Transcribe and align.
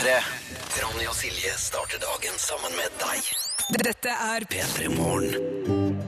P3. 0.00 0.12
Ronny 0.80 1.04
og 1.10 1.12
Silje 1.12 1.50
starter 1.60 2.00
dagen 2.00 2.38
sammen 2.40 2.72
med 2.72 2.94
deg. 3.02 3.26
Dette 3.84 4.14
er 4.14 4.46
P3 4.48 4.86
Morgen. 4.94 5.98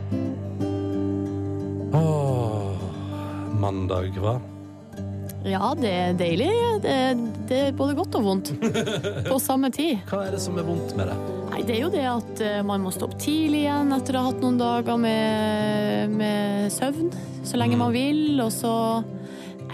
Åh, 1.92 2.86
mandag, 3.60 4.16
hva? 4.16 4.38
Ja, 5.44 5.74
det 5.76 5.90
er 5.92 6.16
deilig. 6.16 6.48
Det, 6.86 6.94
det 7.50 7.58
er 7.66 7.76
både 7.76 7.98
godt 7.98 8.16
og 8.16 8.24
vondt 8.30 8.54
på 9.28 9.36
samme 9.44 9.68
tid. 9.76 10.00
Hva 10.08 10.22
er 10.24 10.38
det 10.38 10.40
som 10.40 10.56
er 10.56 10.64
vondt 10.70 10.96
med 10.96 11.12
det? 11.12 11.18
Nei, 11.50 11.60
det 11.68 11.76
er 11.76 11.82
jo 11.82 11.92
det 11.92 12.06
at 12.14 12.42
eh, 12.46 12.62
man 12.64 12.86
må 12.86 12.94
stå 12.96 13.10
opp 13.10 13.18
tidlig 13.20 13.66
igjen 13.66 13.92
etter 13.92 14.16
å 14.16 14.24
ha 14.24 14.32
hatt 14.32 14.40
noen 14.40 14.56
dager 14.62 15.04
med, 15.04 16.16
med 16.16 16.72
søvn 16.72 17.12
så 17.44 17.58
lenge 17.60 17.76
man 17.76 17.92
vil, 17.92 18.40
og 18.40 18.48
så 18.54 18.72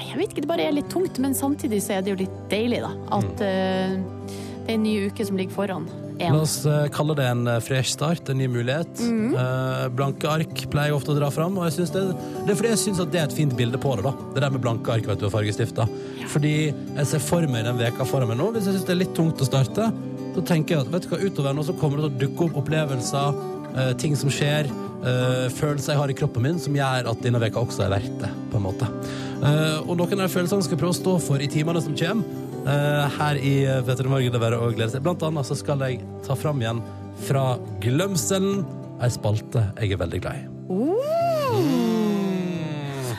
jeg 0.02 0.18
vet 0.20 0.34
ikke, 0.34 0.44
det 0.44 0.50
bare 0.50 0.68
er 0.68 0.76
litt 0.76 0.90
tungt, 0.92 1.18
men 1.22 1.34
samtidig 1.36 1.80
så 1.84 1.98
er 1.98 2.04
det 2.04 2.14
jo 2.14 2.20
litt 2.20 2.36
deilig, 2.52 2.82
da. 2.84 2.92
At 3.18 3.42
uh, 3.42 4.36
det 4.68 4.74
er 4.74 4.76
en 4.76 4.84
ny 4.84 4.98
uke 5.08 5.24
som 5.24 5.38
ligger 5.40 5.56
foran. 5.56 5.88
En. 6.18 6.34
La 6.34 6.42
oss 6.42 6.64
eh, 6.66 6.88
kalle 6.90 7.14
det 7.14 7.24
en 7.30 7.46
eh, 7.46 7.60
fresh 7.62 7.92
start, 7.94 8.28
en 8.28 8.40
ny 8.40 8.48
mulighet. 8.50 9.00
Mhm. 9.00 9.36
Eh, 9.38 9.84
blanke 9.94 10.28
ark 10.28 10.64
pleier 10.72 10.90
jeg 10.90 10.96
ofte 10.98 11.14
å 11.14 11.16
dra 11.18 11.30
fram, 11.32 11.56
og 11.60 11.68
jeg 11.68 11.76
synes 11.76 11.94
det, 11.94 12.02
det 12.42 12.52
er 12.52 12.58
fordi 12.58 12.72
jeg 12.72 12.80
syns 12.82 13.02
det 13.04 13.20
er 13.20 13.28
et 13.28 13.36
fint 13.36 13.54
bilde 13.56 13.78
på 13.80 13.94
det. 13.96 14.04
da. 14.08 14.12
Det 14.34 14.42
der 14.42 14.52
med 14.52 14.64
blanke 14.64 14.92
ark 14.92 15.06
vet 15.08 15.22
du, 15.22 15.28
og 15.30 15.32
fargestifter. 15.32 15.88
Fordi 16.34 16.54
jeg 16.72 17.08
ser 17.08 17.22
for 17.22 17.46
meg 17.48 17.68
den 17.68 17.78
veka 17.78 18.06
foran 18.08 18.32
meg 18.32 18.40
nå. 18.42 18.50
Hvis 18.56 18.66
jeg 18.66 18.76
syns 18.76 18.88
det 18.90 18.96
er 18.96 19.02
litt 19.04 19.14
tungt 19.16 19.40
å 19.40 19.48
starte, 19.48 19.92
så 20.34 20.44
tenker 20.50 20.76
jeg 20.76 20.86
at 20.86 20.92
vet 20.92 21.06
du 21.06 21.14
hva, 21.14 21.20
utover 21.22 21.54
nå 21.56 21.64
så 21.66 21.76
kommer 21.78 22.02
det 22.02 22.08
til 22.08 22.10
å 22.10 22.20
dukke 22.26 22.48
opp 22.48 22.60
opplevelser, 22.64 23.40
eh, 23.76 23.92
ting 24.00 24.16
som 24.18 24.30
skjer, 24.32 24.68
eh, 24.68 25.46
følelser 25.54 25.94
jeg 25.94 26.02
har 26.02 26.12
i 26.12 26.18
kroppen 26.18 26.46
min, 26.46 26.60
som 26.62 26.76
gjør 26.76 27.10
at 27.12 27.24
denne 27.24 27.42
veka 27.42 27.62
også 27.62 27.86
er 27.86 27.94
verdt 27.96 28.18
det, 28.22 28.32
på 28.52 28.60
en 28.60 28.66
måte. 28.68 28.90
Eh, 29.38 29.78
og 29.84 29.96
noen 30.00 30.24
av 30.24 30.32
følelsene 30.32 30.66
skal 30.66 30.80
prøve 30.80 30.96
å 30.96 31.00
stå 31.00 31.16
for 31.28 31.44
i 31.44 31.50
timene 31.50 31.82
som 31.84 31.96
kommer. 31.98 32.44
Eh, 32.68 33.18
her 33.18 33.38
i 33.40 33.54
Petter 33.86 34.10
Morgen, 34.10 34.34
det 34.34 34.42
bare 34.42 34.58
å 34.60 34.72
glede 34.74 34.92
seg. 34.92 35.04
Blant 35.06 35.22
annet 35.24 35.48
så 35.48 35.56
skal 35.56 35.86
jeg 35.86 36.02
ta 36.26 36.36
fram 36.36 36.60
igjen 36.62 36.82
fra 37.28 37.56
glemselen 37.82 38.64
ei 39.02 39.10
spalte 39.14 39.68
jeg 39.78 39.94
er 39.94 40.04
veldig 40.04 40.22
glad 40.24 40.42
i. 40.42 41.27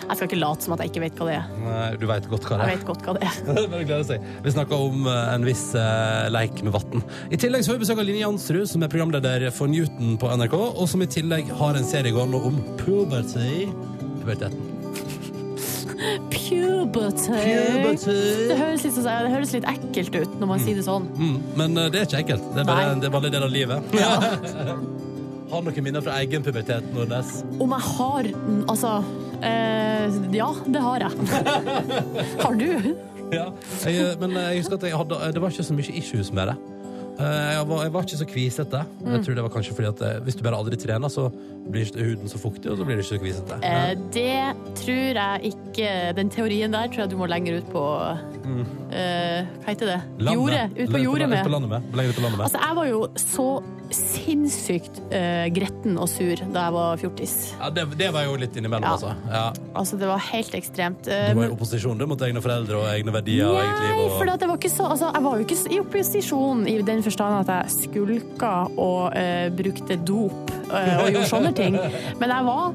Jeg 0.09 0.17
skal 0.17 0.25
ikke 0.25 0.39
late 0.41 0.65
som 0.65 0.73
at 0.73 0.81
jeg 0.81 0.89
ikke 0.89 1.01
vet 1.03 1.19
hva 1.21 1.25
det 1.29 1.35
er. 1.37 1.49
Nei, 1.61 1.89
du 2.01 2.05
vet 2.09 2.27
godt 2.31 2.47
hva 2.49 2.57
det 2.57 2.65
Jeg 2.65 2.73
er. 2.73 2.79
vet 2.79 2.87
godt 2.87 3.03
hva 3.05 3.13
det 3.13 3.27
er. 3.27 3.35
Bare 3.69 3.83
glede 3.85 4.07
seg. 4.07 4.23
Vi 4.45 4.53
snakker 4.55 4.85
om 4.87 5.05
eh, 5.05 5.33
en 5.35 5.45
viss 5.45 5.67
eh, 5.77 6.29
leik 6.33 6.63
med 6.65 6.73
vann. 6.73 7.03
I 7.29 7.37
tillegg 7.37 7.61
så 7.65 7.71
får 7.71 7.77
vi 7.77 7.83
besøk 7.85 8.01
av 8.01 8.07
Line 8.09 8.23
Jansrud, 8.23 8.65
som 8.71 8.85
er 8.85 8.89
programleder 8.89 9.45
for 9.53 9.69
Newton 9.69 10.17
på 10.21 10.31
NRK, 10.41 10.55
og 10.57 10.89
som 10.89 11.05
i 11.05 11.09
tillegg 11.13 11.53
har 11.61 11.77
en 11.77 11.85
serie 11.85 12.15
gående 12.15 12.41
om 12.49 12.57
puberty. 12.81 13.67
Puberteten. 14.23 14.65
Puberty. 16.33 17.43
Det 18.49 18.57
høres, 18.57 18.85
litt, 18.87 18.97
det 19.03 19.33
høres 19.35 19.53
litt 19.53 19.67
ekkelt 19.69 20.15
ut 20.15 20.39
når 20.39 20.51
man 20.55 20.63
sier 20.63 20.79
det 20.79 20.87
sånn. 20.87 21.05
Mm, 21.19 21.37
men 21.59 21.77
eh, 21.83 21.91
det 21.93 22.01
er 22.01 22.09
ikke 22.09 22.23
ekkelt. 22.23 22.49
Det 22.55 22.63
er 22.63 22.71
bare, 22.71 22.97
det 22.97 23.11
er 23.11 23.13
bare 23.13 23.29
en 23.29 23.37
del 23.37 23.45
av 23.45 23.53
livet. 23.53 23.77
har 25.49 25.63
noen 25.65 25.85
minner 25.85 26.03
fra 26.05 26.19
egen 26.23 26.45
pubertet, 26.45 26.85
Nordnes? 26.93 27.39
Om 27.61 27.73
jeg 27.73 27.85
har 27.95 28.29
Altså 28.69 28.91
eh, 29.43 30.17
Ja, 30.35 30.49
det 30.65 30.81
har 30.81 31.05
jeg. 31.05 31.11
har 32.43 32.53
du? 32.59 32.95
Ja. 33.33 33.45
Jeg, 33.85 34.17
men 34.21 34.35
eh, 34.37 34.51
jeg 34.53 34.63
husker 34.63 34.79
at 34.79 34.83
jeg 34.89 34.97
hadde, 34.97 35.19
det 35.33 35.41
var 35.41 35.53
ikke 35.53 35.63
så 35.67 35.77
mye 35.77 35.95
issues 36.01 36.31
med 36.33 36.51
det. 36.51 36.55
Eh, 37.19 37.51
Jeg 37.57 37.67
var, 37.67 37.81
jeg 37.83 37.93
var 37.93 38.05
ikke 38.07 38.19
så 38.21 38.27
kvisete. 38.29 38.81
Mm. 39.03 39.11
Jeg 39.13 39.23
tror 39.25 39.35
det 39.39 39.43
var 39.43 39.53
kanskje 39.57 39.75
fordi 39.75 39.89
at 39.91 40.01
eh, 40.07 40.19
Hvis 40.23 40.37
du 40.39 40.43
bare 40.45 40.59
aldri 40.59 40.77
trener, 40.79 41.11
så 41.11 41.27
blir 41.69 41.85
huden 41.99 42.29
så 42.31 42.39
fuktig, 42.41 42.71
og 42.71 42.79
så 42.79 42.85
blir 42.87 42.97
du 42.97 43.03
ikke 43.03 43.11
så 43.17 43.21
kvisete. 43.21 43.57
Eh, 43.61 43.91
det 44.15 44.75
tror 44.79 45.19
jeg 45.19 45.51
ikke 45.53 45.91
Den 46.17 46.31
teorien 46.33 46.71
der 46.73 46.87
tror 46.89 47.03
jeg 47.05 47.11
du 47.11 47.17
må 47.19 47.27
lenger 47.29 47.59
ut 47.59 47.67
på 47.73 47.83
eh, 48.09 49.49
Hva 49.63 49.67
heter 49.73 49.91
det? 49.93 49.99
Jordet. 50.31 50.63
Ut 50.79 50.95
på 50.95 51.03
jordet 51.03 51.29
med. 51.29 51.43
med. 51.69 51.91
Lenger 51.93 52.09
ut 52.15 52.21
på 52.21 52.25
landet 52.25 52.39
med. 52.39 52.45
Altså, 52.47 52.63
jeg 52.63 52.79
var 52.79 52.89
jo 52.89 53.03
så 53.19 53.49
sinnssykt 53.89 54.99
eh, 55.17 55.47
gretten 55.53 55.95
og 55.97 56.05
sur 56.11 56.37
da 56.53 56.67
jeg 56.67 56.73
var 56.75 56.99
fjortis. 57.01 57.31
Ja, 57.57 57.69
det, 57.73 57.85
det 57.97 58.09
var 58.13 58.27
jo 58.27 58.35
litt 58.37 58.53
innimellom, 58.59 58.85
Ja. 58.85 58.91
altså. 58.93 59.13
Ja. 59.33 59.71
Altså, 59.81 59.97
det 59.97 60.09
var 60.11 60.21
helt 60.29 60.53
ekstremt. 60.59 61.09
Eh, 61.09 61.31
Du 61.33 61.39
var 61.39 61.47
i 61.49 61.53
opposisjon 61.55 61.97
du, 61.97 62.05
mot 62.09 62.21
egne 62.21 62.43
foreldre 62.43 62.77
og 62.83 62.85
egne 62.91 63.13
verdier 63.15 63.49
og 63.49 63.57
eget 63.63 63.79
liv. 63.81 63.95
Nei, 63.95 64.03
Og... 64.05 64.11
for 64.19 64.29
det 64.29 64.49
var 64.51 64.59
ikke 64.61 64.71
så, 64.75 64.89
altså, 64.93 65.09
jeg 65.15 65.25
var 65.25 65.39
jo 65.41 65.47
ikke 65.47 65.57
i 65.73 65.79
opposisjon 65.81 66.61
i 66.69 66.75
den 66.85 67.01
forstand 67.09 67.41
at 67.41 67.51
jeg 67.51 67.75
skulka 67.75 68.53
og 68.79 69.17
eh, 69.17 69.49
brukte 69.53 69.99
dop 70.05 70.53
eh, 70.69 70.95
og 71.01 71.09
gjorde 71.11 71.29
sånne 71.29 71.53
ting. 71.57 71.77
Men 72.21 72.35
jeg 72.35 72.49
var 72.49 72.73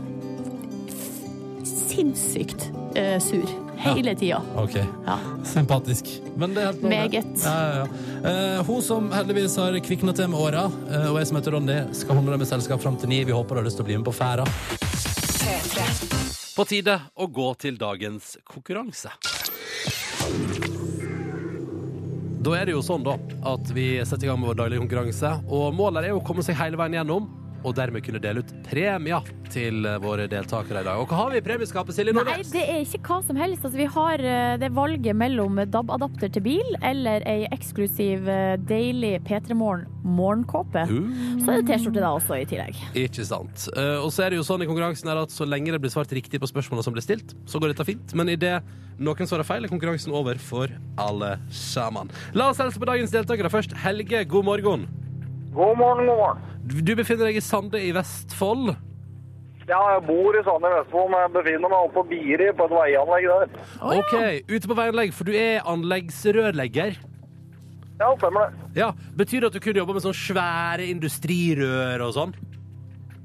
sinnssykt 1.65 2.69
eh, 2.99 3.19
sur 3.23 3.47
hele 3.85 4.15
tida. 4.17 4.41
OK. 4.57 4.79
Ja. 5.05 5.19
Sympatisk. 5.45 6.09
Men 6.41 6.55
det 6.57 6.63
er 6.63 6.71
helt 6.71 6.83
lov. 6.83 6.91
Meget. 6.91 7.45
Ja, 7.45 7.55
ja, 7.55 7.83
ja. 7.83 8.31
Eh, 8.31 8.61
hun 8.67 8.81
som 8.83 9.11
heldigvis 9.13 9.57
har 9.61 9.77
kvikna 9.85 10.15
til 10.17 10.31
med 10.33 10.41
åra, 10.41 10.65
eh, 10.89 11.11
og 11.11 11.19
jeg 11.21 11.29
som 11.31 11.39
heter 11.41 11.57
Ronny, 11.59 11.79
skal 11.97 12.19
holde 12.19 12.33
deg 12.33 12.41
med 12.45 12.51
selskap 12.51 12.83
fram 12.83 12.97
til 13.01 13.13
ni. 13.13 13.21
Vi 13.29 13.37
håper 13.37 13.59
du 13.59 13.63
har 13.63 13.69
lyst 13.69 13.79
til 13.81 13.87
å 13.87 13.91
bli 13.91 13.99
med 14.01 14.09
på 14.09 14.17
ferda. 14.17 14.49
På 16.55 16.65
tide 16.71 17.01
å 17.19 17.27
gå 17.29 17.49
til 17.61 17.77
dagens 17.81 18.37
konkurranse. 18.47 19.11
Da 22.45 22.53
er 22.59 22.69
det 22.69 22.75
jo 22.75 22.83
sånn 22.85 23.05
da 23.07 23.15
at 23.49 23.71
vi 23.73 23.87
setter 24.05 24.27
i 24.27 24.29
gang 24.29 24.37
med 24.43 24.51
vår 24.51 24.59
daglige 24.59 24.83
konkurranse, 24.83 25.31
og 25.49 25.71
målet 25.79 26.05
er 26.05 26.13
jo 26.13 26.19
å 26.19 26.25
komme 26.27 26.43
seg 26.45 26.59
hele 26.59 26.77
veien 26.77 26.99
gjennom, 26.99 27.31
og 27.65 27.75
dermed 27.77 28.05
kunne 28.05 28.21
dele 28.23 28.45
ut 28.45 28.53
premier 28.67 29.25
til 29.53 29.87
eh, 29.89 29.99
våre 30.03 30.27
deltakere 30.31 30.83
i 30.83 30.87
dag. 30.87 31.01
Og 31.01 31.09
hva 31.11 31.23
har 31.23 31.33
vi 31.33 31.41
i 31.41 31.45
premieskapet, 31.45 31.97
Silje 31.97 32.15
Nei, 32.15 32.39
det 32.53 32.63
er 32.63 32.83
ikke 32.85 33.03
hva 33.09 33.21
som 33.27 33.39
helst. 33.41 33.65
Altså, 33.65 33.79
vi 33.81 33.89
har 33.97 34.25
eh, 34.25 34.55
det 34.61 34.71
valget 34.77 35.17
mellom 35.19 35.61
DAB-adapter 35.73 36.33
til 36.35 36.45
bil 36.45 36.79
eller 36.85 37.25
ei 37.31 37.45
eksklusiv 37.55 38.29
eh, 38.31 38.55
deilig 38.71 39.17
P3 39.29 39.57
Morgen 39.59 39.91
morgenkåpe. 40.05 40.83
Uh. 40.85 41.07
Så 41.41 41.49
er 41.49 41.63
det 41.63 41.71
T-skjorte 41.71 42.03
da 42.03 42.11
også 42.13 42.37
i 42.37 42.45
tillegg. 42.45 42.77
Ikke 43.07 43.25
sant. 43.25 43.63
Og 44.05 44.11
så 44.13 44.27
er 44.27 44.35
det 44.35 44.37
jo 44.37 44.45
sånn 44.45 44.61
i 44.61 44.67
konkurransen 44.69 45.09
at 45.09 45.33
så 45.33 45.47
lenge 45.49 45.73
det 45.73 45.81
blir 45.81 45.93
svart 45.95 46.13
riktig 46.13 46.43
på 46.43 46.51
spørsmålene 46.51 46.85
som 46.85 46.93
blir 46.93 47.07
stilt, 47.07 47.33
så 47.49 47.57
går 47.57 47.73
dette 47.73 47.87
fint. 47.89 48.13
Men 48.13 48.29
idet 48.35 48.59
noen 49.01 49.31
svarer 49.31 49.49
feil, 49.49 49.65
er 49.65 49.73
konkurransen 49.73 50.13
over 50.13 50.37
for 50.37 50.69
alle 51.01 51.39
sammen. 51.49 52.13
La 52.37 52.51
oss 52.53 52.61
hilse 52.61 52.83
på 52.83 52.91
dagens 52.93 53.17
deltakere 53.17 53.49
først. 53.53 53.73
Helge, 53.87 54.27
god 54.29 54.51
morgen. 54.53 54.87
God 55.55 55.79
morgen, 55.79 56.07
god 56.07 56.17
morgen. 56.19 56.39
Du 56.85 56.95
befinner 56.99 57.29
deg 57.29 57.39
i 57.39 57.45
Sande 57.45 57.79
i 57.79 57.93
Vestfold. 57.95 58.73
Ja, 59.69 59.79
jeg 59.95 60.01
bor 60.09 60.35
i 60.35 60.43
Sande 60.45 60.71
i 60.71 60.79
Vestfold, 60.81 61.13
men 61.13 61.23
jeg 61.23 61.33
befinner 61.37 61.71
meg 61.71 61.85
oppe 61.87 62.01
på 62.01 62.07
Biri 62.11 62.49
på 62.59 62.67
et 62.67 62.75
veianlegg 62.75 63.29
der. 63.31 63.53
OK, 63.95 64.15
ute 64.51 64.71
på 64.71 64.77
veianlegg, 64.81 65.15
for 65.15 65.31
du 65.31 65.37
er 65.39 65.63
anleggsrørlegger. 65.71 66.99
Ja, 68.01 68.09
stemmer 68.19 68.51
det. 68.51 68.67
Ja, 68.81 68.91
Betyr 69.15 69.45
det 69.45 69.53
at 69.53 69.55
du 69.55 69.63
kunne 69.63 69.79
jobbe 69.79 69.95
med 69.95 70.03
sånne 70.03 70.19
svære 70.19 70.89
industrirør 70.91 72.03
og 72.09 72.17
sånn? 72.19 72.35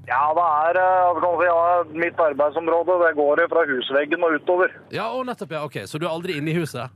Ja, 0.09 0.21
det 0.37 0.45
er 0.45 0.77
eh, 0.83 1.25
si, 1.25 1.49
ja, 1.49 1.57
mitt 2.05 2.21
arbeidsområde. 2.21 2.95
Det 3.07 3.11
går 3.17 3.41
fra 3.49 3.65
husveggen 3.69 4.25
og 4.25 4.37
utover. 4.37 4.73
Ja, 4.93 5.09
og 5.17 5.25
nettopp, 5.29 5.57
ja. 5.57 5.65
OK, 5.65 5.81
så 5.89 5.97
du 5.97 6.05
er 6.05 6.13
aldri 6.13 6.37
inne 6.37 6.53
i 6.53 6.57
huset? 6.61 6.93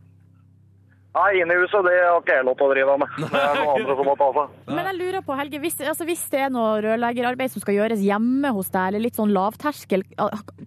Nei, 1.14 1.30
inne 1.38 1.54
i 1.54 1.62
huset, 1.62 1.84
det 1.86 1.94
har 1.94 2.16
ikke 2.24 2.36
jeg 2.40 2.46
lov 2.48 2.56
til 2.58 2.66
å 2.66 2.74
drive 2.74 2.94
med. 3.04 3.18
Det 3.22 3.38
er 3.38 3.60
noen 3.60 3.76
andre 3.76 3.96
som 4.00 4.08
må 4.10 4.16
ta 4.18 4.30
seg. 4.34 4.54
Men 4.78 4.88
jeg 4.90 4.98
lurer 4.98 5.26
på, 5.28 5.36
Helge, 5.38 5.60
hvis, 5.62 5.78
altså, 5.86 6.08
hvis 6.10 6.24
det 6.34 6.42
er 6.42 6.54
noe 6.54 6.80
rørleggerarbeid 6.82 7.54
som 7.54 7.62
skal 7.62 7.78
gjøres 7.78 8.02
hjemme 8.02 8.54
hos 8.56 8.72
deg, 8.74 8.88
eller 8.90 9.04
litt 9.06 9.20
sånn 9.20 9.34
lavterskel, 9.36 10.06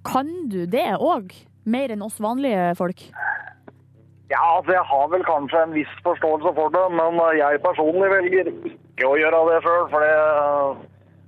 kan 0.06 0.30
du 0.52 0.62
det 0.70 0.88
òg? 1.02 1.34
Mer 1.66 1.90
enn 1.90 2.04
oss 2.06 2.20
vanlige 2.22 2.76
folk? 2.78 3.02
Ja, 4.30 4.38
altså, 4.38 4.76
jeg 4.76 4.86
har 4.86 5.10
vel 5.10 5.26
kanskje 5.26 5.64
en 5.66 5.74
viss 5.74 5.98
forståelse 6.06 6.54
for 6.54 6.70
det, 6.74 6.84
men 6.94 7.18
jeg 7.38 7.62
personlig 7.66 8.12
velger 8.14 8.52
ikke 8.70 9.10
å 9.10 9.18
gjøre 9.18 9.42
det 9.50 9.58
sjøl, 9.66 9.88
for 9.90 10.06
det 10.06 10.14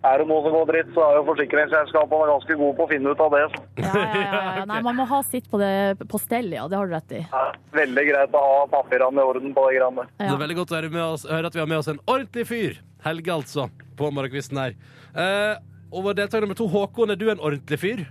er 0.07 0.21
det 0.23 0.27
noe 0.31 0.43
som 0.45 0.55
går 0.55 0.69
dritt, 0.71 0.91
så 0.95 1.03
er 1.03 1.17
jo 1.19 1.23
forsikringsselskapene 1.27 2.27
ganske 2.31 2.57
gode 2.61 2.77
på 2.79 2.85
å 2.85 2.91
finne 2.91 3.15
ut 3.15 3.23
av 3.25 3.33
det. 3.35 3.41
Ja, 3.83 3.89
ja, 3.91 4.05
ja, 4.15 4.43
ja. 4.61 4.67
Nei, 4.71 4.79
man 4.87 4.99
må 5.01 5.07
ha 5.11 5.19
sitt 5.27 5.49
på, 5.51 5.59
det, 5.59 5.71
på 6.11 6.21
stell, 6.23 6.53
ja. 6.55 6.69
Det 6.71 6.79
har 6.79 6.87
du 6.87 6.95
rett 6.95 7.17
i. 7.19 7.23
Er 7.27 7.57
veldig 7.75 8.05
greit 8.11 8.37
å 8.39 8.43
ha 8.45 8.61
papirene 8.77 9.25
i 9.25 9.33
orden 9.33 9.57
på 9.57 9.65
det 9.67 9.81
greiene. 9.81 10.07
Det 10.21 10.29
er 10.29 10.45
veldig 10.45 10.59
godt 10.61 10.75
å 10.75 10.79
høre, 10.79 10.93
med 10.95 11.05
oss, 11.07 11.27
høre 11.27 11.51
at 11.51 11.59
vi 11.59 11.65
har 11.65 11.71
med 11.71 11.83
oss 11.83 11.91
en 11.91 11.99
ordentlig 12.07 12.47
fyr. 12.51 12.79
Helge, 13.03 13.35
altså, 13.35 13.67
på 13.99 14.13
morgenkvisten 14.15 14.63
her. 14.63 14.79
Eh, 15.19 15.59
og 15.91 16.07
vår 16.07 16.21
deltaker 16.21 16.47
nummer 16.47 16.59
to, 16.59 16.69
Håkon, 16.71 17.11
er 17.15 17.19
du 17.19 17.27
en 17.33 17.43
ordentlig 17.43 17.81
fyr? 17.83 18.07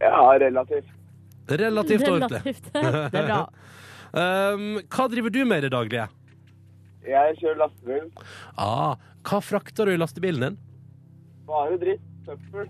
Ja, 0.00 0.22
relativt. 0.38 0.94
Relativt 1.50 2.06
ordentlig. 2.08 2.44
Relativt. 2.46 2.72
Det 3.12 3.24
er 3.24 3.26
bra. 3.26 3.42
Um, 4.10 4.80
hva 4.92 5.06
driver 5.10 5.34
du 5.34 5.42
med 5.46 5.62
i 5.62 5.66
det 5.66 5.74
daglige? 5.74 6.06
Jeg 7.06 7.36
kjører 7.40 7.58
lastebil. 7.62 8.10
Ah, 8.60 8.96
hva 9.26 9.38
frakter 9.44 9.88
du 9.88 9.94
i 9.94 10.00
lastebilen 10.00 10.44
din? 10.44 10.58
Bare 11.48 11.78
dritt. 11.80 12.02
Søppel. 12.26 12.68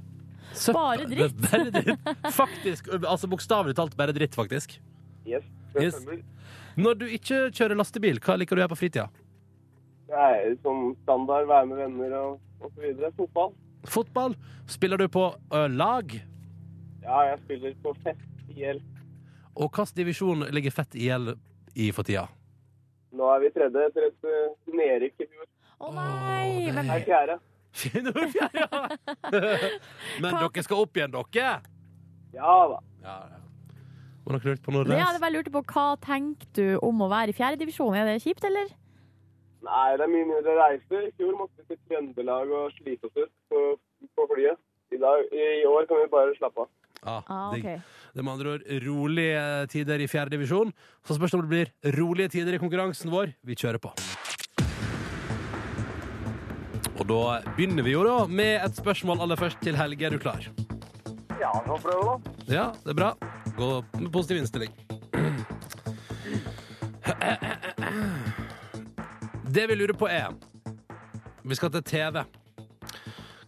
Søpp- 0.55 0.77
Bare 0.79 1.07
dritt. 1.13 1.41
Bare 1.51 1.71
dritt. 1.75 2.13
Faktisk. 2.35 2.93
Altså 3.01 3.29
bokstavelig 3.31 3.75
talt 3.79 3.97
bare 3.99 4.15
dritt, 4.17 4.35
faktisk. 4.39 4.79
Yes. 5.27 5.45
Yes. 5.79 5.99
Når 6.81 6.95
du 7.03 7.05
ikke 7.11 7.49
kjører 7.55 7.77
lastebil, 7.79 8.19
hva 8.25 8.39
liker 8.41 8.57
du 8.57 8.61
å 8.61 8.65
gjøre 8.65 8.73
på 8.75 8.81
fritida? 8.81 9.09
Det 10.11 10.19
er 10.19 10.55
som 10.65 10.95
standard, 11.05 11.47
være 11.47 11.69
med 11.71 11.79
venner 11.85 12.15
og, 12.19 12.41
og 12.63 12.73
så 12.75 12.83
videre. 12.83 13.13
Fotball. 13.19 13.53
Fotball? 13.87 14.35
Spiller 14.71 14.99
du 14.99 15.07
på 15.13 15.29
ø, 15.55 15.61
lag? 15.71 16.17
Ja, 17.05 17.21
jeg 17.31 17.39
spiller 17.45 17.77
på 17.85 17.95
fest 18.03 18.51
i 18.51 18.65
IL. 18.65 18.81
Og 19.55 19.71
hvilken 19.71 19.97
divisjon 20.01 20.47
ligger 20.55 20.75
Fett 20.75 20.95
IL 20.99 21.33
i 21.79 21.91
for 21.95 22.07
tida? 22.07 22.27
Nå 23.17 23.27
er 23.35 23.41
vi 23.43 23.51
tredje 23.55 23.87
etter 23.89 24.07
et 24.11 24.27
uh, 24.29 24.53
nedrykk 24.71 25.25
i 25.25 25.27
fjor. 25.31 25.47
Å 25.81 25.91
nei! 25.97 26.69
Åh, 26.69 26.75
Men 26.77 26.91
er 26.95 27.05
fjerde. 27.07 27.39
fjerde 27.81 28.63
ja. 28.63 28.81
Men 30.23 30.35
Hva- 30.35 30.47
dere 30.51 30.65
skal 30.67 30.83
opp 30.85 30.97
igjen, 30.99 31.15
dere? 31.15 31.55
Ja 32.35 32.57
da. 32.71 32.79
Ja, 33.03 33.17
ja. 33.33 33.39
Var 34.27 34.37
dere 34.37 34.53
lurt 34.53 34.63
på 34.67 34.75
noe? 34.75 34.85
det 34.87 34.99
jeg 34.99 35.07
hadde 35.07 35.23
bare 35.23 35.35
lurt 35.35 35.51
på, 35.55 35.63
hva 35.73 35.87
tenker 36.05 36.51
du 36.59 36.67
om 36.87 37.01
å 37.03 37.09
være 37.11 37.33
i 37.33 37.37
fjerdedivisjon? 37.39 37.97
Er 37.99 38.07
det 38.13 38.19
kjipt, 38.23 38.45
eller? 38.47 38.69
Nei, 39.67 39.87
det 39.99 40.05
er 40.07 40.13
mye 40.13 40.29
mindre 40.29 40.55
reiser. 40.57 41.07
I 41.09 41.15
fjor 41.19 41.35
måtte 41.37 41.61
vi 41.65 41.75
til 41.75 41.81
Trøndelag 41.89 42.53
og 42.57 42.71
slite 42.79 43.09
oss 43.11 43.17
ut 43.19 43.33
på, 43.53 43.65
på 44.17 44.29
flyet. 44.35 44.61
I, 44.95 44.99
dag, 45.03 45.27
I 45.35 45.49
år 45.71 45.85
kan 45.91 46.01
vi 46.05 46.07
bare 46.13 46.37
slappe 46.39 46.65
av. 46.65 46.71
Ah, 47.01 47.23
Ah, 47.33 47.51
digg. 47.55 47.67
Det 48.11 48.21
er 48.21 48.27
med 48.27 48.33
andre 48.33 48.55
ord 48.57 48.65
rolige 48.87 49.43
tider 49.71 50.03
i 50.03 50.09
fjerde 50.11 50.35
divisjon. 50.35 50.73
Så 51.07 51.15
spørs 51.15 51.31
det 51.31 51.39
om 51.39 51.45
det 51.47 51.53
blir 51.53 51.99
rolige 51.99 52.33
tider 52.37 52.57
i 52.57 52.61
konkurransen 52.63 53.11
vår. 53.13 53.35
Vi 53.47 53.55
kjører 53.55 53.79
på. 53.83 53.93
Og 57.01 57.07
da 57.09 57.41
begynner 57.57 57.87
vi 57.87 57.95
jo 57.95 58.03
da 58.05 58.17
med 58.29 58.59
et 58.61 58.77
spørsmål 58.77 59.23
aller 59.25 59.39
først 59.41 59.63
til 59.65 59.79
Helge. 59.79 60.07
Er 60.07 60.11
du 60.17 60.19
klar? 60.21 60.43
Ja, 61.41 61.53
vi 61.55 61.71
får 61.71 61.81
prøve, 61.87 62.03
da. 62.11 62.35
Ja, 62.53 62.67
det 62.85 62.93
er 62.93 62.99
bra. 62.99 63.15
Gå 63.57 63.71
med 64.01 64.11
positiv 64.13 64.43
innstilling. 64.43 64.75
Det 69.51 69.65
vi 69.67 69.75
lurer 69.75 69.97
på 69.99 70.07
er 70.07 70.35
Vi 71.43 71.55
skal 71.55 71.73
til 71.73 71.83
TV. 71.83 72.25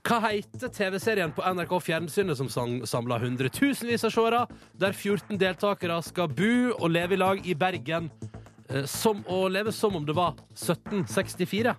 Hva 0.03 0.17
heter 0.25 0.67
TV-serien 0.75 1.31
på 1.31 1.45
NRK 1.47 1.77
Fjernsynet 1.87 2.35
som 2.35 2.49
samla 2.91 3.21
hundretusenvis 3.23 4.03
av 4.09 4.11
seere, 4.11 4.41
der 4.75 4.97
14 4.97 5.39
deltakere 5.39 6.01
skal 6.03 6.27
bo 6.27 6.73
og 6.75 6.91
leve 6.91 7.15
i 7.15 7.21
lag 7.21 7.47
i 7.47 7.55
Bergen 7.55 8.09
eh, 8.67 8.83
som, 8.91 9.21
og 9.31 9.53
leve 9.55 9.71
som 9.71 9.95
om 9.95 10.03
det 10.03 10.17
var 10.19 10.35
1764? 10.59 11.77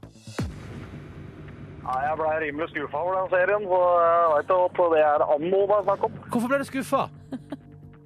Nei, 1.84 2.00
jeg 2.06 2.16
ble 2.22 2.32
rimelig 2.46 2.70
skuffa 2.72 3.02
over 3.04 3.20
den 3.20 3.30
serien, 3.34 3.68
så 3.68 3.82
jeg 4.06 4.32
vet 4.38 4.56
jo 4.56 4.60
at 4.70 4.82
det 4.96 5.04
er 5.04 5.26
anno 5.36 5.60
det 5.68 5.76
er 5.82 5.86
snakk 5.90 6.08
om. 6.08 6.18
Hvorfor 6.30 6.54
ble 6.54 6.62
du 6.64 6.68
skuffa? 6.70 7.04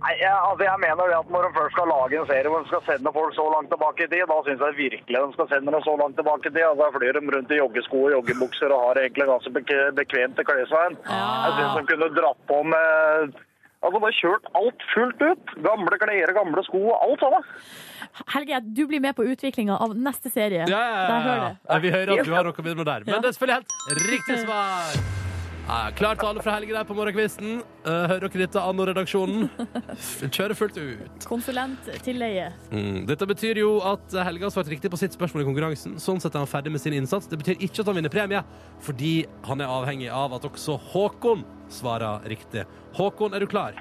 Nei, 0.07 0.13
jeg, 0.24 0.31
altså 0.31 0.63
jeg 0.63 0.80
mener 0.80 1.09
det 1.12 1.15
at 1.19 1.31
når 1.36 1.42
de 1.48 1.50
først 1.57 1.74
skal 1.75 1.89
lage 1.92 2.15
en 2.21 2.27
serie 2.30 2.51
hvor 2.51 2.62
de 2.63 2.69
skal 2.71 2.83
sende 2.88 3.12
folk 3.18 3.33
så 3.36 3.45
langt 3.51 3.68
tilbake 3.74 4.06
i 4.06 4.12
tid, 4.13 4.24
da 4.31 4.38
syns 4.45 4.62
jeg 4.63 4.77
virkelig 4.77 5.19
de 5.25 5.33
skal 5.36 5.50
sende 5.51 5.74
dem 5.75 5.83
så 5.83 5.95
langt 6.00 6.15
tilbake 6.21 6.48
i 6.48 6.54
tid. 6.56 6.63
Altså, 6.69 6.86
jeg 6.88 6.95
flyr 6.95 7.18
dem 7.19 7.31
rundt 7.36 7.51
i 7.51 7.57
joggesko 7.59 8.00
og 8.06 8.13
joggebukser 8.15 8.71
og 8.77 8.86
har 8.86 9.01
egentlig 9.04 9.27
ganske 9.33 9.51
bek- 9.57 9.92
bekvemt 10.00 10.39
til 10.39 10.48
klesveien. 10.48 10.95
Jeg 11.12 11.51
syns 11.57 11.75
de 11.81 11.83
kunne 11.92 12.09
dratt 12.21 12.42
på 12.54 12.62
med 12.71 13.36
Altså 13.86 14.00
bare 14.01 14.15
kjørt 14.18 14.48
alt 14.57 14.83
fullt 14.89 15.19
ut. 15.21 15.51
Gamle 15.62 16.00
klær, 16.01 16.31
gamle 16.33 16.63
sko, 16.65 16.80
alt 16.98 17.21
sammen. 17.21 17.44
Helge, 18.33 18.57
du 18.74 18.81
blir 18.89 19.04
med 19.04 19.13
på 19.15 19.21
utviklinga 19.30 19.75
av 19.86 19.94
neste 19.94 20.31
serie. 20.33 20.65
Ja, 20.65 20.80
ja, 20.81 21.04
Der 21.12 21.21
hører 21.27 21.38
ja, 21.38 21.51
det. 21.51 21.59
ja. 21.69 21.77
Vi 21.86 21.92
hører 21.94 22.13
at 22.18 22.25
du 22.25 22.33
har 22.33 22.50
noe 22.50 22.65
med 22.74 22.86
der. 22.89 23.06
Men 23.06 23.13
Ja. 23.13 23.19
det 23.21 23.30
er 23.30 23.38
selvfølgelig 23.38 23.59
helt 23.92 24.09
riktig 24.15 24.39
svar. 24.48 25.26
Ja, 25.67 25.89
klar 25.95 26.15
tale 26.15 26.39
fra 26.39 26.53
Helge 26.55 26.71
der 26.71 26.85
på 26.87 26.95
morgenkvisten. 26.95 27.57
Uh, 27.83 28.05
hører 28.07 28.21
dere 28.23 28.39
dette, 28.45 28.61
Anno-redaksjonen? 28.63 29.49
Kjører 30.35 30.55
fullt 30.55 30.77
ut. 30.79 31.25
Konsulent 31.27 31.89
til 32.05 32.21
leie. 32.21 32.45
Mm. 32.71 33.01
Dette 33.09 33.27
betyr 33.27 33.59
jo 33.59 33.73
at 33.83 34.15
Helge 34.29 34.47
har 34.47 34.53
svart 34.55 34.71
riktig 34.71 34.91
på 34.93 34.99
sitt 35.01 35.17
spørsmål 35.17 35.43
i 35.43 35.47
konkurransen. 35.49 35.97
Sånn 35.99 36.21
sett 36.23 36.37
er 36.37 36.45
han 36.45 36.47
ferdig 36.47 36.71
med 36.71 36.79
sin 36.83 36.95
innsats. 36.95 37.27
Det 37.27 37.39
betyr 37.41 37.59
ikke 37.59 37.83
at 37.83 37.91
han 37.91 37.99
vinner 37.99 38.13
premie, 38.13 38.43
fordi 38.87 39.11
han 39.49 39.59
er 39.65 39.73
avhengig 39.75 40.07
av 40.07 40.37
at 40.39 40.47
også 40.47 40.77
Håkon 40.93 41.43
svarer 41.81 42.23
riktig. 42.31 42.63
Håkon, 42.95 43.35
er 43.35 43.43
du 43.43 43.51
klar? 43.51 43.75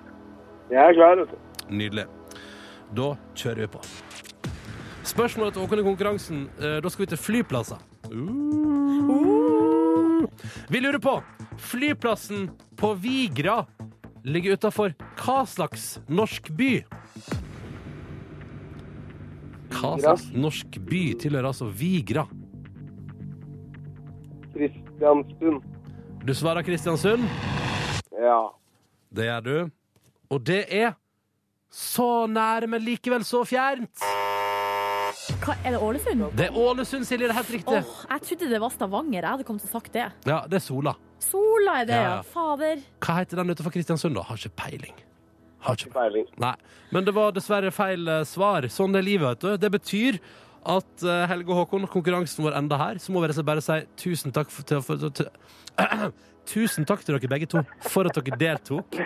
Jeg 0.72 0.82
er 0.82 0.98
klar, 0.98 1.22
vet. 1.22 1.62
Nydelig. 1.70 2.08
Da 2.98 3.12
kjører 3.38 3.62
vi 3.62 3.70
på. 3.78 3.84
Spørsmålet 5.06 5.54
til 5.54 5.62
Håkon 5.62 5.84
i 5.84 5.86
konkurransen. 5.86 6.44
eh, 6.58 6.80
Da 6.82 6.90
skal 6.90 7.06
vi 7.06 7.12
til 7.14 7.22
flyplasser. 7.28 7.78
Vi 10.72 10.80
lurer 10.80 11.00
på 11.02 11.18
Flyplassen 11.58 12.50
på 12.76 12.92
Vigra 13.00 13.62
ligger 14.26 14.56
utafor 14.58 14.94
hva 15.20 15.42
slags 15.46 15.96
norsk 16.10 16.50
by? 16.58 16.70
Hva 19.76 19.92
slags 20.00 20.26
norsk 20.34 20.78
by 20.88 21.02
tilhører 21.22 21.50
altså 21.52 21.68
Vigra? 21.70 22.26
Kristiansund. 24.56 25.62
Du 26.26 26.34
svarer 26.34 26.66
Kristiansund. 26.66 27.26
Ja. 28.16 28.40
Det 29.14 29.28
gjør 29.28 29.44
du. 29.46 29.56
Og 30.32 30.42
det 30.42 30.64
er 30.74 30.96
så 31.70 32.26
nære, 32.26 32.66
men 32.66 32.82
likevel 32.82 33.24
så 33.26 33.44
fjernt. 33.46 34.02
Hva, 35.26 35.56
er 35.64 35.74
det 35.74 35.80
Ålesund? 35.82 36.22
Det 36.38 36.46
er 36.46 36.56
Ålesund, 36.60 37.06
Silje. 37.08 37.26
Det 37.26 37.32
er 37.34 37.38
helt 37.40 37.50
riktig. 37.56 37.80
Åh, 37.80 37.98
jeg 38.12 38.22
trodde 38.28 38.48
det 38.52 38.60
var 38.62 38.72
Stavanger. 38.74 39.18
Jeg 39.18 39.30
hadde 39.32 39.46
kommet 39.48 39.64
til 39.64 39.70
å 39.70 39.74
sagt 39.74 39.92
det. 39.96 40.06
Ja, 40.28 40.38
det 40.46 40.60
er 40.60 40.64
Sola. 40.64 40.94
Sola 41.22 41.80
er 41.82 41.88
det, 41.88 41.96
Ja, 41.98 42.02
ja. 42.04 42.14
ja. 42.20 42.22
Fader. 42.30 42.82
Hva 43.02 43.18
heter 43.20 43.40
den 43.42 43.50
utenfor 43.50 43.74
Kristiansund, 43.74 44.14
da? 44.18 44.22
Har 44.28 44.38
ikke 44.38 44.54
peiling. 44.62 44.94
Har 45.66 45.78
ikke 45.78 45.90
peiling. 45.96 46.28
Nei. 46.42 46.54
Men 46.94 47.06
det 47.08 47.14
var 47.16 47.34
dessverre 47.34 47.72
feil 47.74 48.06
eh, 48.08 48.22
svar. 48.28 48.68
Sånn 48.70 48.94
er 48.94 49.06
livet, 49.06 49.26
vet 49.34 49.42
du. 49.42 49.64
Det 49.64 49.72
betyr 49.74 50.20
at 50.76 51.06
eh, 51.06 51.24
Helge 51.30 51.50
og 51.54 51.62
Håkon, 51.64 51.88
konkurransen 51.90 52.46
vår 52.46 52.58
enda 52.60 52.78
her, 52.80 53.00
så 53.02 53.14
må 53.14 53.22
vi 53.22 53.30
rett 53.30 53.36
og 53.36 53.42
slett 53.42 53.50
bare 53.50 53.64
si 53.64 53.80
tusen 54.02 54.34
takk 54.34 54.52
for, 54.54 54.66
til, 54.68 54.82
for, 54.86 55.10
til, 55.10 55.30
Tusen 56.46 56.86
takk 56.86 57.02
til 57.02 57.16
dere 57.16 57.30
begge 57.32 57.48
to 57.50 57.64
for 57.90 58.06
at 58.06 58.14
dere 58.14 58.38
deltok. 58.38 59.00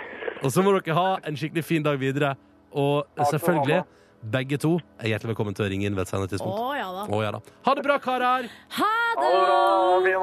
Og 0.45 0.51
så 0.53 0.61
må 0.61 0.75
dere 0.77 0.93
ha 0.93 1.07
en 1.25 1.37
skikkelig 1.37 1.63
fin 1.65 1.85
dag 1.85 1.97
videre. 2.01 2.35
Og 2.77 3.07
selvfølgelig, 3.31 3.81
begge 4.21 4.57
to 4.61 4.75
er 5.01 5.11
hjertelig 5.13 5.33
velkommen 5.33 5.57
til 5.57 5.65
å 5.65 5.69
ringe 5.71 5.87
inn 5.89 5.97
ved 5.97 6.05
et 6.05 6.13
senere 6.13 6.29
Å 6.45 6.71
ja 6.77 6.89
da. 6.93 7.05
Å 7.09 7.21
ja 7.25 7.31
da. 7.35 7.41
Ha 7.67 7.75
det 7.77 7.85
bra, 7.87 7.99
karer! 8.03 8.49
Ha 8.77 8.91
Ha 9.19 9.21
det! 9.21 10.17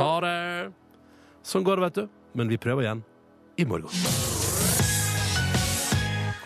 Ha 0.00 0.14
det! 0.26 0.38
Sånn 1.46 1.66
går 1.66 1.78
det, 1.78 1.88
vet 1.88 2.00
du. 2.02 2.16
Men 2.36 2.50
vi 2.50 2.58
prøver 2.60 2.88
igjen 2.88 3.04
i 3.56 3.64
morgen. 3.68 4.25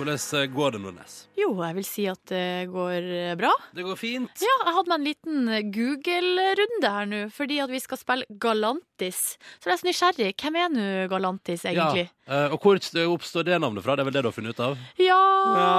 Hvordan 0.00 0.17
eh, 0.17 0.47
går 0.49 0.70
det, 0.73 0.79
Nordnes? 0.81 1.14
Jo, 1.37 1.50
jeg 1.61 1.76
vil 1.76 1.85
si 1.85 2.05
at 2.08 2.23
det 2.31 2.69
går 2.73 3.08
eh, 3.19 3.35
bra. 3.37 3.50
Det 3.76 3.85
går 3.85 3.99
fint. 4.00 4.32
Ja, 4.41 4.55
jeg 4.64 4.76
hadde 4.79 4.88
meg 4.93 4.97
en 4.97 5.08
liten 5.11 5.73
Google-runde 5.75 6.93
her 6.94 7.11
nå, 7.11 7.20
fordi 7.37 7.58
at 7.61 7.73
vi 7.73 7.82
skal 7.85 8.00
spille 8.00 8.38
Galantis. 8.41 9.20
Så 9.61 9.69
jeg 9.69 9.75
er 9.76 9.82
så 9.82 9.88
nysgjerrig. 9.91 10.31
Hvem 10.41 10.56
er 10.56 10.73
nå 10.73 10.87
Galantis, 11.12 11.67
egentlig? 11.69 12.06
Ja. 12.08 12.47
eh, 12.47 12.55
og 12.55 12.64
hvor 12.64 12.81
oppstår 12.81 13.44
det 13.50 13.61
navnet 13.61 13.85
fra? 13.85 13.99
Det 13.99 14.06
er 14.06 14.08
vel 14.08 14.17
det 14.17 14.25
du 14.25 14.31
har 14.31 14.38
funnet 14.38 14.56
ut 14.56 14.64
av? 14.70 14.81
Ja, 14.97 15.20
Ja. 15.61 15.70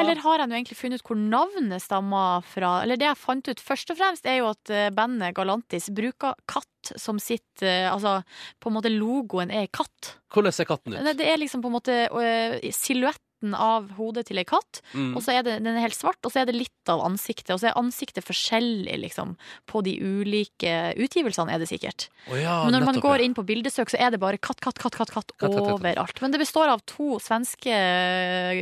Eller 0.00 0.20
har 0.22 0.40
jeg 0.40 0.48
nå 0.48 0.56
egentlig 0.56 0.78
funnet 0.78 1.02
ut 1.02 1.10
hvor 1.10 1.18
navnet 1.18 1.82
stammer 1.84 2.44
fra? 2.46 2.80
Eller 2.84 2.98
det 3.00 3.08
jeg 3.08 3.20
fant 3.20 3.50
ut 3.50 3.62
først 3.62 3.92
og 3.92 3.98
fremst, 4.00 4.26
er 4.26 4.40
jo 4.40 4.50
at 4.52 4.72
eh, 4.72 4.88
bandet 4.94 5.36
Galantis 5.36 5.90
bruker 5.94 6.38
katt 6.50 6.66
som 6.96 7.18
sitt 7.20 7.62
eh, 7.66 7.84
Altså, 7.90 8.20
på 8.60 8.70
en 8.70 8.76
måte 8.78 8.92
logoen 8.92 9.52
er 9.52 9.68
katt. 9.72 10.14
Hvordan 10.32 10.54
ser 10.54 10.68
katten 10.70 10.94
ut? 10.94 11.02
Det 11.04 11.16
det 11.20 11.26
er 11.28 11.40
liksom 11.42 11.60
på 11.64 11.68
en 11.68 11.76
måte 11.76 11.96
eh, 12.06 12.39
silhuetten 12.74 13.26
av 13.56 13.86
hodet 13.96 14.26
til 14.28 14.36
ei 14.36 14.44
katt, 14.44 14.82
Mm. 14.92 15.14
og 15.16 15.22
så 15.24 15.32
er 15.32 15.42
det, 15.46 15.52
den 15.64 15.72
er 15.72 15.80
helt 15.80 15.96
svart, 15.96 16.18
og 16.28 16.32
så 16.34 16.42
er 16.42 16.44
det 16.50 16.56
litt 16.58 16.88
av 16.92 17.00
ansiktet. 17.06 17.48
Og 17.54 17.60
så 17.62 17.70
er 17.70 17.78
ansiktet 17.80 18.20
forskjellig, 18.26 18.98
liksom, 19.00 19.30
på 19.66 19.80
de 19.86 19.94
ulike 19.96 20.92
utgivelsene, 21.00 21.48
er 21.54 21.58
det 21.62 21.70
sikkert. 21.70 22.08
Oh 22.28 22.36
ja, 22.36 22.58
Men 22.66 22.74
når 22.76 22.84
man 22.90 23.00
går 23.00 23.24
inn 23.24 23.32
på 23.34 23.46
bildesøk, 23.48 23.88
så 23.88 23.96
er 23.98 24.10
det 24.12 24.20
bare 24.20 24.36
katt, 24.36 24.60
katt, 24.60 24.76
katt, 24.78 24.92
katt, 24.92 25.08
katt 25.14 25.32
katt, 25.40 25.56
overalt. 25.56 26.20
Men 26.20 26.32
det 26.36 26.40
består 26.42 26.68
av 26.68 26.84
to 26.84 27.16
svenske 27.18 27.72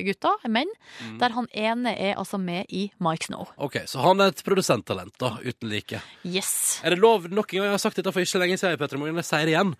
gutter, 0.06 0.38
menn, 0.48 0.70
Mm. 1.02 1.18
der 1.18 1.30
han 1.34 1.46
ene 1.54 1.96
er 1.98 2.14
altså 2.14 2.38
med 2.38 2.66
i 2.70 2.90
Mike 3.00 3.26
Snow. 3.26 3.48
Ok, 3.58 3.82
Så 3.86 4.00
han 4.00 4.20
er 4.20 4.28
et 4.28 4.42
produsenttalent, 4.44 5.16
da, 5.18 5.38
uten 5.42 5.68
like. 5.68 6.00
Yes. 6.24 6.80
Er 6.84 6.90
det 6.90 6.98
lov 7.00 7.28
nok 7.28 7.52
en 7.54 7.58
gang, 7.60 7.66
Jeg 7.68 7.70
har 7.72 7.78
sagt 7.78 7.96
dette 7.96 8.12
for 8.12 8.20
ikke 8.20 8.38
så 8.38 8.40
lenge 8.40 8.58
siden, 8.58 8.78
Petter, 8.78 8.96
Morgan, 8.98 9.16
jeg 9.16 9.24
sier 9.24 9.44
det 9.46 9.54
igjen. 9.54 9.74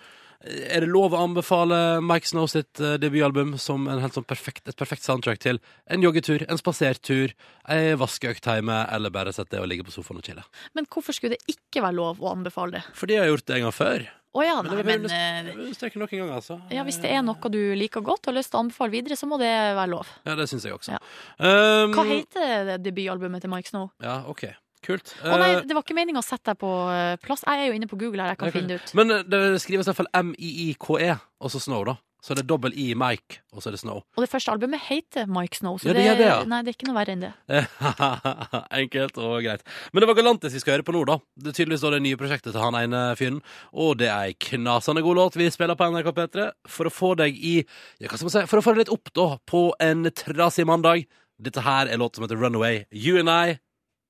Er 0.47 0.85
det 0.85 0.91
lov 0.91 1.17
å 1.17 1.23
anbefale 1.25 1.99
Mike 2.05 2.29
Snow 2.31 2.47
sitt 2.51 2.79
eh, 2.79 2.95
debutalbum 3.03 3.57
som 3.59 3.89
en 3.91 3.99
helt 3.99 4.15
sånn 4.15 4.27
perfekt, 4.29 4.69
et 4.71 4.79
perfekt 4.79 5.03
soundtrack 5.03 5.41
til 5.43 5.59
en 5.91 6.05
joggetur, 6.05 6.45
en 6.47 6.61
spasertur, 6.61 7.35
ei 7.67 7.97
vaskeøkt 7.99 8.47
hjemme, 8.47 8.77
eller 8.95 9.11
bare 9.15 9.35
sette 9.35 9.57
det 9.57 9.65
og 9.65 9.67
ligge 9.73 9.89
på 9.89 9.97
sofaen 9.97 10.21
og 10.21 10.29
chille? 10.29 10.45
Men 10.79 10.87
hvorfor 10.87 11.17
skulle 11.17 11.35
det 11.35 11.57
ikke 11.57 11.83
være 11.83 11.99
lov 11.99 12.23
å 12.23 12.31
anbefale 12.37 12.79
det? 12.79 12.85
Fordi 12.95 13.19
jeg 13.19 13.25
har 13.25 13.33
gjort 13.33 13.49
det 13.51 13.59
en 13.59 13.67
gang 13.67 13.75
før. 13.75 14.07
Å 14.39 14.45
ja, 14.45 14.55
Men 14.63 14.71
nei, 14.71 14.85
men 14.85 15.05
vil 15.09 15.11
eh, 15.11 16.09
gang, 16.13 16.31
altså. 16.37 16.61
ja, 16.71 16.85
hvis 16.87 17.01
det 17.03 17.11
er 17.11 17.25
noe 17.27 17.51
du 17.51 17.61
liker 17.81 18.05
godt 18.05 18.29
og 18.29 18.31
har 18.31 18.39
lyst 18.39 18.53
til 18.53 18.61
å 18.61 18.63
anbefale 18.67 18.95
videre, 18.95 19.17
så 19.19 19.27
må 19.27 19.41
det 19.41 19.51
være 19.51 19.91
lov. 19.91 20.15
Ja, 20.29 20.37
det 20.39 20.47
syns 20.53 20.69
jeg 20.69 20.77
også. 20.77 20.95
Ja. 20.95 21.03
Um, 21.43 21.97
Hva 21.97 22.07
heter 22.07 22.77
debutalbumet 22.85 23.43
til 23.43 23.51
Mike 23.51 23.73
Snow? 23.73 23.89
Ja, 24.05 24.21
OK. 24.31 24.47
Kult. 24.89 25.15
Å 25.21 25.37
nei, 25.37 25.51
Eh, 25.59 25.63
det 25.69 25.77
var 25.77 25.85
ikke 25.85 25.97
meninga 25.99 26.23
å 26.23 26.25
sette 26.27 26.55
deg 26.55 26.61
på 26.65 26.73
eh, 26.95 27.15
plass. 27.21 27.45
Jeg 27.45 27.61
er 27.67 27.71
jo 27.71 27.77
inne 27.77 27.89
på 27.91 27.99
Google 28.01 28.25
her, 28.25 28.33
jeg 28.35 28.41
kan 28.41 28.53
finne 28.55 28.73
det 28.73 28.83
ut. 28.83 28.93
Men 28.97 29.13
eh, 29.19 29.25
det 29.29 29.41
skrives 29.63 29.85
i 29.87 29.93
hvert 29.93 30.01
fall 30.03 30.13
M-I-I-K-E, 30.25 31.15
og 31.45 31.53
så 31.53 31.61
Snow, 31.61 31.85
da. 31.89 31.99
Så 32.19 32.35
det 32.35 32.43
er 32.43 32.49
dobbel 32.51 32.73
I 32.75 32.89
Mike, 32.99 33.37
og 33.55 33.63
så 33.63 33.69
er 33.71 33.77
det 33.77 33.79
Snow. 33.85 34.01
Og 34.17 34.25
det 34.25 34.27
første 34.33 34.51
albumet 34.51 34.81
heter 34.89 35.29
Mike 35.31 35.55
Snow, 35.61 35.77
så 35.79 35.87
Ja, 35.87 35.93
det 35.95 36.03
det, 36.03 36.17
det, 36.19 36.27
ja. 36.27 36.39
nei, 36.51 36.59
det 36.67 36.73
er 36.73 36.75
ikke 36.75 36.89
noe 36.89 36.97
verre 36.97 37.15
enn 37.15 37.23
det. 37.23 37.31
Enkelt 38.81 39.21
og 39.23 39.37
greit. 39.45 39.63
Men 39.93 40.03
det 40.03 40.09
var 40.11 40.19
Galantis 40.19 40.57
vi 40.57 40.63
skal 40.63 40.77
høre 40.79 40.87
på 40.89 40.95
nå, 40.97 41.05
da. 41.09 41.19
Det 41.39 41.53
er 41.53 41.57
tydeligvis 41.61 41.85
det 41.87 42.01
nye 42.09 42.19
prosjektet 42.19 42.51
til 42.57 42.63
han 42.65 42.79
ene 42.81 43.05
fyren. 43.21 43.39
Og 43.71 43.95
det 44.01 44.11
er 44.11 44.33
ei 44.33 44.35
knasende 44.49 45.05
god 45.07 45.21
låt 45.21 45.39
vi 45.39 45.47
spiller 45.55 45.79
på 45.79 45.89
NRK 45.95 46.11
P3 46.19 46.49
for 46.75 46.91
å 46.91 46.95
få 46.95 47.13
deg 47.23 47.39
i 47.39 47.55
ja, 47.63 48.09
hva 48.11 48.19
skal 48.19 48.27
man 48.31 48.35
si, 48.35 48.45
For 48.51 48.61
å 48.61 48.67
få 48.67 48.75
deg 48.75 48.83
litt 48.87 48.95
opp 48.99 49.13
da 49.15 49.29
på 49.49 49.63
en 49.85 50.11
trasig 50.11 50.67
mandag. 50.69 51.07
Dette 51.39 51.63
her 51.63 51.87
er 51.87 52.01
låt 52.03 52.19
som 52.19 52.27
heter 52.27 52.41
Runaway. 52.41 52.83
You 52.91 53.21
and 53.23 53.31
I 53.31 53.61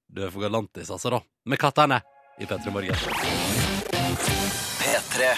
Du 0.09 0.23
er 0.25 0.31
for 0.33 0.41
galantis, 0.41 0.89
altså, 0.91 1.11
da. 1.13 1.21
Med 1.49 1.61
kattene 1.61 2.01
i 2.41 2.47
P3 2.49 2.73
Morgen. 2.73 2.95
P3. 4.81 5.33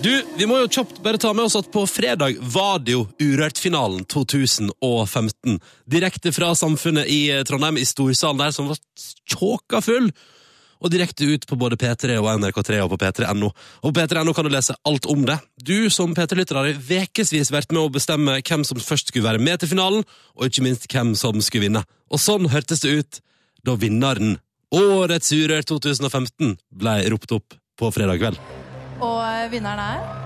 Du, 0.00 0.10
vi 0.36 0.46
må 0.48 0.58
jo 0.60 0.68
kjapt 0.72 0.98
bare 1.04 1.20
ta 1.20 1.32
med 1.36 1.46
oss 1.46 1.56
at 1.56 1.70
på 1.72 1.86
fredag 1.88 2.36
var 2.52 2.82
det 2.84 2.94
jo 2.94 3.06
Urørt-finalen 3.20 4.04
2015. 4.08 5.56
Direkte 5.88 6.32
fra 6.36 6.52
Samfunnet 6.56 7.08
i 7.08 7.22
eh, 7.32 7.44
Trondheim, 7.48 7.80
i 7.80 7.86
storsalen 7.88 8.40
der, 8.40 8.52
som 8.56 8.68
var 8.68 8.80
tjåka 9.28 9.80
full. 9.84 10.10
Og 10.80 10.92
direkte 10.92 11.28
ut 11.28 11.44
på 11.48 11.56
både 11.60 11.76
P3 11.80 12.16
og 12.20 12.28
NRK3 12.40 12.80
og 12.84 12.92
på 12.92 13.00
p3.no. 13.00 13.50
Og 13.80 13.88
på 13.88 13.94
p3.no 14.00 14.36
kan 14.36 14.48
du 14.48 14.52
lese 14.52 14.76
alt 14.88 15.08
om 15.12 15.24
det. 15.28 15.36
Du 15.60 15.88
som 15.92 16.12
P3-lytter 16.16 16.60
har 16.60 16.68
i 16.68 16.76
ukevis 16.76 17.52
vært 17.52 17.72
med 17.72 17.82
å 17.82 17.92
bestemme 17.92 18.38
hvem 18.40 18.64
som 18.68 18.80
først 18.80 19.12
skulle 19.12 19.28
være 19.28 19.44
med 19.44 19.60
til 19.60 19.72
finalen, 19.74 20.04
og 20.36 20.48
ikke 20.48 20.64
minst 20.64 20.88
hvem 20.92 21.12
som 21.16 21.40
skulle 21.44 21.68
vinne. 21.68 21.84
Og 22.12 22.20
sånn 22.20 22.48
hørtes 22.52 22.84
det 22.84 22.96
ut 22.96 23.20
da 23.66 23.76
vinneren, 23.78 24.38
Årets 24.70 25.32
Urørt 25.34 25.66
2015, 25.66 26.56
ble 26.70 26.96
ropt 27.10 27.32
opp 27.34 27.56
på 27.78 27.90
fredag 27.94 28.20
kveld. 28.22 28.40
Og 29.00 29.20
eh, 29.24 29.46
vinneren 29.52 29.80
er 29.80 30.20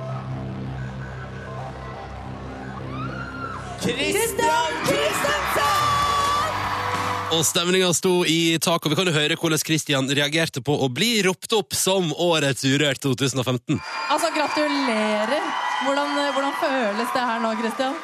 Og 7.34 7.42
stemninga 7.44 7.88
sto 7.96 8.22
i 8.24 8.56
tak, 8.62 8.84
og 8.84 8.92
vi 8.92 8.96
kan 8.96 9.08
jo 9.10 9.14
høre 9.16 9.36
hvordan 9.40 9.60
Christian 9.60 10.06
reagerte 10.06 10.62
på 10.64 10.76
å 10.84 10.88
bli 10.92 11.18
ropt 11.26 11.52
opp 11.56 11.74
som 11.74 12.12
Årets 12.12 12.62
Urørt 12.68 13.02
2015. 13.02 13.80
Altså, 14.12 14.30
gratulerer! 14.36 15.48
Hvordan, 15.84 16.14
eh, 16.20 16.30
hvordan 16.36 16.54
føles 16.60 17.16
det 17.16 17.24
her 17.30 17.42
nå, 17.42 17.50
Christian? 17.60 17.98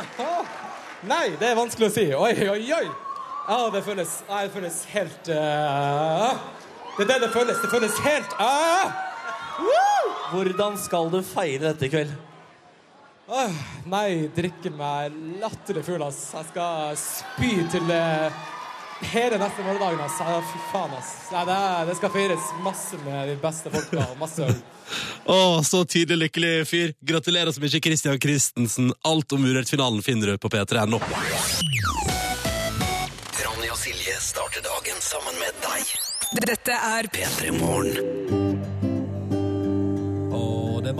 Nei, 1.12 1.26
det 1.40 1.52
er 1.52 1.56
vanskelig 1.56 1.88
å 1.88 1.94
si. 1.94 2.08
Oi, 2.12 2.34
oi, 2.50 2.64
oi. 2.80 3.09
Ja, 3.50 3.58
det 3.74 3.80
føles, 3.82 4.10
ah, 4.30 4.44
det 4.46 4.52
føles 4.54 4.76
helt 4.92 5.30
uh, 5.34 6.36
Det 6.98 7.02
er 7.02 7.08
det 7.10 7.16
det 7.24 7.30
føles. 7.34 7.58
Det 7.64 7.70
føles 7.72 7.96
helt 8.04 8.34
uh, 8.38 8.92
Hvordan 10.30 10.76
skal 10.78 11.10
du 11.10 11.18
feire 11.26 11.64
dette 11.72 11.88
i 11.88 11.90
kveld? 11.90 12.12
Åh, 13.30 13.58
Nei, 13.90 14.28
drikke 14.34 14.70
meg 14.74 15.14
latterlig 15.42 15.82
full, 15.86 16.02
ass. 16.06 16.20
Jeg 16.34 16.48
skal 16.52 16.94
spy 16.98 17.50
til 17.74 17.90
uh, 17.90 18.40
hele 19.12 19.38
neste 19.42 19.66
morgendagen, 19.66 20.00
ass. 20.06 20.18
Ja, 20.22 20.38
Fy 20.50 20.62
faen, 20.72 20.94
ass. 20.98 21.10
Nei, 21.34 21.44
det, 21.50 21.58
er- 21.58 21.90
det 21.90 21.98
skal 21.98 22.14
feires 22.14 22.48
masse 22.66 22.98
med 23.04 23.32
de 23.32 23.36
beste 23.42 23.70
folka 23.74 24.06
og 24.12 24.18
masse 24.22 24.46
øl. 24.46 24.54
Å, 25.30 25.40
så 25.66 25.82
tydelig 25.86 26.28
lykkelig 26.28 26.54
fyr. 26.70 26.94
Gratulerer 27.06 27.54
så 27.54 27.62
mye, 27.62 27.82
Christian 27.82 28.18
Christensen. 28.22 28.90
Alt 29.06 29.34
om 29.36 29.46
Urørt-finalen 29.46 30.02
finner 30.06 30.34
du 30.34 30.40
på 30.42 30.50
p3.no. 30.50 30.98
Dette 36.32 36.70
er 36.70 37.08
P3 37.10 37.50
Morgen. 37.50 38.79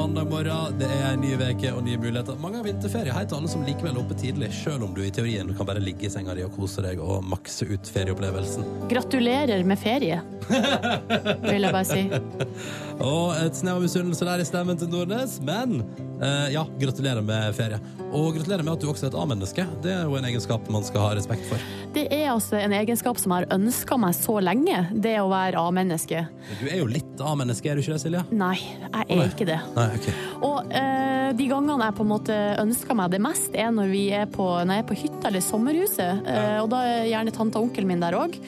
Mandag 0.00 0.30
morgen, 0.30 0.78
det 0.78 0.86
er 0.88 1.10
en 1.10 1.20
ny 1.20 1.34
veke 1.36 1.74
og 1.76 1.82
nye 1.84 1.98
muligheter. 2.00 2.38
Mange 2.40 2.56
har 2.56 2.64
vinterferie. 2.64 3.12
Hei 3.12 3.26
til 3.28 3.36
alle 3.36 3.50
som 3.52 3.66
likevel 3.66 3.92
er 3.92 4.00
oppe 4.00 4.16
tidlig, 4.16 4.48
selv 4.56 4.86
om 4.86 4.94
du 4.96 5.02
i 5.04 5.10
teorien 5.12 5.50
kan 5.58 5.68
bare 5.68 5.82
ligge 5.84 6.06
i 6.08 6.12
senga 6.12 6.32
di 6.38 6.46
og 6.46 6.54
kose 6.56 6.80
deg 6.86 7.02
og 7.04 7.20
makse 7.28 7.68
ut 7.68 7.90
ferieopplevelsen. 7.92 8.64
Gratulerer 8.88 9.60
med 9.68 9.76
ferie, 9.82 10.22
vil 10.48 11.66
jeg 11.66 11.74
bare 11.76 11.84
si. 11.84 12.06
Og 13.10 13.36
et 13.40 13.56
snev 13.56 13.76
av 13.78 13.84
misunnelse 13.84 14.26
der 14.28 14.40
i 14.42 14.48
stemmen 14.48 14.80
til 14.80 14.88
Nordnes, 14.92 15.38
men 15.44 15.82
eh, 16.20 16.48
ja, 16.52 16.64
gratulerer 16.80 17.24
med 17.24 17.54
ferie. 17.56 17.80
Og 18.10 18.34
gratulerer 18.36 18.64
med 18.64 18.74
at 18.74 18.82
du 18.82 18.88
også 18.90 19.06
er 19.06 19.12
et 19.12 19.20
A-menneske. 19.20 19.64
Det 19.84 19.92
er 19.94 20.08
jo 20.08 20.16
en 20.18 20.26
egenskap 20.28 20.68
man 20.72 20.84
skal 20.84 21.06
ha 21.06 21.12
respekt 21.16 21.46
for. 21.48 21.62
Det 21.94 22.04
er 22.12 22.28
altså 22.30 22.58
en 22.60 22.74
egenskap 22.76 23.18
som 23.18 23.32
jeg 23.34 23.44
har 23.44 23.56
ønska 23.56 23.96
meg 23.98 24.14
så 24.14 24.36
lenge, 24.44 24.82
det 24.92 25.16
å 25.22 25.30
være 25.32 25.62
A-menneske. 25.62 26.26
Du 26.60 26.66
er 26.68 26.80
jo 26.82 26.90
litt 26.90 27.24
A-menneske, 27.24 27.70
er 27.70 27.78
du 27.78 27.84
ikke 27.84 27.96
det, 27.96 28.02
Silje? 28.04 28.24
Nei, 28.30 28.56
jeg 28.60 29.06
er 29.16 29.24
ikke 29.26 29.48
det. 29.48 29.60
Nei, 29.78 29.89
ok. 29.96 30.08
Og 30.46 30.74
eh, 30.80 31.28
de 31.38 31.46
gangene 31.50 31.86
jeg 31.90 31.96
på 32.00 32.06
en 32.06 32.12
måte 32.14 32.36
ønsker 32.62 32.98
meg 32.98 33.12
det 33.14 33.22
mest, 33.22 33.54
er 33.54 33.70
når, 33.74 33.92
vi 33.92 34.04
er 34.16 34.26
på, 34.30 34.48
når 34.64 34.80
jeg 34.80 34.84
er 34.86 34.90
på 34.90 34.98
hytta 35.04 35.30
eller 35.30 35.44
sommerhuset. 35.46 36.26
Eh, 36.26 36.58
og 36.62 36.68
da 36.74 36.84
er 36.88 37.08
gjerne 37.12 37.34
tante 37.36 37.58
og 37.60 37.68
onkelen 37.70 37.90
min 37.92 38.02
der 38.04 38.18
òg. 38.18 38.38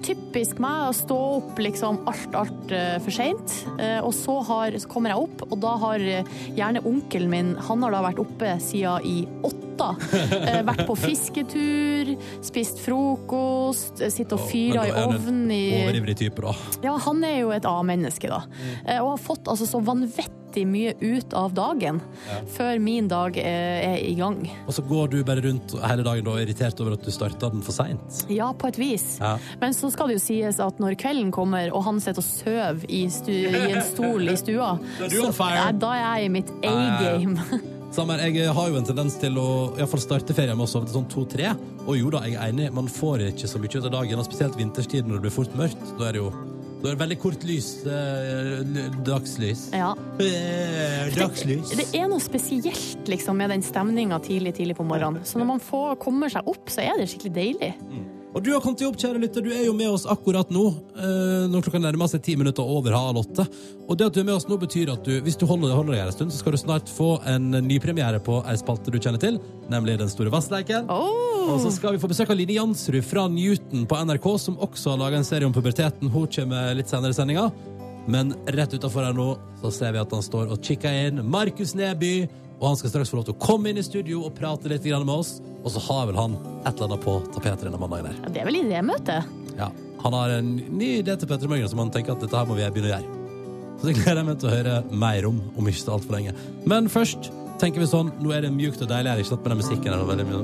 Typisk 0.00 0.56
meg 0.64 0.86
å 0.88 0.92
stå 0.96 1.16
opp 1.36 1.58
liksom 1.60 1.98
alt, 2.08 2.32
alt 2.38 2.70
eh, 2.72 2.94
for 3.04 3.12
seint. 3.12 3.52
Eh, 3.76 3.98
og 4.00 4.14
så, 4.16 4.38
har, 4.48 4.72
så 4.80 4.88
kommer 4.88 5.12
jeg 5.12 5.26
opp, 5.26 5.42
og 5.50 5.58
da 5.60 5.74
har 5.82 6.00
eh, 6.00 6.30
gjerne 6.56 6.80
onkelen 6.88 7.28
min 7.28 7.50
Han 7.68 7.84
har 7.84 7.92
da 7.92 8.00
vært 8.08 8.22
oppe 8.22 8.54
siden 8.64 9.04
i 9.06 9.18
åtte. 9.44 9.56
Eh, 9.80 10.58
vært 10.66 10.82
på 10.84 10.92
fisketur, 10.98 12.10
spist 12.44 12.82
frokost, 12.84 14.02
sitter 14.12 14.36
og 14.36 14.42
fyrer 14.50 14.90
i 14.90 14.92
ovnen 15.06 15.46
i 15.54 15.60
Overivrig 15.78 16.18
type, 16.20 16.42
da. 16.44 16.52
ja, 16.84 16.92
han 17.06 17.24
er 17.24 17.38
jo 17.38 17.54
et 17.56 17.64
A-menneske, 17.64 18.28
da. 18.28 18.42
Eh, 18.84 18.98
Og 19.00 19.14
har 19.14 19.22
fått 19.24 19.48
altså 19.48 19.64
så 19.70 19.80
vanvittig 19.80 20.36
mye 20.68 20.94
ut 21.00 21.34
av 21.36 21.54
dagen 21.56 22.00
før 22.54 22.80
min 22.82 23.08
dag 23.10 23.36
eh, 23.40 23.94
er 23.94 23.98
i 24.04 24.14
gang. 24.18 24.42
Og 24.66 24.74
så 24.76 24.84
går 24.86 25.12
du 25.14 25.18
bare 25.26 25.44
rundt 25.44 25.74
hele 25.84 26.06
dagen 26.06 26.26
da, 26.26 26.36
irritert 26.42 26.80
over 26.82 26.96
at 26.98 27.06
du 27.06 27.10
starta 27.14 27.50
den 27.52 27.64
for 27.66 27.76
seint. 27.76 28.22
Ja, 28.32 28.50
på 28.52 28.70
et 28.70 28.78
vis. 28.80 29.18
Ja. 29.20 29.36
Men 29.62 29.76
så 29.76 29.90
skal 29.92 30.10
det 30.10 30.18
jo 30.18 30.24
sies 30.24 30.60
at 30.62 30.80
når 30.82 30.98
kvelden 31.00 31.32
kommer, 31.34 31.70
og 31.74 31.84
han 31.86 32.00
sitter 32.02 32.22
og 32.22 32.28
sover 32.28 32.86
i, 32.88 33.04
i 33.06 33.42
en 33.70 33.84
stol 33.86 34.30
i 34.30 34.38
stua, 34.40 34.74
er. 35.00 35.10
Nei, 35.10 35.68
da 35.80 35.92
er 35.96 36.02
jeg 36.04 36.30
i 36.30 36.32
mitt 36.40 36.56
A-game. 36.66 37.38
Samer, 37.90 38.20
jeg 38.22 38.46
har 38.54 38.68
jo 38.70 38.76
en 38.78 38.86
tendens 38.86 39.16
til 39.18 39.34
å 39.42 39.48
i 39.74 39.86
fall 39.90 39.98
starte 39.98 40.34
ferien 40.36 40.54
med 40.54 40.68
å 40.68 40.70
sove 40.70 40.86
til 40.86 40.94
sånn 41.00 41.08
to-tre. 41.10 41.48
Og 41.88 41.96
jo 41.98 42.12
da, 42.14 42.20
jeg 42.22 42.38
er 42.38 42.52
enig, 42.52 42.68
man 42.76 42.86
får 42.86 43.24
ikke 43.32 43.50
så 43.50 43.58
mye 43.58 43.72
ut 43.74 43.88
av 43.88 43.94
dagen, 43.96 44.20
og 44.22 44.28
spesielt 44.28 44.58
vinterstid 44.58 45.08
når 45.08 45.18
det 45.18 45.24
blir 45.26 45.34
fort 45.34 45.56
mørkt. 45.58 45.82
Da 45.98 46.06
er 46.06 46.14
det 46.14 46.22
jo 46.22 46.30
da 46.80 46.92
er 46.94 47.00
veldig 47.00 47.18
kort 47.20 47.42
lys. 47.44 47.72
Eh, 47.84 48.62
dagslys. 49.04 49.66
Ja. 49.76 49.90
Eh, 50.22 51.10
dagslys. 51.16 51.74
Det 51.76 51.88
er 51.96 52.08
noe 52.08 52.22
spesielt 52.24 53.10
liksom, 53.10 53.36
med 53.36 53.52
den 53.52 53.64
stemninga 53.64 54.20
tidlig 54.24 54.54
tidlig 54.56 54.78
på 54.78 54.86
morgenen. 54.88 55.26
Så 55.28 55.40
når 55.40 55.50
man 55.54 55.60
får, 55.64 55.98
kommer 56.00 56.32
seg 56.32 56.48
opp, 56.48 56.72
så 56.72 56.84
er 56.86 56.96
det 57.00 57.10
skikkelig 57.12 57.34
deilig. 57.36 57.74
Og 58.30 58.44
du 58.46 58.52
har 58.54 58.60
kommet 58.62 58.78
deg 58.78 58.86
opp, 58.86 58.98
kjære 59.00 59.18
lytter. 59.24 59.42
Du 59.42 59.50
er 59.50 59.64
jo 59.66 59.72
med 59.74 59.90
oss 59.90 60.04
akkurat 60.06 60.52
nå. 60.54 60.62
eh, 60.94 61.48
når 61.50 61.64
klokka 61.66 61.80
nærmer 61.82 62.06
seg 62.06 62.22
ti 62.22 62.36
minutter 62.38 62.62
over 62.62 62.94
halv 62.94 63.24
åtte. 63.24 63.46
Og 63.88 63.98
det 63.98 64.06
at 64.06 64.14
du 64.14 64.20
er 64.20 64.28
med 64.28 64.36
oss 64.36 64.46
nå, 64.46 64.54
betyr 64.60 64.92
at 64.92 65.02
du, 65.02 65.16
hvis 65.24 65.38
du 65.40 65.46
holder, 65.50 65.74
holder 65.74 65.96
deg 65.96 66.02
her 66.04 66.12
en 66.12 66.14
stund, 66.14 66.30
så 66.30 66.38
skal 66.38 66.54
du 66.54 66.60
snart 66.62 66.92
få 66.94 67.16
en 67.26 67.50
nypremiere 67.66 68.20
på 68.22 68.38
ei 68.46 68.54
spalte 68.60 68.94
du 68.94 69.00
kjenner 69.02 69.18
til, 69.18 69.40
nemlig 69.72 69.98
Den 69.98 70.12
store 70.12 70.30
vassleiken. 70.30 70.86
Og 71.50 71.58
så 71.64 71.72
skal 71.74 71.96
vi 71.96 72.02
få 72.02 72.10
besøk 72.12 72.30
av 72.30 72.38
Line 72.38 72.54
Jansrud 72.54 73.02
fra 73.02 73.26
Newton 73.32 73.82
på 73.90 73.98
NRK, 74.06 74.28
som 74.38 74.60
også 74.62 74.94
har 74.94 75.02
laga 75.02 75.18
en 75.18 75.26
serie 75.26 75.48
om 75.48 75.56
puberteten. 75.56 76.12
Hun 76.14 76.28
kommer 76.30 76.70
litt 76.78 76.92
senere 76.92 77.10
i 77.10 77.18
sendinga. 77.18 77.48
Men 78.10 78.30
rett 78.46 78.72
utafor 78.78 79.04
her 79.08 79.16
nå 79.16 79.32
så 79.60 79.72
ser 79.74 79.92
vi 79.96 80.00
at 80.04 80.14
han 80.14 80.22
står 80.24 80.54
og 80.54 80.62
kikker 80.64 81.08
inn. 81.08 81.24
Markus 81.26 81.74
Neby. 81.74 82.28
Og 82.60 82.66
han 82.68 82.76
skal 82.76 82.92
straks 82.92 83.10
få 83.10 83.16
lov 83.16 83.24
til 83.28 83.34
å 83.36 83.40
komme 83.40 83.70
inn 83.70 83.80
i 83.80 83.84
studio 83.84 84.20
og 84.28 84.34
prate 84.36 84.68
litt 84.68 84.84
med 84.84 85.14
oss. 85.14 85.38
Og 85.64 85.70
så 85.72 85.80
har 85.88 86.06
vel 86.10 86.16
han 86.20 86.34
et 86.64 86.74
eller 86.74 86.86
annet 86.90 87.04
på 87.04 87.14
tapetet 87.34 87.64
denne 87.64 87.80
mandagen 87.80 88.10
her. 88.10 88.18
Ja, 88.24 88.28
det 88.34 88.40
er 88.42 88.46
vel 88.48 88.60
idémøte? 88.60 89.16
Ja, 89.56 89.70
Han 90.02 90.12
har 90.16 90.28
en 90.38 90.54
ny 90.56 91.02
idé 91.02 91.16
til 91.18 91.28
Petter 91.28 91.48
Møgner 91.48 91.68
som 91.68 91.78
han 91.82 91.90
tenker 91.92 92.12
at 92.14 92.22
dette 92.24 92.36
her 92.36 92.46
må 92.48 92.54
vi 92.56 92.64
begynne 92.72 92.88
å 92.88 92.94
gjøre. 92.94 93.16
Så 93.80 93.86
det 93.88 93.94
gleder 93.96 94.20
jeg 94.20 94.28
meg 94.28 94.38
til 94.40 94.48
å 94.48 94.54
høre 94.54 94.74
mer 94.92 95.26
om 95.28 95.40
om 95.56 95.68
ikke 95.68 95.80
så 95.80 95.92
altfor 95.96 96.16
lenge. 96.16 96.32
Men 96.68 96.88
først 96.92 97.30
tenker 97.60 97.80
vi 97.80 97.88
sånn, 97.88 98.12
nå 98.20 98.32
er 98.32 98.40
det 98.44 98.52
mjukt 98.52 98.80
og 98.84 98.88
deilig 98.88 99.12
her, 99.12 99.20
ikke 99.20 99.32
sant, 99.34 99.44
med 99.44 99.50
den 99.52 99.60
musikken 99.60 99.92
her. 99.92 100.04
veldig 100.08 100.26
mye. 100.28 100.40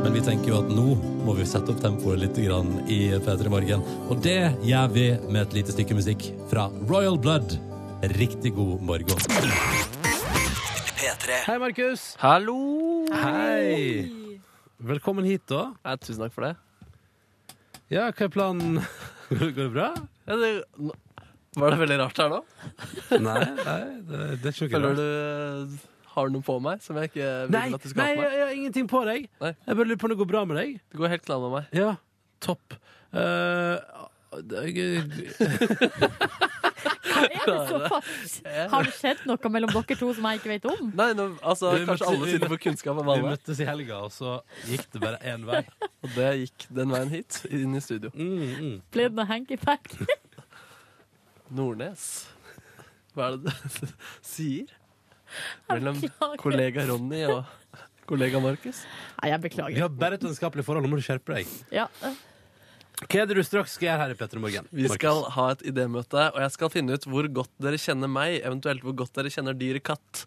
Men 0.00 0.12
vi 0.16 0.22
tenker 0.24 0.52
jo 0.52 0.60
at 0.60 0.68
nå 0.72 0.86
må 1.24 1.36
vi 1.36 1.44
sette 1.48 1.72
opp 1.72 1.80
tempoet 1.84 2.20
litt 2.20 2.36
grann 2.40 2.70
i 2.88 3.00
P3 3.20 3.52
Morgen. 3.52 3.84
Og 4.08 4.20
det 4.24 4.38
gjør 4.64 4.92
vi 4.96 5.06
med 5.28 5.42
et 5.44 5.56
lite 5.60 5.72
stykke 5.76 5.96
musikk 5.96 6.30
fra 6.52 6.68
Royal 6.88 7.16
Blood. 7.20 7.56
Riktig 8.02 8.54
god 8.54 8.80
morgen. 8.80 9.18
P3. 10.96 11.32
Hei, 11.46 11.58
Markus. 11.58 12.16
Hallo! 12.18 12.56
Hei. 13.12 14.08
Velkommen 14.78 15.24
hit, 15.28 15.44
da. 15.52 15.74
Ja, 15.84 15.96
tusen 16.00 16.24
takk 16.24 16.32
for 16.32 16.46
det. 16.46 16.54
Ja, 17.92 18.06
hva 18.08 18.24
er 18.24 18.32
planen? 18.32 18.80
Går 19.28 19.52
det 19.52 19.68
bra? 19.74 19.90
Ja, 20.24 20.38
det 20.40 20.50
var 21.60 21.74
det 21.74 21.80
veldig 21.82 21.98
rart 22.00 22.22
her 22.22 22.32
nå? 22.32 22.40
Nei, 23.26 23.38
nei 23.58 23.80
det, 24.06 24.18
det 24.40 24.48
er 24.48 24.54
ikke 24.54 24.80
noe 24.80 24.92
Føler 24.94 24.94
rart. 24.94 25.72
du 25.74 26.12
har 26.14 26.30
noe 26.32 26.46
på 26.46 26.56
meg 26.62 26.84
som 26.84 26.98
jeg 27.00 27.10
ikke 27.10 27.26
vil 27.26 27.56
Nei, 27.56 27.64
at 27.74 27.82
du 27.84 27.88
skal 27.90 28.00
nei 28.00 28.10
ha 28.10 28.16
på 28.16 28.22
jeg, 28.22 28.30
Nei, 28.30 28.38
jeg 28.38 28.46
har 28.46 28.54
ingenting 28.62 28.88
på 28.90 29.02
deg. 29.08 29.26
Nei. 29.42 29.52
Jeg 29.66 29.80
bare 29.80 29.90
lurer 29.90 30.00
på 30.00 30.08
om 30.08 30.14
det 30.14 30.20
går 30.22 30.30
bra 30.30 30.44
med 30.48 30.60
deg. 30.62 30.78
Det 30.88 31.02
går 31.02 31.12
helt 31.18 31.26
klart 31.26 31.44
med 31.44 31.52
meg. 31.58 31.74
Ja, 31.76 31.90
topp. 32.46 32.78
Eh, 33.10 33.99
det 34.30 34.62
er- 34.62 35.04
Er 37.20 37.28
det 37.44 37.68
såpass? 37.68 38.34
Har 38.72 38.86
det 38.86 38.92
skjedd 38.96 39.24
noe 39.28 39.50
mellom 39.52 39.70
dere 39.74 39.96
to 39.98 40.08
som 40.16 40.24
jeg 40.30 40.38
ikke 40.40 40.50
vet 40.54 40.66
om? 40.70 40.92
Nei, 40.96 41.10
nå, 41.18 41.26
altså, 41.44 41.72
Vi 41.76 41.84
kanskje 41.88 42.06
alle 42.08 42.28
sitter 42.30 42.48
på 42.52 42.58
kunnskap 42.64 42.96
om 43.00 43.04
vi 43.06 43.12
alle. 43.12 43.32
møttes 43.34 43.60
i 43.60 43.66
helga, 43.68 43.98
og 44.06 44.12
så 44.14 44.36
gikk 44.70 44.86
det 44.94 45.02
bare 45.02 45.18
én 45.28 45.44
vei. 45.48 45.60
Og 46.04 46.14
det 46.14 46.28
gikk 46.46 46.66
den 46.78 46.94
veien 46.94 47.10
hit, 47.12 47.40
inn 47.52 47.74
i 47.76 47.82
studio. 47.84 48.08
Mm, 48.14 48.40
mm. 48.40 48.76
Ble 48.94 49.08
det 49.10 49.18
noe 49.18 49.28
hanky-pack? 49.28 49.90
Nordnes. 51.60 52.06
Hva 53.16 53.32
er 53.32 53.36
det 53.42 53.52
du 53.52 53.86
sier? 54.24 54.70
Mellom 55.68 56.00
Beklager. 56.00 56.40
kollega 56.40 56.86
Ronny 56.88 57.20
og 57.28 57.44
kollega 58.08 58.40
Markus. 58.42 58.80
Nei, 59.20 59.30
jeg 59.34 59.42
Vi 59.42 59.48
beklager. 59.50 59.80
har 59.84 59.92
bare 59.92 60.16
et 60.18 60.24
vennskapelig 60.24 60.64
forhold, 60.66 60.86
nå 60.86 60.94
må 60.94 60.98
du 60.98 61.04
skjerpe 61.04 61.36
deg. 61.36 61.52
Ja. 61.74 61.86
Hva 63.08 63.22
er 63.22 63.28
det 63.30 63.36
du 63.38 63.42
straks 63.46 63.74
skal 63.78 63.86
gjøre 63.88 64.02
her 64.02 64.12
i 64.12 64.16
Petter 64.18 64.40
Morgen? 64.42 64.66
Vi 64.76 64.88
skal 64.92 65.22
ha 65.32 65.46
et 65.54 65.62
idémøte, 65.70 66.26
og 66.34 66.40
jeg 66.44 66.52
skal 66.56 66.72
finne 66.72 66.96
ut 66.98 67.06
hvor 67.08 67.28
godt 67.40 67.52
dere 67.62 67.78
kjenner 67.80 68.10
meg, 68.12 68.36
eventuelt 68.44 68.84
hvor 68.84 68.96
godt 68.98 69.14
dere 69.16 69.32
kjenner 69.32 69.56
dyret 69.56 69.84
katt. 69.88 70.26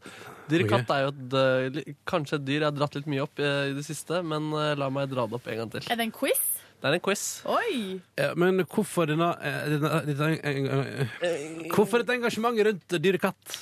Dyret 0.49 0.65
okay. 0.65 0.81
katt 0.81 0.93
er 0.95 1.03
jo 1.03 1.11
et, 1.11 1.37
eh, 1.85 1.93
kanskje 2.09 2.39
et 2.39 2.47
dyr 2.47 2.59
jeg 2.59 2.67
har 2.71 2.75
dratt 2.75 2.97
litt 2.97 3.11
mye 3.13 3.27
opp 3.27 3.43
eh, 3.43 3.69
i 3.69 3.77
det 3.77 3.85
siste, 3.85 4.23
men 4.25 4.49
eh, 4.57 4.73
la 4.79 4.89
meg 4.93 5.11
dra 5.11 5.27
det 5.29 5.37
opp 5.37 5.51
en 5.53 5.61
gang 5.61 5.75
til. 5.75 5.85
Er 5.85 6.01
det 6.01 6.07
en 6.09 6.15
quiz? 6.15 6.41
Det 6.81 6.89
er 6.89 6.97
en 6.97 7.05
quiz. 7.05 7.23
Oi! 7.47 7.75
Ja, 8.19 8.33
men 8.41 8.65
hvorfor 8.65 9.07
denne, 9.07 9.29
denne, 9.71 10.01
denne 10.09 11.07
Hvorfor 11.71 12.03
et 12.03 12.11
engasjement 12.17 12.57
rundt 12.67 12.97
dyret 12.97 13.23
katt? 13.23 13.61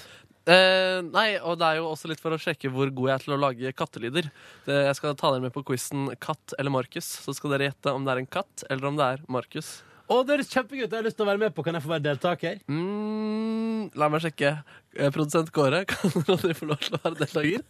Eh, 0.49 0.99
nei, 1.05 1.35
og 1.37 1.59
det 1.61 1.67
er 1.67 1.77
jo 1.77 1.91
også 1.91 2.09
litt 2.09 2.21
for 2.21 2.33
å 2.33 2.39
sjekke 2.41 2.71
hvor 2.73 2.89
god 2.89 3.11
jeg 3.11 3.13
er 3.13 3.23
til 3.25 3.35
å 3.35 3.39
lage 3.41 3.73
kattelyder. 3.77 4.31
Det, 4.65 4.79
jeg 4.87 4.97
skal 4.97 5.13
ta 5.19 5.29
dere 5.35 5.43
med 5.45 5.53
på 5.53 5.61
quizen 5.67 6.09
Katt 6.21 6.55
eller 6.57 6.73
Markus, 6.73 7.09
så 7.21 7.35
skal 7.37 7.53
dere 7.53 7.69
gjette 7.69 7.93
om 7.93 8.07
det 8.07 8.15
er 8.15 8.23
en 8.23 8.31
katt 8.39 8.65
eller 8.69 8.89
om 8.89 8.97
det 8.97 9.09
er 9.15 9.25
Markus. 9.31 9.79
Å, 10.11 10.17
det 10.27 10.35
høres 10.35 10.49
kjempegøy 10.51 10.83
ut. 10.83 10.89
Jeg 10.89 10.97
har 10.97 11.05
lyst 11.05 11.15
til 11.19 11.23
å 11.23 11.29
være 11.29 11.39
med 11.39 11.53
på. 11.55 11.63
Kan 11.63 11.77
jeg 11.77 11.85
få 11.85 11.93
være 11.93 12.03
deltaker? 12.09 12.57
Mm, 12.67 13.91
la 13.95 14.09
meg 14.11 14.25
sjekke. 14.25 14.55
Eh, 14.97 15.11
produsent 15.13 15.53
Kåre, 15.55 15.85
kan 15.91 16.25
dere 16.27 16.57
få 16.57 16.67
lov 16.67 16.81
til 16.83 16.97
å 16.97 17.03
være 17.05 17.21
deltaker? 17.21 17.63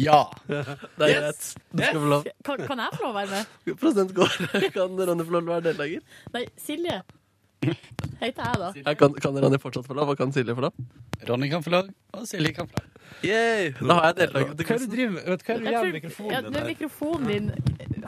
Ja. 0.00 0.24
Det 0.48 0.58
er 0.64 1.14
greit. 1.20 1.46
Du 1.70 1.84
skal 1.84 2.00
få 2.00 2.10
lov. 2.16 2.26
Kan, 2.46 2.66
kan 2.72 2.82
jeg 2.82 2.96
få 2.96 3.04
lov 3.06 3.12
å 3.12 3.18
være 3.20 3.30
med? 3.36 3.54
Produsent 3.76 4.16
Kåre, 4.16 4.64
kan 4.76 4.98
Ronny 4.98 5.28
få 5.28 5.36
lov 5.36 5.44
til 5.44 5.52
å 5.52 5.54
være 5.54 5.66
deltaker? 5.68 6.20
Nei, 6.34 6.44
Silje. 6.58 6.98
Heter 7.60 8.44
jeg, 8.46 8.56
da. 8.60 8.68
Ja, 8.86 8.94
kan, 8.96 9.12
kan 9.20 9.36
Ronny 9.42 9.58
fortsatt 9.60 9.84
få 9.88 9.94
lov, 9.96 10.08
og 10.12 10.16
kan 10.20 10.30
Silje 10.32 10.54
få 10.56 10.62
lov? 10.64 10.72
Ronny 11.28 11.50
kan 11.52 11.62
få 11.64 11.70
lov, 11.74 11.90
og 12.16 12.22
Silje 12.28 12.54
kan 12.56 12.68
få 12.70 12.80
lov. 12.80 12.86
Yay! 13.26 13.72
Da 13.76 13.96
har 13.98 14.06
jeg 14.08 14.16
deltaker 14.20 14.54
til 14.56 14.64
Hva 14.64 14.74
er 14.74 14.78
det 14.80 14.86
du 14.88 14.94
driver 14.94 15.12
med? 15.16 15.22
Vet 15.28 15.40
du 15.40 15.44
hva 15.44 15.52
er 15.52 15.58
det 15.58 15.64
du 15.64 15.70
gjør 15.70 15.76
tror- 15.76 15.84
med 15.90 15.98
mikrofonen 15.98 16.32
ja, 16.32 16.40
din? 16.40 16.52
nå 16.54 16.60
mikrofonen 16.70 17.26
din 17.28 17.46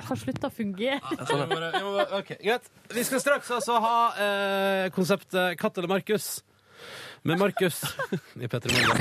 har 0.07 0.17
slutta 0.23 0.49
å 0.49 0.55
fungere. 0.57 1.01
Ja, 1.03 1.47
bare- 1.53 2.07
ok, 2.23 2.31
greit. 2.41 2.71
Vi 2.97 3.05
skal 3.05 3.21
straks 3.21 3.51
altså 3.59 3.77
ha 3.85 3.97
eh, 4.25 4.87
konseptet 4.97 5.59
Katt 5.61 5.77
eller 5.83 5.89
Markus. 5.93 6.31
Med 7.29 7.39
Markus 7.39 7.83
i 8.41 8.49
P3 8.49 8.73
Morgen. 8.73 8.99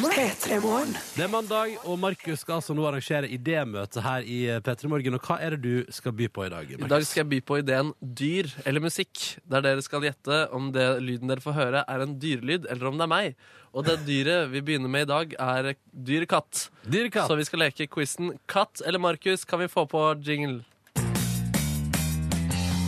Det 0.00 1.24
er 1.24 1.28
mandag, 1.28 1.74
og 1.84 1.98
Markus 2.00 2.40
skal 2.40 2.56
altså 2.56 2.72
nå 2.72 2.86
arrangere 2.88 3.28
idémøte 3.28 4.00
her 4.00 4.24
i 4.24 4.38
P3 4.64 4.88
Morgen. 4.88 5.18
Og 5.18 5.26
hva 5.28 5.36
er 5.44 5.56
det 5.56 5.60
du 5.60 5.92
skal 5.92 6.14
by 6.16 6.28
på 6.32 6.46
i 6.46 6.52
dag? 6.52 6.70
I 6.72 6.88
dag 6.88 7.04
skal 7.04 7.20
jeg 7.20 7.28
by 7.34 7.40
på 7.44 7.58
ideen 7.60 7.90
dyr 8.00 8.48
eller 8.64 8.80
musikk, 8.80 9.20
der 9.44 9.66
dere 9.66 9.84
skal 9.84 10.06
gjette 10.08 10.40
om 10.56 10.70
det 10.72 10.86
lyden 11.04 11.28
dere 11.28 11.44
får 11.44 11.58
høre, 11.58 11.84
er 11.84 12.06
en 12.06 12.16
dyrelyd, 12.22 12.70
eller 12.72 12.88
om 12.88 12.96
det 12.96 13.04
er 13.04 13.12
meg. 13.12 13.46
Og 13.76 13.84
det 13.86 14.00
dyret 14.08 14.48
vi 14.54 14.64
begynner 14.64 14.88
med 14.88 15.04
i 15.04 15.10
dag, 15.12 15.36
er 15.36 15.72
dyr 15.92 16.24
katt. 16.30 16.70
Dyr 16.88 17.12
katt. 17.12 17.28
Så 17.28 17.36
vi 17.36 17.48
skal 17.50 17.66
leke 17.66 17.90
quizen 17.92 18.38
Katt 18.48 18.80
eller 18.86 19.02
Markus. 19.02 19.44
Kan 19.44 19.60
vi 19.60 19.68
få 19.68 19.84
på 19.84 20.06
jingle? 20.24 20.62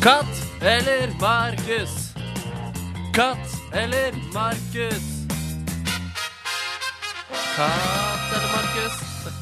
Katt 0.00 0.46
eller 0.64 1.12
Markus? 1.20 2.14
Katt 3.12 3.58
eller 3.76 4.16
Markus? 4.32 5.21
Katt 7.56 8.32
eller 8.32 8.48
Markus? 8.52 8.94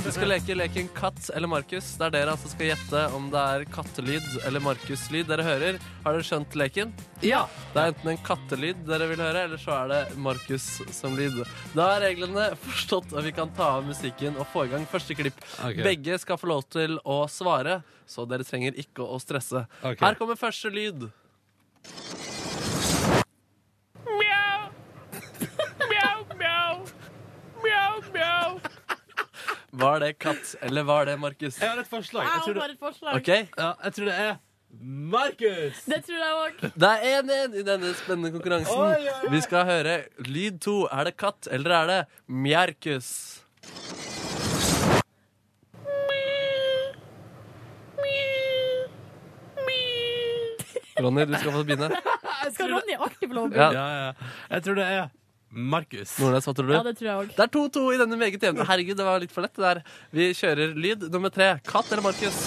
Vi 0.04 0.12
skal 0.12 0.28
leke 0.32 0.54
leken 0.54 0.88
Katt 0.96 1.28
eller 1.30 1.48
Markus, 1.48 1.92
der 2.00 2.10
dere 2.10 2.32
altså 2.34 2.48
skal 2.50 2.72
gjette 2.72 3.02
om 3.14 3.28
det 3.30 3.42
er 3.52 3.64
kattelyd 3.70 4.26
eller 4.48 4.64
Markus-lyd 4.64 5.28
dere 5.30 5.44
hører. 5.46 5.78
Har 6.02 6.16
dere 6.16 6.26
skjønt 6.26 6.56
leken? 6.58 6.90
Ja. 7.22 7.44
Det 7.70 7.84
er 7.84 7.92
enten 7.92 8.10
en 8.10 8.18
kattelyd 8.26 8.80
dere 8.88 9.06
vil 9.12 9.22
høre, 9.22 9.44
eller 9.46 9.62
så 9.62 9.76
er 9.76 9.92
det 9.92 10.00
Markus 10.26 10.66
som 10.96 11.14
lyd. 11.14 11.38
Da 11.76 11.86
er 11.94 12.04
reglene 12.08 12.48
forstått, 12.64 13.14
og 13.14 13.28
vi 13.28 13.34
kan 13.36 13.54
ta 13.54 13.76
av 13.76 13.86
musikken 13.86 14.42
og 14.42 14.50
få 14.50 14.66
i 14.66 14.74
gang 14.74 14.90
første 14.90 15.14
klipp. 15.14 15.38
Okay. 15.60 15.84
Begge 15.86 16.18
skal 16.18 16.40
få 16.40 16.50
lov 16.50 16.66
til 16.66 16.98
å 17.06 17.22
svare, 17.30 17.78
så 18.10 18.26
dere 18.26 18.48
trenger 18.48 18.74
ikke 18.82 19.06
å 19.06 19.22
stresse. 19.22 19.68
Okay. 19.84 20.02
Her 20.02 20.18
kommer 20.18 20.40
første 20.40 20.74
lyd. 20.74 21.06
Var 29.72 30.00
det 30.02 30.18
katt, 30.18 30.54
eller 30.66 30.82
var 30.82 31.04
det 31.06 31.18
Markus? 31.20 31.58
Jeg 31.60 31.68
har 31.70 31.78
et 31.78 31.86
forslag. 31.88 32.22
Jeg 32.24 32.30
Jeg 32.30 32.38
har 32.40 32.46
tror 32.46 32.54
det, 32.54 32.70
et 32.74 32.78
forslag. 32.78 33.14
OK? 33.20 33.28
ja, 33.58 33.68
jeg 33.84 33.92
tror 33.94 34.04
det 34.10 34.14
er 34.18 34.36
Markus! 34.82 35.84
Det 35.90 35.98
tror 36.06 36.18
jeg 36.22 36.34
òg. 36.40 36.60
Det 36.78 36.90
er 36.90 37.22
1-1 37.22 37.54
i 37.58 37.62
denne 37.66 37.94
spennende 37.98 38.30
konkurransen. 38.34 38.78
Oi, 38.78 38.98
oi, 38.98 39.14
oi. 39.24 39.30
Vi 39.34 39.40
skal 39.46 39.64
høre 39.66 39.96
lyd 40.26 40.60
to. 40.62 40.76
Er 40.90 41.04
det 41.10 41.16
katt, 41.18 41.48
eller 41.50 41.70
er 41.80 41.86
det 41.90 42.00
Mjerkus? 42.28 43.10
Ronny, 51.00 51.24
du 51.24 51.34
skal 51.38 51.52
få 51.54 51.62
begynne. 51.64 51.88
Skal 52.52 52.72
Ronny 52.74 52.96
alltid 52.98 53.28
få 53.30 53.34
lov 53.36 53.46
å 53.46 53.54
Ja. 53.56 53.70
begynne? 53.70 53.72
Ja, 53.74 53.86
ja. 54.06 54.12
Jeg 54.50 54.62
tror 54.66 54.74
det 54.74 54.84
er 54.84 55.10
Markus. 55.50 56.12
Nordnes, 56.22 56.46
hva 56.46 56.54
tror 56.54 56.68
du? 56.68 56.72
Ja, 56.76 56.82
det 56.86 56.94
tror 56.98 57.08
jeg 57.08 57.16
også. 57.24 57.36
Det 57.36 57.44
er 57.46 57.52
2-2 57.58 57.84
i 57.94 57.98
denne 57.98 58.18
meget 58.20 58.44
jevne. 58.46 58.66
Herregud, 58.68 58.96
det 59.00 59.06
var 59.06 59.22
litt 59.22 59.34
for 59.34 59.42
lett. 59.42 59.54
det 59.58 59.66
der. 59.66 59.82
Vi 60.14 60.30
kjører 60.38 60.74
lyd 60.78 61.08
nummer 61.10 61.32
tre. 61.34 61.52
Katt 61.66 61.90
eller 61.90 62.06
Markus? 62.06 62.38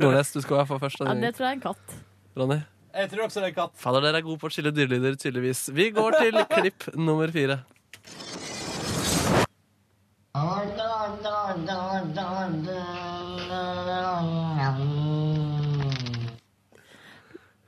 Nordnes, 0.00 0.32
du 0.32 0.40
skal 0.40 0.56
være 0.60 0.66
for 0.70 0.78
først. 0.82 1.02
Ja, 1.04 1.14
det 1.14 1.34
tror 1.36 1.46
jeg 1.46 1.52
er 1.52 1.58
en 1.58 1.64
katt. 1.64 1.98
Ronny? 2.36 2.60
Jeg 2.94 3.10
tror 3.10 3.24
også 3.26 3.42
det 3.42 3.50
er 3.52 3.54
katt. 3.54 3.76
Fader, 3.78 4.02
dere 4.06 4.18
er 4.20 4.26
gode 4.26 4.40
på 4.42 4.48
å 4.48 4.54
skille 4.54 4.72
dyrelyder, 4.74 5.18
tydeligvis. 5.20 5.68
Vi 5.76 5.90
går 5.94 6.16
til 6.18 6.40
klipp 6.56 6.88
nummer 6.96 7.30
fire. 7.34 7.60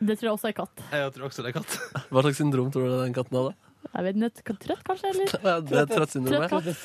Det 0.03 0.17
tror 0.19 0.27
jeg 0.29 0.35
også 0.35 0.49
er 0.51 0.55
katt. 0.57 0.81
Jeg 0.91 1.13
tror 1.15 1.29
også 1.29 1.45
det 1.45 1.53
er 1.53 1.59
katt. 1.61 1.77
Hva 2.13 2.23
slags 2.25 2.41
syndrom 2.41 2.73
tror 2.75 2.89
du 2.91 2.97
den 3.05 3.15
katten 3.15 3.39
hadde? 3.39 3.53
Jeg 3.93 4.05
vet 4.07 4.19
ikke, 4.41 4.55
Trøtt, 4.63 4.83
kanskje? 4.87 5.11
eller? 5.11 5.33
Ja, 5.47 5.55
Det 5.61 5.79
er 5.79 5.87
Trøtt 5.91 5.97
trøttsyndromet. 5.99 6.83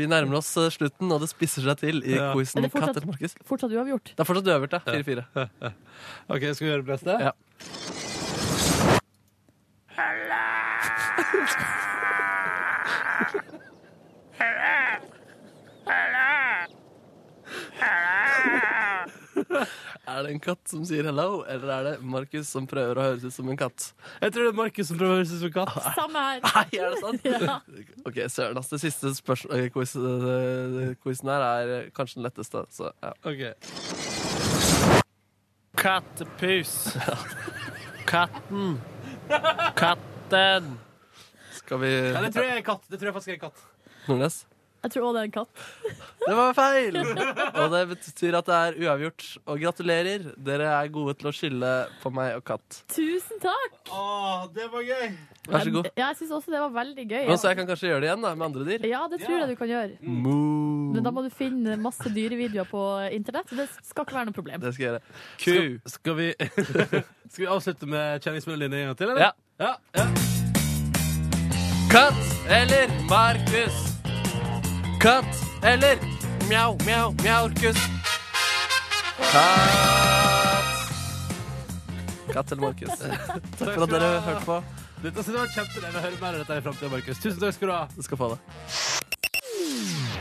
vi 0.00 0.06
nærmer 0.10 0.38
oss 0.40 0.50
eh, 0.60 0.68
slutten, 0.74 1.12
og 1.14 1.22
det 1.22 1.30
spisser 1.30 1.62
seg 1.66 1.78
til 1.82 2.02
i 2.04 2.16
Ja. 2.16 2.32
quizen 2.34 2.58
Er 2.62 2.66
det 2.68 2.72
fortsatt- 2.74 2.94
Katt 2.94 3.02
eller 3.02 3.12
Markus. 3.14 3.36
Fortsatt 3.48 3.74
uavgjort. 3.78 4.12
Det 4.14 4.24
er 4.24 4.28
fortsatt 4.28 4.50
uavgjort, 4.52 4.78
ja. 4.78 4.82
4-4. 4.98 5.26
OK, 6.34 6.48
skal 6.54 6.64
vi 6.66 6.72
gjøre 6.72 6.82
det 6.84 6.90
beste? 6.94 7.18
Ja. 7.28 7.32
Er 20.08 20.24
det 20.24 20.30
en 20.32 20.40
katt 20.40 20.70
som 20.70 20.84
sier 20.88 21.04
hello, 21.04 21.42
eller 21.44 21.70
er 21.74 21.86
det 21.86 22.06
Markus 22.08 22.48
som 22.48 22.64
prøver 22.68 22.96
å 22.96 23.02
høres 23.10 23.26
ut 23.28 23.34
som 23.34 23.48
en 23.52 23.58
katt? 23.60 23.90
Jeg 24.22 24.32
tror 24.32 24.46
det 24.46 24.52
er 24.54 24.56
Markus 24.56 24.88
som 24.88 24.96
prøver 24.96 25.12
å 25.12 25.18
høres 25.18 25.34
ut 25.34 25.42
som 25.42 25.50
en 25.50 25.56
katt. 25.58 25.90
Samme 25.98 26.22
her. 26.24 26.40
Nei, 26.46 26.64
er 26.78 26.94
det 26.94 27.00
sant? 27.02 27.28
Ja. 27.48 27.58
Ok, 28.08 28.20
søren. 28.32 28.62
Det 28.72 28.80
siste 28.80 29.12
eh, 29.12 29.68
quiz, 29.74 29.92
eh, 30.00 30.96
quizen 31.04 31.32
her 31.34 31.44
er 31.44 31.92
kanskje 31.92 32.22
den 32.22 32.28
letteste, 32.30 32.64
så 32.72 32.88
ja. 33.04 33.12
Ok. 33.28 33.44
Kattepus. 35.78 36.72
Katten. 38.08 38.78
Katten. 39.76 40.76
Skal 41.60 41.84
vi 41.84 41.92
Ja, 41.92 42.24
det 42.24 42.32
tror 42.32 42.48
jeg 42.48 42.62
er 42.62 42.68
katt. 42.72 42.88
Det 42.88 42.96
tror 42.96 43.12
jeg 43.12 43.18
faktisk 43.20 43.36
er 43.36 43.42
katt. 43.50 43.66
Nordnes? 44.08 44.46
Jeg 44.78 44.92
tror 44.94 45.08
også 45.08 45.14
det 45.16 45.20
er 45.20 45.26
en 45.26 45.32
katt. 45.34 45.62
Det 46.22 46.34
var 46.38 46.52
feil! 46.54 46.98
Og 47.62 47.72
det 47.72 47.80
betyr 47.90 48.36
at 48.38 48.46
det 48.46 48.58
er 48.58 48.76
uavgjort. 48.84 49.24
Og 49.50 49.58
gratulerer. 49.64 50.28
Dere 50.48 50.68
er 50.70 50.92
gode 50.94 51.16
til 51.18 51.30
å 51.30 51.32
skille 51.34 51.72
på 52.02 52.12
meg 52.14 52.36
og 52.38 52.44
katt. 52.46 52.78
Tusen 52.94 53.42
takk! 53.42 53.80
Å, 53.90 54.04
det 54.54 54.68
var 54.70 54.86
gøy. 54.86 55.10
Vær 55.48 55.64
så 55.64 55.72
god. 55.74 55.88
Ja, 55.96 56.10
jeg 56.12 56.20
syns 56.20 56.36
også 56.38 56.52
det 56.54 56.62
var 56.62 56.72
veldig 56.76 57.06
gøy. 57.08 57.24
Og 57.32 57.40
så 57.40 57.50
jeg 57.50 57.58
kan 57.58 57.68
kanskje 57.72 57.90
gjøre 57.90 58.04
det 58.04 58.10
igjen 58.10 58.24
da, 58.28 58.32
med 58.38 58.46
andre 58.50 58.68
dyr. 58.68 58.86
Ja, 58.86 59.02
det 59.10 59.20
tror 59.24 59.36
jeg 59.40 59.50
du 59.50 59.56
kan 59.58 59.72
gjøre. 59.72 59.98
Moo. 60.04 60.94
Men 60.94 61.08
da 61.08 61.14
må 61.14 61.26
du 61.26 61.30
finne 61.34 61.74
masse 61.80 62.14
dyrevideoer 62.14 62.70
på 62.70 62.86
internett. 63.18 63.50
Det 63.58 63.66
skal 63.82 64.06
ikke 64.06 64.18
være 64.20 64.30
noe 64.30 64.38
problem. 64.38 64.62
Det 64.62 64.74
skal 64.76 64.86
jeg 64.86 64.94
gjøre. 64.94 65.02
Skal, 65.42 65.92
skal, 65.96 66.18
vi, 66.20 66.30
skal 67.32 67.44
vi 67.44 67.52
avslutte 67.58 67.90
med 67.90 68.22
kjenningsmelodien 68.22 68.78
en 68.78 68.90
gang 68.92 68.98
til, 69.02 69.14
eller? 69.16 69.30
Ja. 69.30 69.32
ja, 69.64 69.74
ja. 69.98 70.08
Katt 71.88 72.24
eller 72.52 72.92
Markus? 73.08 73.97
Katt 74.98 75.30
eller 75.62 75.98
mjau, 76.48 76.76
mjau, 76.86 77.12
mjaurkus? 77.22 77.76
Katt. 79.30 80.80
Katt 82.32 82.52
eller 82.52 82.62
Markus? 82.62 82.98
Takk 83.58 83.76
for 83.76 83.84
at 83.84 83.92
dere 83.92 84.08
hørte 84.24 84.42
på. 84.42 84.56
Dette 85.04 85.22
synes 85.22 85.36
jeg 85.36 85.38
var 85.38 85.52
kjempedeilig 85.54 86.00
å 86.00 86.02
høre 86.02 86.18
mer 86.18 86.32
av 86.32 86.42
dette 86.42 86.56
i 86.58 86.64
fremtiden, 86.66 86.92
Markus. 86.96 87.22
Tusen 87.22 87.38
takk 87.44 87.54
skal 87.54 87.70
du 87.70 87.74
ha. 87.76 87.84
Du 87.94 88.02
skal 88.08 88.20
få 88.24 88.32
det. 88.32 88.40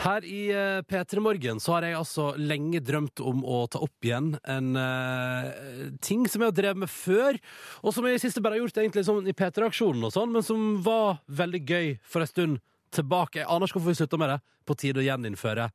Her 0.03 0.29
i 0.29 0.43
eh, 0.53 0.83
P3 0.85 1.25
Morgen 1.25 1.63
så 1.63 1.73
har 1.73 1.89
jeg 1.89 1.97
altså 1.97 2.29
lenge 2.37 2.85
drømt 2.85 3.25
om 3.25 3.41
å 3.49 3.63
ta 3.73 3.81
opp 3.81 4.05
igjen 4.05 4.35
en 4.45 4.71
eh, 4.77 5.91
ting 6.05 6.29
som 6.29 6.45
jeg 6.45 6.53
har 6.53 6.57
drevet 6.61 6.85
med 6.85 6.93
før, 6.93 7.41
og 7.81 7.97
som 7.97 8.05
jeg 8.05 8.21
i 8.21 8.25
siste 8.27 8.45
bare 8.45 8.59
har 8.59 8.67
gjort 8.67 8.77
egentlig 8.85 9.07
sånn 9.09 9.25
i 9.25 9.33
P3-aksjonen 9.41 10.05
og 10.05 10.13
sånn, 10.13 10.37
men 10.37 10.45
som 10.45 10.73
var 10.85 11.23
veldig 11.25 11.65
gøy 11.65 11.95
for 12.05 12.21
en 12.21 12.35
stund 12.35 12.65
tilbake. 12.93 13.41
Jeg 13.41 13.49
aner 13.49 13.67
ikke 13.67 13.79
hvorfor 13.79 13.93
vi 13.93 13.99
slutta 14.01 14.19
med 14.21 14.33
det. 14.33 14.39
På 14.67 14.75
tide 14.77 15.01
å 15.01 15.05
gjeninnføre 15.05 15.69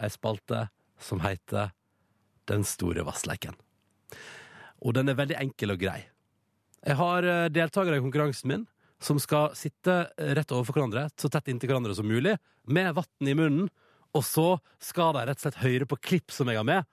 ei 0.00 0.10
spalte 0.12 0.66
som 1.00 1.20
heter 1.24 1.72
Den 2.48 2.64
store 2.66 3.04
vassleiken. 3.06 3.54
Og 4.80 4.94
den 4.96 5.12
er 5.12 5.18
veldig 5.18 5.36
enkel 5.38 5.74
og 5.74 5.82
grei. 5.82 6.00
Jeg 6.80 6.96
har 6.96 7.26
eh, 7.28 7.48
deltakere 7.52 8.00
i 8.00 8.02
konkurransen 8.02 8.48
min 8.50 8.64
som 9.00 9.20
skal 9.20 9.54
sitte 9.56 10.10
rett 10.36 10.52
overfor 10.52 10.76
hverandre, 10.76 11.06
så 11.16 11.30
tett 11.32 11.48
inntil 11.48 11.70
hverandre 11.70 11.94
som 11.96 12.08
mulig, 12.08 12.34
med 12.68 12.92
vann 12.96 13.28
i 13.28 13.36
munnen, 13.36 13.70
og 14.12 14.24
så 14.26 14.58
skal 14.82 15.14
de 15.16 15.22
rett 15.28 15.40
og 15.40 15.46
slett 15.46 15.62
høre 15.62 15.88
på 15.88 15.98
klipp 16.10 16.34
som 16.34 16.50
jeg 16.50 16.60
har 16.60 16.66
med, 16.68 16.88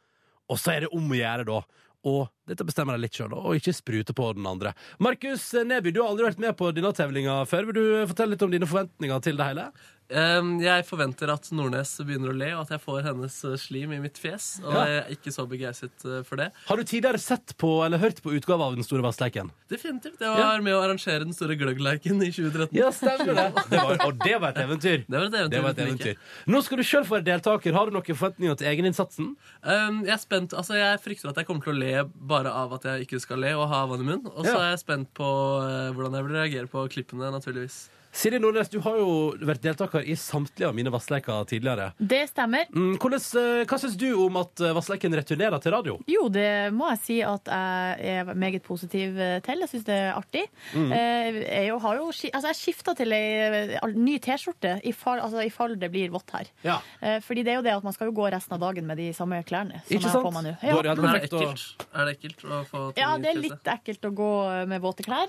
og 0.48 0.60
så 0.62 0.74
er 0.74 0.86
det 0.86 0.94
om 0.96 1.10
å 1.12 1.18
gjøre 1.18 1.48
da. 1.50 1.58
Og 2.06 2.28
dette 2.48 2.64
bestemmer 2.68 2.96
deg 2.96 3.08
litt 3.08 3.18
sjøl, 3.18 3.34
og 3.36 3.58
ikke 3.58 3.74
sprute 3.76 4.14
på 4.16 4.30
den 4.38 4.46
andre. 4.48 4.74
Markus 5.04 5.50
Neby, 5.66 5.92
du 5.92 6.02
har 6.04 6.12
aldri 6.12 6.28
vært 6.28 6.44
med 6.44 6.56
på 6.60 6.70
denne 6.76 6.94
tevlinga 6.96 7.40
før. 7.50 7.68
Vil 7.70 7.78
du 7.78 8.10
fortelle 8.12 8.36
litt 8.36 8.46
om 8.46 8.54
dine 8.54 8.70
forventninger 8.70 9.24
til 9.26 9.40
det 9.40 9.50
hele? 9.50 9.66
Um, 10.08 10.54
jeg 10.64 10.86
forventer 10.88 11.28
at 11.34 11.50
Nordnes 11.52 11.90
begynner 12.08 12.32
å 12.32 12.36
le, 12.38 12.48
og 12.56 12.62
at 12.64 12.70
jeg 12.78 12.80
får 12.80 13.02
hennes 13.10 13.34
uh, 13.44 13.56
slim 13.60 13.92
i 13.92 13.98
mitt 14.00 14.16
fjes. 14.22 14.62
Og 14.64 14.72
Ja. 14.72 14.84
jeg 14.88 15.00
er 15.02 15.10
ikke 15.18 15.34
så 15.36 15.44
begeistret 15.52 16.06
uh, 16.08 16.22
for 16.24 16.40
det. 16.40 16.46
Har 16.70 16.80
du 16.80 16.84
tidligere 16.88 17.20
sett 17.20 17.52
på 17.60 17.72
eller 17.84 18.00
hørt 18.00 18.22
på 18.24 18.32
utgave 18.38 18.64
av 18.64 18.78
Den 18.78 18.88
store 18.88 19.04
vassleiken? 19.04 19.52
Definitivt. 19.68 20.22
Jeg 20.24 20.30
var 20.40 20.64
med 20.64 20.78
å 20.78 20.80
arrangere 20.86 21.26
den 21.26 21.36
store 21.36 21.58
gløggleiken 21.60 22.24
i 22.24 22.30
2013. 22.32 22.72
Ja, 22.80 22.88
stemmer 22.96 23.34
det. 23.36 23.48
det 23.74 23.82
var, 23.84 24.00
og 24.08 24.24
det 24.24 24.38
var 24.40 24.56
et 24.56 24.62
eventyr. 24.64 25.04
Det 25.10 25.18
var 25.20 25.28
et 25.28 25.38
eventyr. 25.42 25.66
Var 25.68 25.76
et 25.76 25.84
eventyr. 25.88 26.24
Nå 26.56 26.64
skal 26.64 26.80
du 26.80 26.86
sjøl 26.88 27.04
få 27.10 27.18
være 27.18 27.28
deltaker. 27.34 27.76
Har 27.76 27.92
du 27.92 27.98
noen 27.98 28.08
forventninger 28.22 28.62
til 28.64 28.72
egeninnsatsen? 28.72 29.34
Um, 29.68 30.00
jeg 30.08 30.16
er 30.16 30.24
spent, 30.24 30.56
altså 30.56 30.80
jeg 30.80 31.04
frykter 31.04 31.34
at 31.34 31.42
jeg 31.44 31.50
kommer 31.52 31.68
til 31.68 31.76
å 31.76 31.82
le 31.84 31.94
bare 32.32 32.56
av 32.64 32.78
at 32.80 32.88
jeg 32.94 33.10
ikke 33.10 33.20
skal 33.28 33.44
le 33.44 33.52
og 33.60 33.68
ha 33.76 33.84
vann 33.92 34.08
i 34.08 34.08
munnen. 34.08 34.32
Og 34.32 34.46
så 34.48 34.56
Ja. 34.56 34.64
er 34.70 34.74
jeg 34.78 34.86
spent 34.88 35.12
på 35.20 35.28
uh, 35.28 35.92
hvordan 35.92 36.16
jeg 36.16 36.30
vil 36.30 36.38
reagere 36.40 36.72
på 36.72 36.88
klippene, 36.96 37.28
naturligvis. 37.36 37.90
Silje 38.18 38.40
Nordnes, 38.42 38.70
du 38.74 38.80
har 38.82 38.98
jo 38.98 39.10
vært 39.46 39.62
deltaker 39.62 40.02
i 40.10 40.16
samtlige 40.18 40.66
av 40.72 40.74
mine 40.74 40.90
vassleiker 40.90 41.44
tidligere. 41.50 41.92
Det 42.02 42.24
stemmer. 42.32 42.66
Mm, 42.74 42.96
hvordan, 42.98 43.22
eh, 43.38 43.66
hva 43.70 43.78
syns 43.78 43.98
du 44.02 44.08
om 44.18 44.40
at 44.42 44.58
vassleken 44.58 44.74
vassleiken 44.74 45.14
returnerer 45.20 45.62
til 45.62 45.72
radio? 45.76 45.98
Jo, 46.10 46.28
det 46.34 46.74
må 46.74 46.90
jeg 46.96 47.00
si 47.04 47.18
at 47.22 47.46
jeg 47.46 48.18
er 48.24 48.34
meget 48.34 48.64
positiv 48.66 49.14
til. 49.46 49.62
Jeg 49.62 49.70
syns 49.70 49.86
det 49.86 49.98
er 50.00 50.14
artig. 50.18 50.48
Mm. 50.74 50.92
Eh, 50.92 51.40
Jeg 51.68 51.80
har 51.80 51.96
jo 51.98 52.08
altså 52.10 52.48
jeg 52.48 52.56
skifta 52.58 52.96
til 52.98 53.12
ei 53.14 53.70
ny 53.94 54.18
T-skjorte 54.20 54.80
i 54.84 54.94
altså 54.94 55.46
i 55.46 55.50
fall 55.54 55.76
det 55.78 55.92
blir 55.92 56.10
vått 56.10 56.32
her. 56.34 56.48
Ja. 56.64 56.80
Eh, 57.02 57.20
Fordi 57.20 57.44
det 57.44 57.54
er 57.54 57.56
jo 57.62 57.62
det 57.62 57.76
at 57.78 57.84
man 57.84 57.94
skal 57.94 58.08
jo 58.08 58.14
gå 58.14 58.32
resten 58.32 58.54
av 58.54 58.60
dagen 58.60 58.86
med 58.88 58.98
de 58.98 59.12
samme 59.14 59.44
klærne. 59.44 59.84
Som 59.86 59.98
Ikke 59.98 60.04
jeg 60.08 60.12
har 60.12 60.24
på 60.24 60.32
sant? 60.34 60.44
meg 60.44 60.58
nå. 60.58 60.58
Da 60.62 60.78
er 60.80 60.96
det 60.96 61.06
er 61.06 61.28
ekkelt? 61.28 61.88
Er 61.94 62.06
det 62.06 62.18
ekkelt 62.18 62.46
å 62.50 62.66
få 62.66 62.94
Ja, 62.98 63.18
det 63.18 63.30
er 63.30 63.42
litt 63.42 63.64
ekkelt 63.64 64.02
å 64.02 64.12
gå 64.14 64.68
med 64.68 64.82
våte 64.82 65.04
klær, 65.04 65.28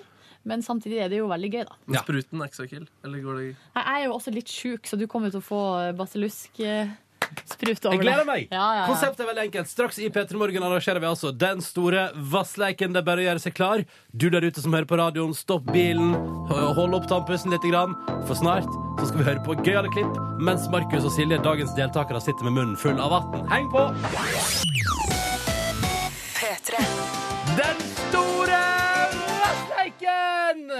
men 0.48 0.62
samtidig 0.64 0.98
er 1.04 1.08
det 1.12 1.18
jo 1.20 1.28
veldig 1.30 1.50
gøy, 1.54 1.64
da. 1.68 1.76
Men 1.86 2.00
Spruten 2.04 2.40
er 2.42 2.50
ikke 2.50 2.60
så 2.62 2.68
kill? 2.70 2.86
Eller 3.04 3.24
går 3.24 3.36
det 3.40 3.44
Jeg 3.50 3.84
er 3.84 4.04
jo 4.06 4.14
også 4.16 4.32
litt 4.34 4.48
sjuk, 4.52 4.86
så 4.88 4.98
du 5.00 5.06
kommer 5.10 5.30
til 5.34 5.40
å 5.42 5.44
få 5.44 5.60
basillusksprut 5.98 7.88
over 7.88 7.96
Jeg 7.96 8.02
gleder 8.04 8.26
meg! 8.28 8.48
Ja, 8.50 8.56
ja, 8.56 8.80
ja. 8.80 8.86
Konseptet 8.88 9.24
er 9.24 9.30
veldig 9.32 9.44
enkelt. 9.48 9.68
Straks 9.72 9.98
i 10.00 10.08
P3 10.14 10.38
Morgen 10.40 10.62
arrangerer 10.68 11.02
vi 11.02 11.10
altså 11.10 11.32
den 11.34 11.60
store 11.64 12.08
vassleiken. 12.32 12.94
Det 12.94 13.02
er 13.02 13.08
bare 13.10 13.24
å 13.24 13.28
gjøre 13.28 13.44
seg 13.44 13.56
klar. 13.58 13.84
Du 14.12 14.28
der 14.32 14.46
ute 14.46 14.64
som 14.64 14.72
hører 14.76 14.88
på 14.88 15.00
radioen, 15.00 15.34
stopp 15.36 15.68
bilen. 15.74 16.14
Hold 16.48 16.96
opp 16.96 17.08
tannpussen 17.10 17.52
litt, 17.52 17.66
grann, 17.68 17.96
for 18.24 18.38
snart 18.38 18.68
så 18.98 19.10
skal 19.10 19.20
vi 19.20 19.28
høre 19.28 19.44
på 19.46 19.54
gøyale 19.62 19.90
klipp 19.94 20.16
mens 20.42 20.66
Markus 20.72 21.04
og 21.06 21.12
Silje, 21.14 21.38
dagens 21.44 21.74
deltakere, 21.78 22.22
sitter 22.22 22.48
med 22.48 22.56
munnen 22.58 22.78
full 22.80 22.98
av 23.02 23.14
vann. 23.14 23.46
Heng 23.52 23.70
på! 23.74 23.88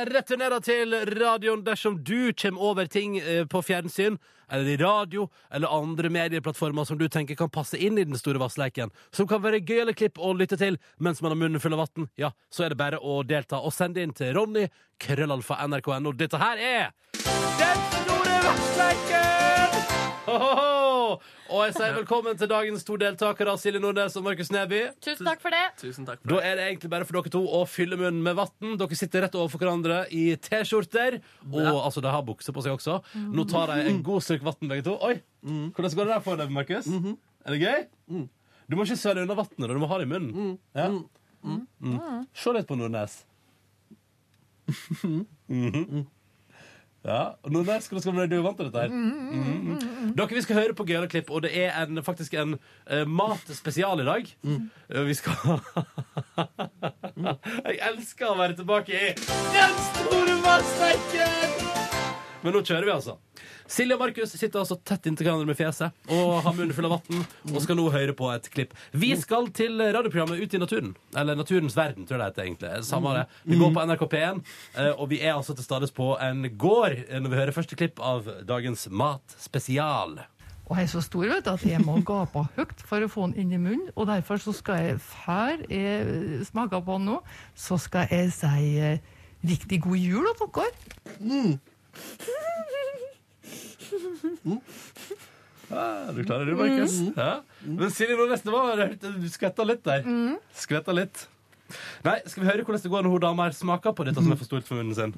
Returnerer 0.07 0.61
til 0.65 0.95
radioen 1.19 1.65
dersom 1.67 1.99
du 2.05 2.33
kommer 2.39 2.63
over 2.71 2.87
ting 2.87 3.19
eh, 3.19 3.45
på 3.47 3.63
fjernsyn, 3.63 4.19
eller 4.51 4.71
i 4.73 4.77
radio, 4.81 5.27
eller 5.53 5.69
andre 5.69 6.09
medieplattformer 6.09 6.85
som 6.89 6.99
du 6.99 7.09
tenker 7.09 7.37
kan 7.37 7.51
passe 7.53 7.77
inn 7.77 7.99
i 7.99 8.07
den 8.09 8.17
store 8.19 8.41
vassleiken, 8.41 8.93
som 9.13 9.29
kan 9.29 9.43
være 9.45 9.61
gøy 9.61 9.83
eller 9.83 9.97
klipp 9.99 10.19
å 10.19 10.33
lytte 10.33 10.57
til 10.61 10.79
mens 10.99 11.21
man 11.23 11.35
har 11.35 11.41
munnen 11.43 11.61
full 11.61 11.77
av 11.77 11.85
vann, 11.85 12.09
ja, 12.17 12.33
så 12.49 12.65
er 12.65 12.73
det 12.73 12.81
bare 12.81 13.03
å 13.03 13.21
delta 13.29 13.61
og 13.61 13.75
sende 13.77 14.03
inn 14.03 14.17
til 14.17 14.33
Ronny, 14.39 14.69
krøllalfa 15.03 15.61
nrk.no. 15.67 16.15
Dette 16.17 16.41
her 16.41 16.65
er 16.73 16.91
Den 17.59 17.87
store 17.93 18.43
vassleiken! 18.49 19.81
Ho-ho-ho! 20.29 20.78
Og 21.49 21.61
jeg 21.67 21.75
sier 21.77 21.95
velkommen 21.97 22.39
til 22.41 22.51
dagens 22.51 22.85
to 22.87 22.97
deltakere, 23.01 23.55
Silje 23.61 23.81
Nordnes 23.83 24.17
og 24.21 24.25
Markus 24.27 24.51
Neby. 24.55 24.81
Tusen 25.05 25.29
takk 25.29 25.41
for 25.45 25.55
det. 25.55 25.63
Tusen 25.81 26.07
takk 26.09 26.23
Da 26.29 26.41
er 26.45 26.59
det 26.61 26.67
egentlig 26.69 26.91
bare 26.93 27.07
for 27.09 27.19
dere 27.19 27.33
to 27.35 27.43
å 27.59 27.63
fylle 27.69 27.99
munnen 28.01 28.23
med 28.25 28.37
vann. 28.39 28.77
Dere 28.81 28.99
sitter 28.99 29.25
rett 29.27 29.39
overfor 29.39 29.63
hverandre 29.65 30.01
i 30.15 30.25
T-skjorter. 30.37 31.21
Og 31.53 31.71
altså, 31.85 32.03
de 32.05 32.13
har 32.13 32.25
bukser 32.27 32.57
på 32.57 32.65
seg 32.67 32.77
også. 32.77 32.99
Nå 33.33 33.47
tar 33.51 33.73
de 33.75 33.89
en 33.93 34.03
god 34.07 34.25
slurk 34.27 34.45
vann, 34.49 34.69
begge 34.71 34.85
to. 34.91 34.99
Oi! 35.09 35.17
Hvordan 35.45 35.97
går 36.01 36.11
det 36.11 36.15
der 36.17 36.27
for 36.27 36.41
deg, 36.43 36.53
Markus? 36.53 36.89
Er 36.89 37.55
det 37.57 37.63
gøy? 37.63 38.29
Du 38.69 38.77
må 38.77 38.85
ikke 38.85 38.99
svelge 39.01 39.23
unna 39.25 39.39
vannet, 39.39 39.71
du 39.73 39.79
må 39.81 39.89
ha 39.89 39.97
det 40.03 40.05
i 40.09 40.13
munnen. 40.13 40.59
Ja. 40.77 40.91
Mm. 41.41 42.27
Se 42.37 42.53
litt 42.53 42.69
på 42.69 42.77
Nordnes. 42.77 43.23
Mhm. 45.49 46.03
Ja, 47.07 47.29
og 47.47 47.53
nå 47.55 47.61
der 47.65 47.79
skal 47.81 48.01
du 48.01 48.43
vant 48.43 48.57
til 48.59 48.67
dette 48.67 48.81
her? 48.81 48.89
Mhm. 48.91 49.79
Dere, 50.17 50.29
Vi 50.35 50.43
skal 50.43 50.57
høre 50.59 50.75
på 50.75 50.85
gøyale 50.85 51.07
klipp, 51.09 51.31
og 51.31 51.43
det 51.43 51.51
er 51.57 51.71
en, 51.85 52.03
faktisk 52.03 52.35
en 52.35 52.59
uh, 52.91 53.05
matspesial 53.07 54.01
i 54.03 54.09
dag. 54.09 54.27
Eh, 54.45 55.05
Vi 55.07 55.15
skal 55.15 55.35
Jeg 57.69 57.79
elsker 57.93 58.27
å 58.33 58.37
være 58.39 58.55
tilbake 58.59 58.93
i 58.93 59.13
Den 59.15 59.75
store 59.93 60.35
matsekken! 60.43 61.51
Men 62.43 62.53
nå 62.55 62.61
kjører 62.63 62.85
vi, 62.87 62.93
altså. 62.95 63.17
Silje 63.69 63.97
og 63.99 64.01
Markus 64.01 64.33
sitter 64.33 64.63
altså 64.63 64.79
tett 64.81 65.07
inntil 65.11 65.27
hverandre 65.29 65.49
med 65.51 65.59
fjeset 65.59 66.13
og 66.15 66.39
har 66.45 66.55
munnen 66.57 66.73
full 66.73 66.89
av 66.89 66.95
vann 66.97 67.25
og 67.53 67.59
skal 67.61 67.77
nå 67.77 67.85
høre 67.93 68.15
på 68.17 68.31
et 68.33 68.49
klipp. 68.53 68.73
Vi 68.97 69.11
skal 69.21 69.51
til 69.53 69.77
radioprogrammet 69.83 70.41
Ut 70.41 70.55
i 70.57 70.61
naturen. 70.63 70.95
Eller 71.19 71.37
Naturens 71.37 71.77
verden, 71.77 72.07
tror 72.09 72.17
jeg 72.17 72.23
det 72.23 72.31
heter 72.31 72.47
egentlig. 72.47 72.71
Samme 72.89 73.13
det. 73.17 73.27
Vi 73.45 73.59
går 73.61 73.75
på 73.75 73.85
NRK 73.91 74.05
P1, 74.15 74.41
eh, 74.79 74.91
og 74.95 75.11
vi 75.13 75.21
er 75.21 75.35
altså 75.35 75.57
til 75.59 75.67
stades 75.67 75.93
på 75.93 76.15
en 76.25 76.47
gård 76.57 76.97
eh, 77.05 77.21
når 77.21 77.33
vi 77.33 77.41
hører 77.43 77.57
første 77.57 77.77
klipp 77.79 78.01
av 78.01 78.29
dagens 78.49 78.87
Matspesial. 78.89 80.19
Og 80.69 80.77
jeg 80.77 80.85
er 80.89 80.91
så 80.93 81.01
stor 81.05 81.29
vet 81.29 81.45
du, 81.45 81.53
at 81.53 81.65
jeg 81.65 81.81
må 81.85 81.97
gape 82.09 82.45
høyt 82.57 82.83
for 82.89 83.05
å 83.05 83.09
få 83.13 83.29
den 83.29 83.39
inn 83.45 83.55
i 83.57 83.61
munnen. 83.61 83.89
Og 83.97 84.09
derfor 84.11 84.41
så 84.41 84.53
skal 84.57 84.83
jeg, 84.85 84.99
før 85.01 85.65
jeg 85.73 86.45
smaker 86.49 86.85
på 86.85 86.99
den 87.01 87.09
nå, 87.13 87.21
så 87.57 87.81
skal 87.81 88.09
jeg 88.13 88.33
si 88.37 88.77
eh, 88.77 89.01
riktig 89.49 89.83
god 89.85 90.01
jul 90.01 90.29
til 90.41 90.53
dere. 90.61 90.73
Ja, 95.69 96.13
du 96.17 96.23
klarer 96.25 96.49
det, 96.49 96.55
Markus. 96.57 96.95
Ja. 97.17 97.33
Men 97.65 97.91
Silje, 97.93 98.17
Nordnes, 98.17 98.41
neste 98.41 98.55
var 98.55 99.21
Du 99.21 99.27
skvetta 99.29 99.67
litt 99.69 99.83
der. 99.85 100.07
Skvetta 100.57 100.95
litt. 100.97 101.27
Nei, 102.07 102.17
Skal 102.25 102.43
vi 102.45 102.49
høre 102.49 102.65
hvordan 102.65 102.81
det 102.83 102.91
går 102.93 103.05
når 103.05 103.13
hun 103.13 103.21
dama 103.27 103.49
her 103.49 103.57
smaker 103.57 103.93
på 103.93 104.07
dette 104.09 104.23
som 104.23 104.33
er 104.33 104.41
for 104.41 104.49
stort 104.49 104.69
for 104.69 104.81
munnen 104.81 104.97
sin? 104.97 105.13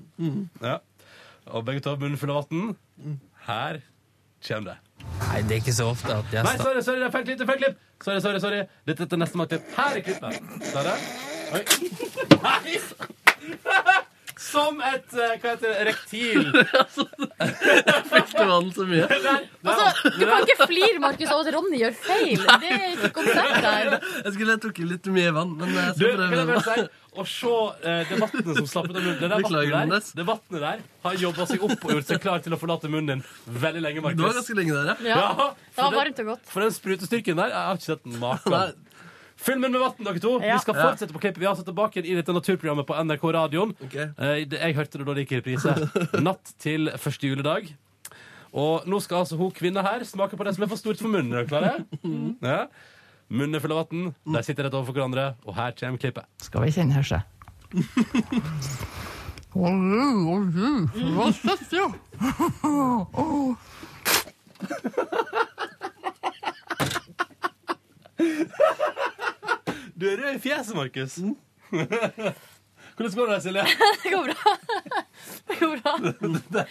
Ja. 0.65 0.81
Og 1.55 1.65
begge 1.67 1.83
to 1.85 1.93
har 1.95 2.01
munnen 2.03 2.19
full 2.19 2.33
av 2.35 2.49
vann. 2.51 2.75
Her 3.47 3.81
kommer 4.47 4.73
det. 4.73 4.79
Nei, 5.21 5.41
det 5.47 5.55
er 5.57 5.63
ikke 5.63 5.73
så 5.77 5.87
ofte 5.93 6.13
at 6.13 6.35
jeg 6.35 6.45
Nei, 6.45 6.57
sorry, 6.61 6.83
sorry, 6.85 7.01
det 7.01 7.07
er 7.07 7.13
feil 7.15 7.25
klipp. 7.25 7.39
det 7.39 7.45
er 7.47 7.49
feil 7.49 7.61
klipp 7.63 7.79
Sorry, 8.05 8.21
sorry, 8.21 8.41
sorry 8.43 8.59
Dette 8.89 9.07
er 9.07 9.21
neste 9.23 9.39
matklipp. 9.41 9.71
Her 9.77 9.97
er 9.97 10.05
klippet. 10.05 10.33
Ser 10.69 10.83
du? 10.85 10.93
Oi. 11.57 11.63
Nei! 12.45 12.75
Som 14.41 14.79
et 14.81 15.13
eh, 15.13 15.35
Hva 15.43 15.51
heter 15.53 15.69
det? 15.69 15.83
Rektil. 15.91 16.47
Jeg 17.41 18.05
Frykter 18.09 18.47
vann 18.49 18.71
så 18.75 18.87
mye. 18.89 19.05
Altså, 19.71 20.11
du 20.17 20.23
kan 20.25 20.47
ikke 20.49 20.67
flire, 20.71 21.01
Markus, 21.03 21.29
av 21.35 21.43
at 21.45 21.51
Ronny 21.55 21.81
gjør 21.83 21.93
feil. 22.01 22.41
Det 22.63 22.71
er 22.73 22.87
ikke 22.95 23.11
konsept 23.19 23.59
her. 23.67 23.91
Jeg 24.25 24.33
skulle 24.39 24.57
trukket 24.63 24.89
litt 24.95 25.11
mye 25.13 25.35
vann, 25.37 25.53
men 25.61 25.75
jeg 25.77 25.93
Du, 25.99 26.07
skal 26.07 26.17
kan 26.17 26.39
jeg 26.39 26.49
bare 26.49 26.65
prøve. 26.65 26.87
si 26.89 27.21
Å 27.21 27.27
se 27.27 27.53
eh, 27.91 28.03
det 28.09 28.19
vannet 28.23 28.51
som 28.61 28.67
slapp 28.71 28.89
ut 28.89 28.97
av 28.97 29.03
munnen 29.05 29.19
Det 29.21 29.29
der 29.29 29.43
Beklager, 29.43 29.73
vannet 29.75 29.75
der, 29.75 29.87
Jonas. 29.91 30.11
det 30.17 30.27
vannet 30.31 30.61
der 30.65 30.85
har 31.05 31.17
jobba 31.25 31.47
seg 31.51 31.65
opp 31.67 31.85
og 31.85 31.93
gjort 31.97 32.11
seg 32.15 32.21
klar 32.25 32.45
til 32.45 32.55
å 32.57 32.61
forlate 32.61 32.91
munnen 32.93 33.09
din 33.21 33.25
veldig 33.67 33.83
lenge. 33.85 34.05
Markus. 34.07 34.21
Det 34.23 34.29
var 34.31 34.39
ganske 34.41 34.57
lenge 34.61 34.77
der, 34.79 35.05
Ja, 35.11 35.19
Ja, 35.21 35.49
det 35.51 35.83
var 35.83 35.91
den- 35.91 35.99
varmt 36.01 36.23
og 36.25 36.31
godt. 36.33 36.47
For 36.55 36.65
den 36.65 36.73
sprutestyrken 36.81 37.37
der, 37.43 37.53
jeg 37.53 37.67
har 37.69 37.81
ikke 37.81 37.91
sett 37.93 38.09
maken. 38.25 38.87
Fyll 39.41 39.57
munnen 39.61 39.73
med 39.79 39.81
vann, 39.81 40.05
dere 40.05 40.21
to. 40.21 40.35
Ja. 40.45 40.59
Vi 40.59 40.65
skal 40.67 40.77
fortsette 40.77 41.15
på 41.17 41.21
klippet. 41.23 41.41
Vi 41.41 41.47
er 41.47 41.53
altså 41.55 41.65
tilbake 41.65 42.03
i 42.05 42.17
dette 42.19 42.35
naturprogrammet 42.37 42.87
på 42.89 42.97
NRK 43.07 43.25
Radioen. 43.37 43.71
Ok. 43.87 43.95
Eh, 43.97 44.43
Jeg 44.45 44.77
hørte 44.77 45.01
det 45.01 45.07
da 45.09 45.15
det 45.17 45.25
gikk 45.25 45.33
i 45.33 45.41
reprise. 45.41 45.73
Natt 46.27 46.53
til 46.61 46.91
første 47.01 47.31
juledag. 47.31 47.71
Og 48.53 48.85
nå 48.91 48.99
skal 49.01 49.23
altså 49.23 49.39
hun 49.41 49.53
kvinna 49.55 49.81
her 49.87 50.03
smake 50.05 50.37
på 50.37 50.45
det 50.45 50.53
som 50.57 50.65
er 50.67 50.71
for 50.73 50.81
stort 50.81 51.01
for 51.01 51.09
munnen. 51.13 51.33
Er 51.39 51.47
klare? 51.49 51.73
Ja. 52.45 52.67
Munnen 53.31 53.55
er 53.57 53.63
full 53.63 53.73
av 53.77 53.85
vann. 53.87 54.11
De 54.27 54.43
sitter 54.43 54.67
rett 54.67 54.75
overfor 54.75 54.97
hverandre, 54.99 55.29
og 55.47 55.55
her 55.57 55.71
kommer 55.79 56.03
klippet. 56.03 56.27
Skal 56.43 56.67
vi 56.67 56.75
kjenne 56.75 56.99
her 56.99 57.07
hva 61.15 61.27
synes 61.35 61.69
du? 61.71 61.81
Du 70.01 70.07
er 70.09 70.17
rød 70.17 70.35
i 70.39 70.39
fjeset, 70.41 70.77
Markus. 70.77 71.19
Hvordan 71.71 73.15
går 73.17 73.27
det, 73.33 73.43
Silje? 73.43 73.65
Det 74.03 74.13
går 74.13 74.23
bra. 74.31 74.55
Det 75.49 75.57
går 75.61 75.77
bra. 75.83 75.93
det, 76.01 76.65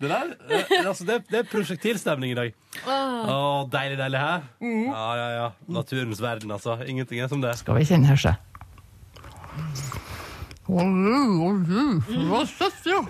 det 0.00 0.10
der, 0.10 0.34
eh, 0.50 0.86
altså 0.88 1.04
det, 1.08 1.16
det 1.30 1.38
er 1.38 1.48
prosjektilstemning 1.48 2.32
i 2.32 2.36
dag. 2.36 2.52
Åh. 2.84 3.32
Å, 3.32 3.38
deilig, 3.72 3.96
deilig, 4.00 4.20
hæ? 4.20 4.34
Ja, 4.90 5.08
ja, 5.20 5.28
ja. 5.38 5.48
Naturens 5.72 6.20
verden, 6.22 6.52
altså. 6.52 6.76
Ingenting 6.84 7.20
er 7.24 7.28
som 7.32 7.40
det. 7.44 7.54
Skal 7.60 7.80
vi 7.80 7.88
kjenne 7.88 8.12
her, 8.12 8.20
se. 8.20 8.36
Hva 12.28 12.44
søtt, 12.46 12.84
ja. 12.86 13.00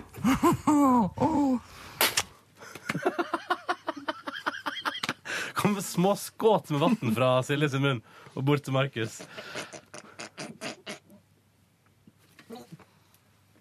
Kommer 5.61 5.81
små 5.85 6.17
skåt 6.17 6.71
med 6.71 6.81
vann 6.81 7.15
fra 7.15 7.43
Silje 7.45 7.69
sin 7.69 7.83
munn 7.85 8.01
og 8.33 8.45
bort 8.49 8.65
til 8.65 8.73
Markus. 8.73 9.21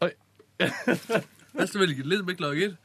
Oi. 0.06 0.12
Jeg 0.60 1.68
svelget 1.72 2.08
litt. 2.08 2.24
Beklager. 2.28 2.78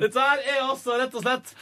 Dette 0.00 0.16
her 0.24 0.40
er 0.48 0.62
også 0.64 0.96
rett 0.96 1.14
og 1.14 1.22
slett 1.26 1.52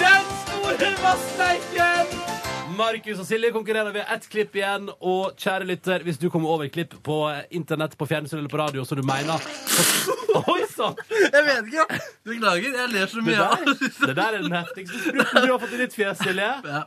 Den 0.00 0.30
store 0.46 0.94
vassleiken! 1.04 2.41
Markus 2.76 3.20
og 3.22 3.26
Silje 3.28 3.50
konkurrerer 3.54 3.92
ved 3.94 4.04
ett 4.14 4.26
klipp 4.32 4.56
igjen. 4.56 4.88
Og 5.00 5.36
kjære 5.40 5.66
lytter, 5.68 6.04
hvis 6.06 6.18
du 6.20 6.28
kommer 6.32 6.52
over 6.54 6.68
klipp 6.72 6.94
på 7.04 7.16
internett, 7.54 7.96
på 7.98 8.06
fjernsyn 8.10 8.38
eller 8.40 8.52
på 8.52 8.60
radio, 8.60 8.84
så 8.88 8.96
du 8.98 9.02
mener 9.06 9.42
Oi 10.52 10.62
sann! 10.72 10.96
Jeg 11.10 11.42
vet 11.48 11.66
ikke. 11.68 11.98
Beklager. 12.28 12.76
Jeg 12.80 12.92
ler 12.94 13.10
så 13.10 13.20
Det 13.20 13.26
mye. 13.26 13.36
der, 13.36 13.74
det 14.06 14.16
der 14.16 14.28
er 14.38 14.38
den 14.46 14.56
heftigste 14.56 15.12
du 15.12 15.50
har 15.52 15.58
fått 15.60 15.74
i 15.76 15.80
ditt 15.82 15.96
fjes, 15.96 16.22
Silje. 16.24 16.50
Ja. 16.64 16.82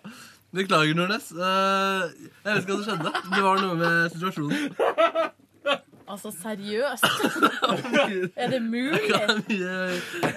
Beklager, 0.55 0.95
Nordnes. 0.97 1.31
Eh, 1.35 2.05
jeg 2.45 2.51
vet 2.51 2.61
ikke 2.63 2.75
hva 2.75 2.77
som 2.79 2.85
skjedde. 2.87 3.11
Det 3.35 3.41
var 3.45 3.63
noe 3.65 3.79
med 3.81 4.15
situasjonen. 4.15 5.33
Altså, 6.05 6.29
seriøst? 6.37 7.05
Er 8.43 8.51
det 8.53 8.61
mulig? 8.61 9.01
Beklager. 9.09 9.41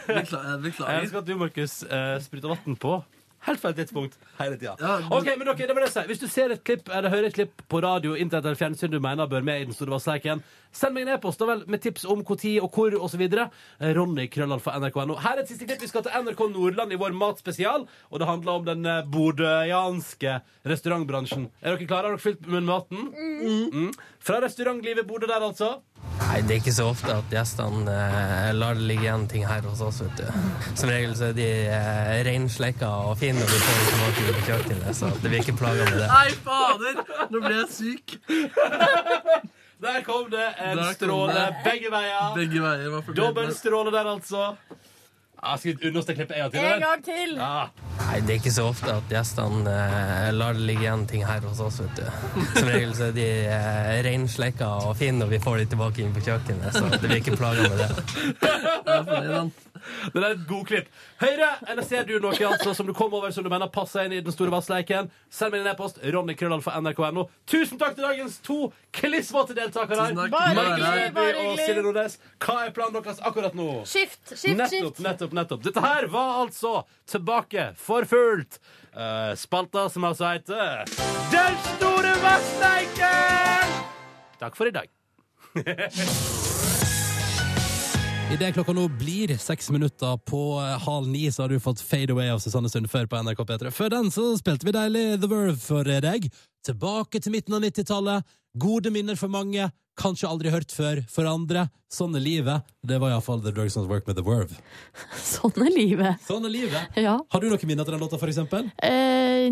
Jeg 0.08 1.02
elsker 1.02 1.20
at 1.20 1.26
du, 1.28 1.34
Markus, 1.40 1.82
uh, 1.84 2.16
spruter 2.24 2.48
vann 2.54 2.76
på 2.80 2.98
helt 3.46 3.60
feil 3.62 3.74
tidspunkt 3.78 4.18
hele 4.38 4.58
tida. 4.58 4.74
Ja, 4.80 4.98
Ok, 5.14 5.28
men 5.38 5.48
dere, 5.48 5.60
det 5.60 5.74
var 5.74 5.84
det 5.84 5.88
jeg 5.88 5.94
sa. 5.94 6.04
Hvis 6.08 6.22
du 6.22 6.26
ser 6.30 6.54
et 6.54 6.64
klipp 6.66 6.88
eller 6.88 7.12
hører 7.12 7.28
et 7.30 7.36
klipp 7.36 7.62
på 7.70 7.80
radio, 7.84 8.14
internett 8.18 8.46
eller 8.50 8.58
fjernsyn 8.58 8.92
du 8.92 8.98
mener 9.00 9.30
bør 9.30 9.46
med 9.46 9.62
i 9.62 9.68
den 9.68 9.76
store 9.76 9.94
vassleiken, 9.94 10.42
send 10.74 10.94
meg 10.96 11.06
en 11.06 11.14
e-post 11.16 11.40
da 11.40 11.48
vel, 11.48 11.64
med 11.70 11.82
tips 11.84 12.04
om 12.08 12.24
når 12.26 12.58
og 12.62 12.74
hvor 12.74 12.96
osv. 13.06 13.24
Ronny 13.98 14.28
krøllalfa 14.32 14.76
nrk.no. 14.78 15.16
Her 15.22 15.38
er 15.38 15.44
et 15.44 15.52
siste 15.52 15.68
klipp. 15.68 15.82
Vi 15.82 15.90
skal 15.90 16.04
til 16.06 16.14
NRK 16.26 16.44
Nordland 16.52 16.92
i 16.92 17.00
vår 17.00 17.16
matspesial, 17.16 17.86
og 18.10 18.20
det 18.20 18.28
handler 18.28 18.52
om 18.58 18.66
den 18.68 18.86
eh, 18.86 19.02
restaurantbransjen. 20.68 21.48
Er 21.62 21.74
dere 21.76 21.88
klare? 21.88 22.08
Har 22.08 22.16
dere 22.16 22.22
fylt 22.22 22.46
munnen 22.46 22.68
med 22.68 22.74
maten? 22.74 23.08
Mm. 23.72 23.92
Fra 24.22 24.40
restaurantlivet 24.44 25.06
Bodø 25.08 25.28
der, 25.30 25.44
altså. 25.44 25.78
Nei, 26.18 26.40
det 26.44 26.54
er 26.56 26.58
ikke 26.60 26.72
så 26.74 26.88
ofte 26.90 27.12
at 27.14 27.30
gjestene 27.32 27.92
eh, 27.94 28.48
lar 28.58 28.74
det 28.76 28.84
ligge 28.90 29.04
igjen 29.06 29.26
ting 29.30 29.44
her 29.46 29.62
hos 29.68 29.80
oss, 29.86 30.00
vet 30.02 30.18
du. 30.18 30.24
Som 30.76 30.90
regel 30.90 31.14
så 31.16 31.28
er 31.30 31.36
de 31.38 31.46
eh, 31.70 32.10
reinslekka 32.26 32.88
og 33.08 33.14
fine 33.20 33.38
når 33.38 33.52
vi 33.52 33.60
får 33.62 33.78
dem 33.78 33.86
tilbake 33.92 34.34
på 34.40 34.42
kjøkkenet, 34.48 34.96
så 34.98 35.10
det 35.22 35.30
blir 35.30 35.44
ikke 35.44 35.54
plaga 35.60 35.86
med 35.88 36.00
det. 36.02 36.08
Nei, 36.10 36.28
fader! 36.44 37.00
Nå 37.32 37.42
ble 37.46 37.54
jeg 37.60 37.70
syk. 37.76 38.16
Der 39.78 40.00
kom 40.02 40.26
det 40.32 40.42
en 40.58 40.74
Der 40.76 40.82
kom 40.82 40.94
stråle 40.98 41.34
det. 41.38 41.46
begge 41.64 41.90
veier. 41.94 42.32
Begge 42.34 42.62
veier. 42.66 42.88
Hva 42.90 43.02
fornøyd 43.06 43.14
med. 43.14 43.20
Dobbeltstråle 43.22 43.94
der, 43.94 44.10
altså. 44.16 44.48
Ja, 45.38 45.54
skal 45.54 45.76
vi 45.78 45.88
underste 45.92 46.16
klippet 46.18 46.34
en 46.34 46.48
gang 46.48 46.52
til? 46.56 46.66
En 46.66 46.82
gang 46.82 47.04
til! 47.06 47.36
Ja. 47.38 47.68
Nei, 48.08 48.22
det 48.24 48.32
er 48.32 48.38
ikke 48.40 48.52
så 48.54 48.64
ofte 48.70 48.88
at 48.88 49.10
gjestene 49.12 49.72
eh, 49.72 50.28
lar 50.32 50.56
det 50.56 50.64
ligge 50.64 50.86
igjen 50.86 51.02
ting 51.10 51.26
her 51.28 51.44
hos 51.44 51.60
oss, 51.60 51.80
vet 51.84 51.98
du. 52.00 52.06
Som 52.54 52.70
regel 52.70 52.94
så 52.96 53.10
er 53.10 53.16
de 53.18 53.26
eh, 53.52 53.90
reinslekka 54.06 54.68
og 54.88 54.94
fine 54.96 55.20
når 55.20 55.34
vi 55.34 55.40
får 55.44 55.60
dem 55.60 55.72
tilbake 55.74 56.04
inn 56.06 56.14
på 56.16 56.24
kjøkkenet, 56.24 56.72
så 56.72 56.88
det 56.94 57.02
blir 57.04 57.20
ikke 57.20 57.36
plaga 57.36 57.68
med 57.68 57.82
det. 57.82 57.90
Det 58.40 59.18
er 59.18 59.50
et 60.14 60.44
god 60.48 60.66
klipp. 60.68 60.88
Høyre, 61.20 61.50
eller 61.68 61.86
ser 61.86 62.06
du 62.08 62.14
noe 62.22 62.34
altså, 62.48 62.74
som 62.76 62.86
du 62.88 62.94
kom 62.96 63.14
over 63.14 63.32
som 63.34 63.44
du 63.46 63.50
mener 63.52 63.70
passer 63.72 64.06
inn 64.06 64.16
i 64.16 64.20
den 64.24 64.34
store 64.34 64.52
vassleiken? 64.54 65.10
Send 65.30 65.54
meg 65.54 65.64
en 65.64 65.70
e-post. 65.72 66.00
Ronny 66.14 66.36
Krøllal 66.38 66.62
for 66.64 66.76
nrk.no. 66.80 67.26
Tusen 67.48 67.80
takk 67.80 67.96
til 67.98 68.06
dagens 68.06 68.38
to 68.44 68.58
klissvåte 68.94 69.56
deltakere. 69.58 70.10
Bare 70.14 70.54
Markus 70.56 70.84
hyggelig, 70.84 71.04
Neby 71.04 71.14
bare 71.18 71.34
og 71.34 71.42
hyggelig. 71.42 71.66
Silje 71.66 71.86
Nordnes. 71.86 72.18
Hva 72.44 72.58
er 72.64 72.74
planen 72.76 72.98
deres 72.98 73.22
akkurat 73.30 73.56
nå? 73.58 73.68
Skift, 73.88 74.20
skift, 74.32 74.54
nettopp, 74.54 74.74
skift. 74.74 75.04
nettopp, 75.06 75.38
nettopp. 75.40 75.64
Dette 75.68 75.84
her 75.84 76.10
var 76.12 76.42
altså 76.44 76.74
tilbake 77.08 77.70
for 77.78 78.08
fullt. 78.08 78.60
Uh, 78.98 79.34
spalta 79.38 79.88
som 79.92 80.04
altså 80.08 80.32
heter 80.32 80.88
Den 81.30 81.58
store 81.76 82.14
vassleiken! 82.24 83.78
Takk 84.40 84.56
for 84.56 84.66
i 84.66 84.74
dag. 84.74 84.90
Idet 88.28 88.52
klokka 88.52 88.74
nå 88.76 88.82
blir 89.00 89.30
seks 89.40 89.70
minutter 89.72 90.18
på 90.28 90.60
eh, 90.60 90.74
halv 90.84 91.08
ni, 91.08 91.30
så 91.32 91.46
har 91.46 91.48
du 91.48 91.56
fått 91.64 91.80
Fade 91.80 92.12
Away 92.12 92.28
av 92.28 92.42
Susanne 92.44 92.68
Sundfør 92.68 93.06
på 93.08 93.16
NRK 93.24 93.40
P3. 93.40 93.70
Før 93.72 93.94
den 93.94 94.10
så 94.12 94.26
spilte 94.36 94.68
vi 94.68 94.74
deilig 94.76 95.04
The 95.22 95.30
Verve 95.30 95.56
for 95.56 95.88
deg. 95.88 96.28
Tilbake 96.68 97.22
til 97.24 97.32
midten 97.32 97.56
av 97.56 97.64
90-tallet. 97.64 98.28
Gode 98.60 98.92
minner 98.92 99.16
for 99.16 99.32
mange. 99.32 99.70
Kanskje 99.98 100.28
aldri 100.28 100.52
hørt 100.52 100.74
før 100.76 101.00
for 101.08 101.26
andre. 101.26 101.64
Sånn 101.88 102.14
er 102.20 102.22
livet. 102.22 102.68
Det 102.84 103.00
var 103.00 103.14
iallfall 103.14 103.40
The 103.42 103.54
Drugs 103.56 103.78
Not 103.80 103.88
Work 103.88 104.04
med 104.06 104.20
The 104.20 104.26
Verve. 104.28 104.60
Sånn 105.32 105.64
er 105.64 105.72
livet. 105.72 106.20
Sånn 106.28 106.44
er 106.44 106.52
livet. 106.52 107.00
Ja. 107.00 107.16
Har 107.32 107.42
du 107.42 107.48
noen 107.48 107.64
minner 107.70 107.88
til 107.88 107.96
den 107.96 108.04
låta, 108.04 108.20
for 108.20 108.28
eksempel? 108.28 108.68
Eh, 108.84 109.48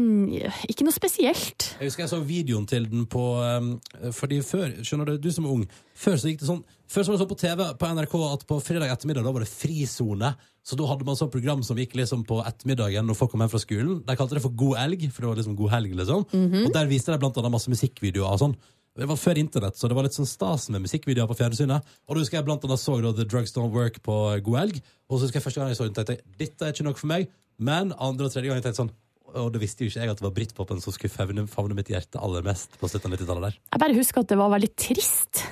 ikke 0.68 0.84
noe 0.84 0.94
spesielt. 0.94 1.72
Jeg 1.80 1.88
husker 1.88 2.04
jeg 2.04 2.12
så 2.12 2.20
videoen 2.28 2.68
til 2.68 2.92
den 2.92 3.08
på 3.08 3.24
um, 3.40 3.78
Fordi 4.14 4.44
før, 4.44 4.82
skjønner 4.84 5.14
du, 5.14 5.18
du 5.24 5.32
som 5.32 5.48
er 5.48 5.56
ung 5.56 5.64
Før 5.96 6.20
så 6.20 6.28
gikk 6.28 6.44
det 6.44 6.50
sånn 6.52 6.64
Før 6.86 7.02
så 7.02 7.10
var 7.10 7.16
det 7.16 7.22
sånn 7.24 7.30
på 7.32 7.38
TV 7.40 7.62
på 7.80 7.88
NRK 7.96 8.14
at 8.32 8.44
på 8.46 8.60
fredag 8.62 8.92
ettermiddag 8.94 9.24
Da 9.26 9.32
var 9.34 9.42
det 9.42 9.50
frisone. 9.50 10.30
Så 10.66 10.76
da 10.78 10.86
hadde 10.86 11.06
man 11.06 11.18
sånn 11.18 11.30
program 11.32 11.62
som 11.66 11.78
gikk 11.78 11.96
liksom 11.98 12.22
på 12.26 12.40
ettermiddagen 12.46 13.06
Når 13.06 13.18
folk 13.18 13.30
kom 13.34 13.42
hjem 13.42 13.50
fra 13.52 13.60
skolen 13.62 14.00
De 14.06 14.16
kalte 14.18 14.34
det 14.38 14.42
for 14.42 14.54
God 14.54 14.78
Elg 14.82 15.04
For 15.10 15.22
det 15.22 15.28
var 15.30 15.38
liksom 15.40 15.56
God 15.58 15.70
Helg 15.74 15.94
liksom 15.98 16.24
Mhm. 16.32 16.64
Og 16.66 16.72
der 16.74 16.86
viste 16.90 17.12
de 17.12 17.18
blant 17.22 17.36
annet 17.38 17.54
masse 17.54 17.70
musikkvideoer 17.70 18.32
og 18.32 18.42
sånn 18.42 18.56
det 18.96 19.04
var 19.10 19.18
før 19.20 19.36
internett, 19.36 19.76
så 19.76 19.90
det 19.90 19.94
var 19.94 20.06
litt 20.06 20.14
sånn 20.16 20.24
stas 20.24 20.70
med 20.72 20.80
musikkvideoer 20.80 21.28
på 21.28 21.36
fjernsynet. 21.36 21.84
Og 22.08 22.14
da 22.16 22.20
husker 22.22 22.38
jeg 22.38 22.46
blant 22.46 22.62
annet 22.64 22.80
så 22.80 22.94
da 23.04 23.10
The 23.12 23.26
Drugs 23.28 23.52
Don't 23.52 23.74
Work 23.74 23.98
på 24.02 24.40
God 24.46 24.56
elg. 24.62 24.78
Og 25.10 25.18
så 25.18 25.26
husker 25.26 25.36
jeg 25.36 25.44
første 25.44 25.60
gang 25.60 25.68
jeg 25.68 25.76
så 25.76 25.84
den, 25.84 25.92
tenkte 25.98 26.14
jeg, 26.16 26.22
dette 26.40 26.64
er 26.64 26.72
ikke 26.72 26.86
nok 26.86 26.96
for 27.02 27.10
meg. 27.12 27.28
Men 27.60 27.92
andre 27.92 28.24
og 28.24 28.32
tredje 28.32 28.48
gang 28.48 28.56
jeg 28.56 28.64
tenkte 28.64 28.80
sånn, 28.86 28.90
og 29.36 29.52
det 29.52 29.60
visste 29.60 29.84
jo 29.84 29.90
ikke 29.92 30.00
jeg 30.00 30.08
at 30.14 30.16
det 30.16 30.24
var 30.24 30.32
Britpopen 30.38 30.80
som 30.80 30.96
skulle 30.96 31.12
favne, 31.12 31.44
favne 31.46 31.76
mitt 31.76 31.92
hjerte 31.92 32.16
aller 32.16 32.40
mest 32.48 32.72
på 32.80 32.88
slutten 32.88 33.12
av 33.12 33.18
90-tallet 33.18 33.44
der. 33.50 33.58
Jeg 33.76 33.82
bare 33.84 33.98
husker 34.00 34.24
at 34.24 34.32
det 34.32 34.38
var 34.40 34.54
veldig 34.56 34.72
trist. 34.80 35.42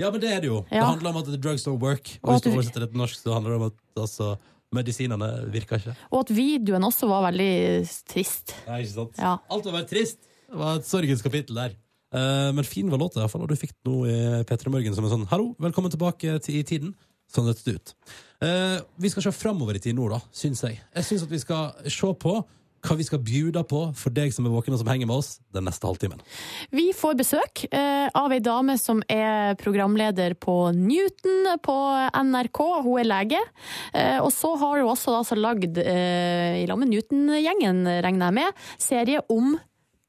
Ja, 0.00 0.10
men 0.10 0.18
det 0.22 0.30
er 0.34 0.42
det 0.42 0.48
jo. 0.50 0.64
Det 0.66 0.82
handler 0.82 1.12
om 1.12 1.20
at 1.20 1.28
the 1.30 1.38
drugs 1.38 1.62
don't 1.66 1.78
work. 1.78 2.16
Og 2.22 2.28
Og 2.28 2.34
hvis 2.34 2.42
du 2.42 2.50
oversetter 2.50 2.82
det 2.82 2.90
til 2.90 2.98
norsk, 2.98 3.20
så 3.20 3.36
handler 3.36 3.54
det 3.54 3.58
om 3.60 3.66
at 3.68 4.02
altså, 4.02 4.34
medisinene 4.74 5.28
virker 5.54 5.78
ikke. 5.78 5.94
Og 6.10 6.24
at 6.24 6.32
videoen 6.34 6.86
også 6.88 7.06
var 7.06 7.28
veldig 7.28 7.86
trist. 8.10 8.56
Nei, 8.66 8.80
ikke 8.82 8.94
sant? 8.96 9.20
Ja. 9.22 9.36
Alt 9.54 9.68
var 9.68 9.78
bare 9.78 9.88
trist. 9.90 10.18
Det 10.50 10.58
var 10.58 10.80
et 10.80 10.88
sorgens 10.88 11.22
kapittel 11.22 11.60
der. 11.60 11.76
Uh, 12.14 12.50
men 12.54 12.66
fin 12.66 12.90
var 12.90 12.98
låta, 12.98 13.18
i 13.18 13.22
hvert 13.24 13.32
fall, 13.32 13.42
og 13.42 13.50
du 13.50 13.58
fikk 13.58 13.74
nå 13.86 13.94
i 14.06 14.18
P3 14.46 14.70
Morgen 14.70 14.94
som 14.94 15.06
en 15.06 15.10
sånn 15.10 15.24
Hallo, 15.32 15.48
velkommen 15.58 15.90
tilbake 15.90 16.36
til, 16.42 16.60
i 16.60 16.66
tiden. 16.66 16.92
Sånn 17.30 17.48
høres 17.48 17.64
det 17.66 17.74
ut. 17.74 17.94
Uh, 18.42 18.78
vi 19.02 19.10
skal 19.10 19.26
se 19.26 19.32
framover 19.34 19.78
i 19.78 19.82
tid 19.82 19.98
nå, 19.98 20.06
da, 20.12 20.20
syns 20.34 20.62
jeg. 20.66 20.78
Jeg 20.94 21.08
syns 21.08 21.24
at 21.26 21.34
vi 21.34 21.42
skal 21.42 21.90
se 21.90 22.12
på 22.22 22.36
hva 22.84 22.96
vi 22.98 23.06
skal 23.06 23.22
bjuda 23.24 23.64
på 23.68 23.86
for 23.96 24.14
deg 24.14 24.34
som 24.34 24.46
er 24.46 24.54
våken 24.54 24.76
og 24.76 24.82
som 24.82 24.90
henger 24.90 25.08
med 25.10 25.22
oss 25.22 25.38
den 25.54 25.66
neste 25.68 25.88
halvtimen. 25.88 26.22
Vi 26.74 26.90
får 26.96 27.18
besøk 27.18 27.64
eh, 27.70 28.06
av 28.12 28.32
ei 28.34 28.40
dame 28.44 28.76
som 28.80 29.02
er 29.10 29.56
programleder 29.60 30.36
på 30.38 30.56
Newton 30.76 31.54
på 31.64 31.76
NRK. 32.28 32.62
Hun 32.84 33.02
er 33.02 33.10
lege. 33.10 33.42
Eh, 33.92 34.18
og 34.20 34.32
så 34.34 34.54
har 34.60 34.80
hun 34.80 34.90
også 34.92 35.18
altså, 35.20 35.38
lagd, 35.38 35.78
eh, 35.80 36.62
i 36.62 36.66
lag 36.70 36.80
med 36.80 36.92
Newton-gjengen, 36.92 37.86
regner 38.04 38.30
jeg 38.30 38.38
med, 38.40 38.66
serie 38.82 39.22
om 39.32 39.54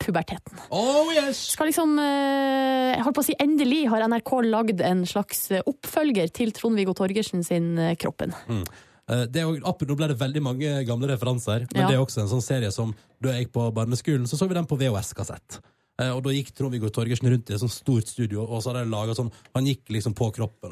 puberteten. 0.05 0.59
Oh 0.75 1.11
yes! 1.13 1.39
Skal 1.55 1.69
liksom, 1.71 1.95
eh, 2.01 2.95
jeg 2.95 3.05
holdt 3.05 3.17
på 3.17 3.23
å 3.23 3.27
si 3.29 3.37
Endelig 3.41 3.85
har 3.91 4.05
NRK 4.09 4.33
lagd 4.47 4.83
en 4.85 5.05
slags 5.09 5.47
oppfølger 5.63 6.29
til 6.35 6.51
Trond-Viggo 6.55 6.95
Torgersen 6.97 7.45
sin 7.45 7.75
eh, 7.79 7.95
Kroppen. 7.99 8.35
Mm. 8.49 8.65
Eh, 9.09 9.25
Det 9.29 9.41
er 9.41 9.45
jo, 9.45 9.59
opp, 9.63 9.81
nå 9.85 9.95
ble 9.95 10.07
det 10.09 10.17
veldig 10.17 10.41
mange 10.41 10.85
gamle 10.87 11.07
referanser, 11.13 11.67
men 11.73 11.81
Ja. 11.83 11.87
det 11.87 11.95
er 11.95 12.01
også 12.05 12.21
en 12.21 12.27
sånn 12.31 12.41
serie 12.41 12.71
som 12.71 12.95
da 13.21 13.29
jeg 13.31 13.45
gikk 13.47 13.53
på 13.53 13.71
barneskolen, 13.73 14.25
så 14.27 14.35
så 14.37 14.47
vi 14.47 14.53
den 14.55 14.65
på 14.65 14.77
VHS-kassett. 14.77 15.59
Eh, 15.97 16.09
Og 16.11 16.23
da 16.23 16.29
gikk 16.31 16.51
Trond-Viggo 16.51 16.89
Torgersen 16.91 17.29
rundt 17.31 17.49
i 17.49 17.53
et 17.53 17.59
sånt 17.61 17.71
stort 17.71 18.05
studio, 18.07 18.41
og 18.43 18.61
så 18.61 18.73
hadde 18.73 18.83
de 18.83 18.89
laget 18.91 19.15
sånn 19.15 19.31
Han 19.55 19.65
gikk 19.65 19.87
liksom 19.89 20.13
på 20.13 20.29
kroppen. 20.33 20.69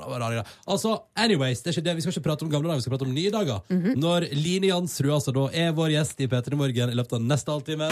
Altså, 0.68 1.02
anyways, 1.16 1.62
det 1.62 1.68
er 1.78 1.82
ikke 1.82 1.86
det. 1.86 1.96
vi 1.96 2.02
skal 2.02 2.12
ikke 2.14 2.24
prate 2.24 2.42
om 2.44 2.50
gamle 2.50 2.68
dager, 2.68 2.76
vi 2.76 2.82
skal 2.82 2.98
prate 2.98 3.08
om 3.08 3.14
nye 3.14 3.32
dager. 3.32 3.62
Når 3.96 4.34
Line 4.34 4.64
Jansrud 4.68 5.12
altså 5.14 5.32
da 5.34 5.48
er 5.54 5.72
vår 5.72 5.90
gjest 5.92 6.20
i 6.20 6.28
P3 6.28 6.56
Morgen 6.58 6.90
i 6.90 6.94
løpet 6.96 7.14
av 7.14 7.22
neste 7.22 7.52
halvtime. 7.54 7.90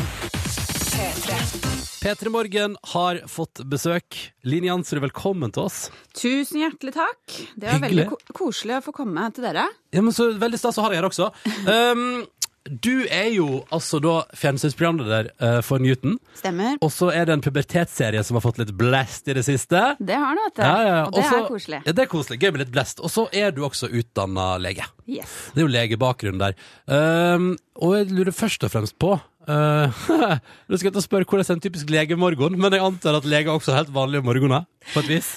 P3 2.02 2.30
Morgen 2.34 2.78
har 2.96 3.20
fått 3.30 3.62
besøk. 3.70 4.16
Line 4.48 4.72
Jansrud, 4.72 5.04
velkommen 5.04 5.52
til 5.54 5.68
oss. 5.68 5.84
Tusen 6.18 6.64
hjertelig 6.64 6.96
takk. 6.96 7.36
Det 7.54 7.68
var 7.68 7.78
Hyggelig. 7.78 8.08
veldig 8.08 8.08
ko 8.10 8.38
koselig 8.48 8.80
å 8.80 8.84
få 8.88 8.94
komme 9.04 9.28
til 9.36 9.46
dere. 9.46 9.68
Ja, 9.94 10.02
men 10.02 10.16
så 10.16 10.32
Veldig 10.42 10.58
stas 10.58 10.80
å 10.82 10.86
ha 10.88 10.90
deg 10.94 11.02
her 11.04 11.10
også. 11.12 11.30
Um, 11.92 12.24
du 12.62 13.08
er 13.10 13.32
jo 13.34 13.46
altså 13.74 13.98
da 14.02 14.16
fjernsynsprogramleder 14.38 15.30
uh, 15.42 15.60
for 15.66 15.82
Newton. 15.82 16.18
Stemmer. 16.38 16.76
Og 16.86 16.92
så 16.94 17.10
er 17.14 17.26
det 17.30 17.34
en 17.38 17.42
pubertetsserie 17.46 18.22
som 18.26 18.38
har 18.38 18.44
fått 18.46 18.60
litt 18.62 18.74
blest 18.78 19.30
i 19.30 19.36
det 19.38 19.44
siste. 19.48 19.82
Det 20.02 20.18
har 20.18 20.38
den, 20.38 20.46
vet 20.46 20.58
du. 20.58 20.62
Ja, 20.66 20.76
ja, 20.78 20.92
ja. 20.92 21.00
Og 21.08 21.14
det 21.16 21.24
Også- 21.24 21.40
er 21.40 21.48
koselig. 21.54 21.80
Ja, 21.86 21.96
det 21.98 22.04
er 22.06 22.12
koselig. 22.14 22.38
Gøy 22.42 22.52
med 22.54 22.64
litt 22.66 22.74
blest. 22.74 23.02
Og 23.02 23.14
så 23.14 23.26
er 23.34 23.54
du 23.54 23.64
også 23.66 23.90
utdanna 23.90 24.56
lege. 24.62 24.86
Yes. 25.10 25.34
Det 25.54 25.62
er 25.62 25.68
jo 25.68 25.74
legebakgrunn 25.74 26.42
der. 26.42 26.58
Um, 26.86 27.52
og 27.82 27.98
jeg 27.98 28.12
lurer 28.14 28.34
først 28.42 28.66
og 28.66 28.74
fremst 28.74 28.98
på 29.02 29.16
uh, 29.52 30.40
Du 30.70 30.78
skal 30.78 30.92
ikke 30.92 31.06
spørre 31.06 31.28
hvordan 31.28 31.48
er 31.48 31.58
en 31.58 31.64
typisk 31.64 31.90
legemorgen, 31.94 32.58
men 32.60 32.76
jeg 32.76 32.84
antar 32.86 33.18
at 33.20 33.30
leger 33.30 33.54
også 33.54 33.74
er 33.74 33.82
helt 33.82 33.96
vanlige 33.96 34.26
morgener, 34.26 34.68
på 34.94 35.04
et 35.06 35.16
vis? 35.16 35.32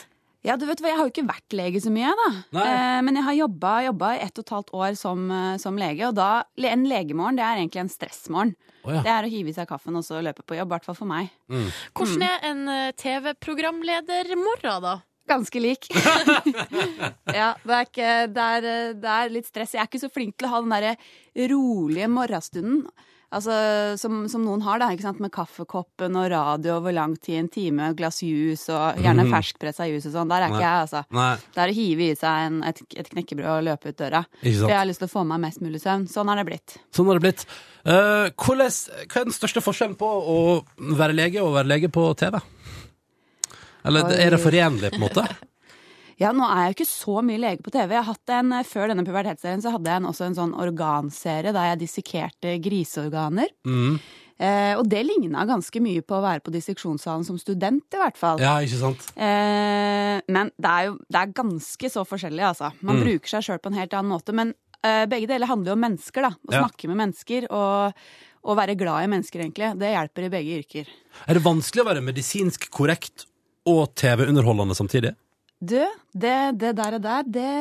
Ja, 0.44 0.58
du 0.60 0.66
vet 0.68 0.82
hva, 0.82 0.90
Jeg 0.90 0.98
har 0.98 1.06
jo 1.06 1.12
ikke 1.12 1.24
vært 1.24 1.56
lege 1.56 1.80
så 1.80 1.90
mye, 1.92 2.10
da. 2.18 2.26
Eh, 2.60 2.98
men 3.06 3.16
jeg 3.16 3.24
har 3.24 3.36
jobba, 3.38 3.70
i 3.80 4.20
ett 4.26 4.36
og 4.36 4.44
et 4.44 4.52
halvt 4.52 4.74
år 4.76 4.98
som, 5.00 5.24
eh, 5.32 5.56
som 5.62 5.78
lege. 5.80 6.04
Og 6.10 6.18
da, 6.18 6.44
en 6.68 6.84
legemorgen 6.84 7.38
det 7.40 7.46
er 7.46 7.62
egentlig 7.62 7.80
en 7.80 7.92
stressmorgen. 7.92 8.52
Oh, 8.84 8.92
ja. 8.92 9.00
Det 9.00 9.12
er 9.14 9.24
å 9.24 9.32
hive 9.32 9.48
i 9.48 9.56
seg 9.56 9.70
kaffen 9.70 9.96
og 9.96 10.04
så 10.04 10.20
løpe 10.20 10.44
på 10.44 10.58
jobb. 10.58 10.68
I 10.68 10.74
hvert 10.74 10.88
fall 10.90 10.98
for 10.98 11.08
meg. 11.08 11.32
Hvordan 11.48 12.26
er 12.28 12.44
en 12.50 12.62
eh, 12.68 12.92
TV-programledermorgen, 13.00 14.84
da? 14.84 14.98
Ganske 15.32 15.60
lik. 15.64 15.88
ja, 17.40 17.54
det 17.64 17.72
er, 17.72 17.86
ikke, 17.88 18.12
det, 18.28 18.44
er, 18.44 18.68
eh, 18.68 18.92
det 19.00 19.16
er 19.16 19.32
litt 19.32 19.48
stress. 19.48 19.72
Jeg 19.72 19.80
er 19.80 19.88
ikke 19.88 20.04
så 20.04 20.12
flink 20.12 20.36
til 20.36 20.50
å 20.50 20.52
ha 20.52 20.60
den 20.60 20.76
derre 20.76 21.48
rolige 21.54 22.10
morgenstunden. 22.12 22.84
Altså, 23.34 23.54
som, 23.98 24.20
som 24.30 24.44
noen 24.46 24.62
har, 24.62 24.78
da, 24.78 24.88
ikke 24.94 25.02
sant? 25.08 25.18
med 25.24 25.32
kaffekoppen 25.34 26.14
og 26.20 26.28
radio 26.30 26.76
over 26.76 26.94
lang 26.94 27.16
tid, 27.18 27.40
en 27.40 27.48
time, 27.50 27.88
glass 27.98 28.20
juice 28.22 28.68
og 28.70 29.00
gjerne 29.02 29.24
Mhm. 29.24 29.32
ferskpressa 29.34 29.88
juice 29.90 30.06
og 30.06 30.14
sånn. 30.14 30.30
Der 30.30 30.44
er 30.46 30.52
ikke 30.54 30.62
jeg, 30.62 30.84
altså. 30.86 31.02
Nei. 31.18 31.36
Det 31.54 31.62
er 31.64 31.72
å 31.72 31.76
hive 31.80 32.06
i 32.06 32.14
seg 32.20 32.46
en, 32.46 32.60
et, 32.70 32.82
et 32.96 33.10
knekkebrød 33.10 33.50
og 33.56 33.64
løpe 33.66 33.90
ut 33.90 33.96
døra. 33.98 34.24
Ikke 34.42 34.54
sant. 34.54 34.62
For 34.68 34.74
jeg 34.74 34.78
har 34.78 34.86
lyst 34.92 35.02
til 35.02 35.08
å 35.10 35.14
få 35.16 35.24
meg 35.26 35.40
mest 35.44 35.60
mulig 35.64 35.80
søvn. 35.82 36.06
Sånn 36.14 36.28
har 36.30 36.36
det 36.40 36.46
blitt. 36.52 36.76
Sånn 36.94 37.10
har 37.10 37.18
det 37.18 37.24
blitt. 37.26 37.46
Uh, 37.84 38.28
hvordan, 38.38 38.70
hva 39.10 39.20
er 39.20 39.24
den 39.28 39.34
største 39.36 39.60
forskjellen 39.64 39.98
på 40.00 40.06
å 40.08 40.38
være 41.00 41.16
lege 41.18 41.42
og 41.42 41.56
være 41.58 41.72
lege 41.74 41.90
på 41.92 42.06
TV? 42.16 42.38
Eller 43.84 44.06
Oi. 44.08 44.14
er 44.24 44.30
det 44.32 44.40
forenlig, 44.40 44.90
på 44.94 45.00
en 45.00 45.04
måte? 45.08 45.26
Ja, 46.20 46.30
nå 46.32 46.44
er 46.46 46.60
jeg 46.68 46.72
jo 46.72 46.76
ikke 46.78 46.90
så 46.90 47.14
mye 47.26 47.40
lege 47.42 47.62
på 47.64 47.72
TV. 47.74 47.90
Jeg 47.96 48.02
har 48.04 48.12
hatt 48.14 48.28
en, 48.36 48.52
eh, 48.52 48.62
Før 48.68 48.88
denne 48.92 49.04
pubertetsserien 49.06 49.62
så 49.64 49.72
hadde 49.74 49.90
jeg 49.90 49.96
en, 50.02 50.06
også 50.10 50.26
en 50.28 50.34
sånn 50.38 50.52
organserie 50.54 51.52
der 51.52 51.70
jeg 51.74 51.80
dissekerte 51.84 52.58
griseorganer. 52.62 53.48
Mm. 53.66 53.98
Eh, 54.38 54.74
og 54.78 54.88
det 54.90 55.04
ligna 55.06 55.44
ganske 55.46 55.78
mye 55.82 56.02
på 56.02 56.16
å 56.18 56.22
være 56.24 56.42
på 56.42 56.50
disseksjonssalen 56.54 57.24
som 57.24 57.38
student, 57.38 57.84
i 57.94 58.00
hvert 58.00 58.16
fall. 58.18 58.40
Ja, 58.42 58.56
ikke 58.62 58.80
sant? 58.80 59.04
Eh, 59.14 60.20
men 60.28 60.50
det 60.58 60.70
er 60.70 60.88
jo 60.88 60.96
det 61.06 61.20
er 61.20 61.34
ganske 61.38 61.90
så 61.90 62.02
forskjellig, 62.06 62.42
altså. 62.42 62.72
Man 62.82 62.96
Mm. 62.98 63.04
bruker 63.04 63.28
seg 63.28 63.42
sjøl 63.46 63.60
på 63.62 63.70
en 63.70 63.78
helt 63.78 63.94
annen 63.94 64.10
måte. 64.10 64.34
Men 64.34 64.54
eh, 64.82 65.06
begge 65.06 65.26
deler 65.28 65.46
handler 65.46 65.70
jo 65.72 65.76
om 65.78 65.80
mennesker, 65.86 66.22
da. 66.22 66.30
Å 66.30 66.52
Ja. 66.52 66.62
snakke 66.66 66.88
med 66.88 66.96
mennesker 66.98 67.46
og, 67.50 67.94
og 68.44 68.56
være 68.58 68.76
glad 68.76 69.04
i 69.04 69.10
mennesker, 69.14 69.40
egentlig. 69.40 69.78
Det 69.78 69.94
hjelper 69.94 70.24
i 70.26 70.28
begge 70.28 70.58
yrker. 70.62 70.86
Er 71.28 71.34
det 71.34 71.42
vanskelig 71.42 71.82
å 71.82 71.88
være 71.88 72.02
medisinsk 72.04 72.68
korrekt 72.70 73.26
og 73.66 73.94
TV-underholdende 73.94 74.74
samtidig? 74.76 75.14
Du, 75.64 75.80
det, 76.12 76.38
det 76.60 76.74
der 76.78 76.98
og 76.98 77.04
der, 77.04 77.28
det, 77.28 77.52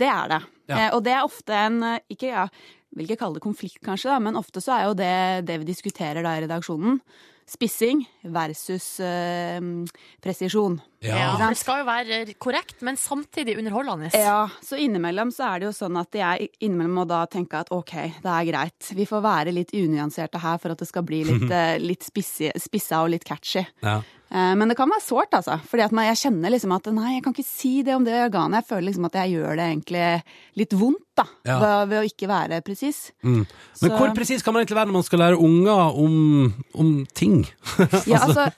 det 0.00 0.10
er 0.12 0.34
det. 0.34 0.42
Ja. 0.70 0.80
Eh, 0.80 0.90
og 0.96 1.04
det 1.06 1.14
er 1.14 1.22
ofte 1.22 1.54
en 1.54 1.78
eh, 1.86 2.02
Ikke 2.10 2.32
ja, 2.32 2.48
vil 2.96 3.06
ikke 3.06 3.20
kalle 3.20 3.38
det 3.38 3.44
konflikt, 3.44 3.80
kanskje, 3.84 4.10
da, 4.10 4.18
men 4.22 4.38
ofte 4.40 4.62
så 4.64 4.76
er 4.76 4.88
jo 4.88 4.98
det 4.98 5.14
det 5.46 5.60
vi 5.62 5.70
diskuterer 5.70 6.24
da 6.26 6.36
i 6.36 6.44
redaksjonen. 6.46 7.00
Spissing 7.46 8.00
versus 8.34 8.98
eh, 8.98 9.60
presisjon. 10.18 10.80
Ja, 11.04 11.36
for 11.36 11.44
det 11.44 11.58
skal 11.60 11.78
jo 11.78 11.86
være 11.86 12.16
korrekt, 12.42 12.80
men 12.82 12.98
samtidig 12.98 13.54
underholdende. 13.60 14.10
Ja, 14.18 14.48
så 14.66 14.80
innimellom 14.82 15.30
så 15.30 15.52
er 15.52 15.62
det 15.62 15.68
jo 15.68 15.76
sånn 15.76 15.94
at 16.00 16.18
jeg 16.18 16.48
innimellom 16.58 16.98
må 16.98 17.04
da 17.06 17.20
tenke 17.30 17.60
at 17.62 17.70
ok, 17.70 17.94
det 18.24 18.32
er 18.32 18.48
greit. 18.48 18.90
Vi 18.98 19.06
får 19.06 19.22
være 19.22 19.54
litt 19.54 19.70
unyanserte 19.78 20.42
her 20.42 20.58
for 20.58 20.74
at 20.74 20.82
det 20.82 20.90
skal 20.90 21.06
bli 21.06 21.22
litt, 21.28 21.46
eh, 21.60 21.76
litt 21.78 22.08
spissa 22.08 23.04
og 23.04 23.12
litt 23.14 23.28
catchy. 23.28 23.62
Ja. 23.84 24.00
Eh, 24.36 24.52
Men 24.58 24.68
det 24.68 24.76
kan 24.76 24.90
være 24.92 25.04
sårt, 25.04 25.32
altså. 25.38 25.56
Fordi 25.64 25.86
at 25.86 25.94
jeg 26.10 26.20
kjenner 26.26 26.52
liksom 26.52 26.74
at 26.76 26.90
nei, 26.92 27.14
jeg 27.16 27.24
kan 27.24 27.32
ikke 27.36 27.46
si 27.48 27.72
det 27.86 27.94
om 27.96 28.04
det 28.04 28.12
organet. 28.26 28.60
Jeg 28.60 28.68
føler 28.68 28.86
liksom 28.90 29.08
at 29.08 29.16
jeg 29.22 29.32
gjør 29.38 29.56
det 29.56 29.68
egentlig 29.70 30.04
litt 30.60 30.76
vondt, 30.76 31.04
da. 31.16 31.24
Ja. 31.48 31.56
Ved, 31.86 31.96
å 32.02 32.04
ikke 32.10 32.28
være 32.28 32.60
presis. 32.66 33.12
Mm. 33.24 33.46
Men 33.46 33.90
Så- 33.90 33.96
hvor 33.96 34.12
presis 34.14 34.42
kan 34.44 34.52
man 34.52 34.62
egentlig 34.64 34.76
være 34.82 34.90
når 34.92 34.98
man 35.00 35.08
skal 35.08 35.18
lære 35.24 35.40
unger 35.40 35.96
om, 36.04 36.54
om 36.74 36.94
ting? 37.14 37.46
Ja, 38.06 38.20
altså, 38.26 38.52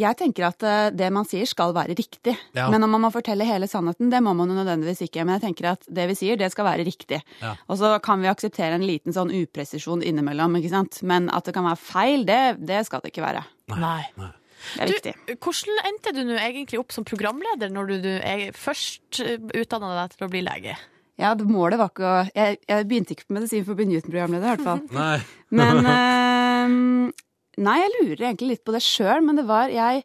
jeg 0.00 0.16
tenker 0.16 0.46
at 0.48 0.62
eh, 0.64 0.88
det 0.96 1.10
man 1.12 1.26
sier 1.28 1.44
skal 1.44 1.74
være 1.76 1.92
riktig. 1.98 2.32
Ja. 2.56 2.70
Men 2.72 2.82
om 2.86 2.90
man 2.96 3.02
må 3.04 3.10
fortelle 3.12 3.44
hele 3.44 3.68
sannheten, 3.68 4.08
det 4.10 4.22
må 4.24 4.32
man 4.34 4.48
jo 4.48 4.56
nødvendigvis 4.56 5.02
ikke. 5.04 5.26
Men 5.26 5.36
jeg 5.36 5.50
tenker 5.50 5.72
at 5.74 5.84
det 5.86 6.08
vi 6.08 6.16
sier, 6.16 6.40
det 6.40 6.48
skal 6.54 6.64
være 6.64 6.86
riktig. 6.88 7.20
Ja. 7.42 7.52
Og 7.68 7.76
så 7.76 7.92
kan 8.00 8.22
vi 8.24 8.32
akseptere 8.32 8.72
en 8.80 8.86
liten 8.88 9.12
sånn 9.12 9.28
upresisjon 9.42 10.00
innimellom, 10.02 10.56
ikke 10.56 10.72
sant. 10.72 11.02
Men 11.04 11.28
at 11.28 11.44
det 11.44 11.52
kan 11.58 11.68
være 11.68 11.76
feil, 11.76 12.24
det, 12.24 12.40
det 12.64 12.86
skal 12.88 13.04
det 13.04 13.12
ikke 13.12 13.26
være. 13.28 13.44
Nei. 13.76 14.06
Nei. 14.16 14.32
Det 14.76 14.84
er 14.84 14.92
viktig. 14.92 15.14
Hvordan 15.40 15.82
endte 15.90 16.12
du 16.16 16.22
nå 16.28 16.38
egentlig 16.38 16.80
opp 16.82 16.92
som 16.92 17.06
programleder 17.08 17.72
når 17.72 17.92
du, 17.92 17.94
du 18.04 18.10
er 18.18 18.50
først 18.56 19.20
utdanna 19.24 19.94
deg 20.02 20.16
til 20.16 20.26
å 20.26 20.30
bli 20.32 20.42
lege? 20.46 20.76
Ja, 21.20 21.34
målet 21.36 21.76
var 21.80 21.90
ikke 21.92 22.08
å 22.08 22.20
Jeg, 22.32 22.60
jeg 22.64 22.86
begynte 22.88 23.12
ikke 23.12 23.26
på 23.28 23.36
medisin 23.36 23.64
for 23.66 23.74
å 23.74 23.78
begynne 23.80 23.98
uten 24.00 24.12
programleder, 24.12 24.46
i 24.46 24.52
hvert 24.54 24.64
fall. 24.64 24.84
Nei. 25.00 25.18
Men 25.52 25.90
eh, 25.92 27.16
Nei, 27.60 27.78
jeg 27.82 27.90
lurer 27.98 28.28
egentlig 28.30 28.54
litt 28.54 28.64
på 28.64 28.72
det 28.72 28.80
sjøl, 28.84 29.20
men 29.26 29.36
det 29.36 29.44
var 29.48 29.68
jeg, 29.74 30.04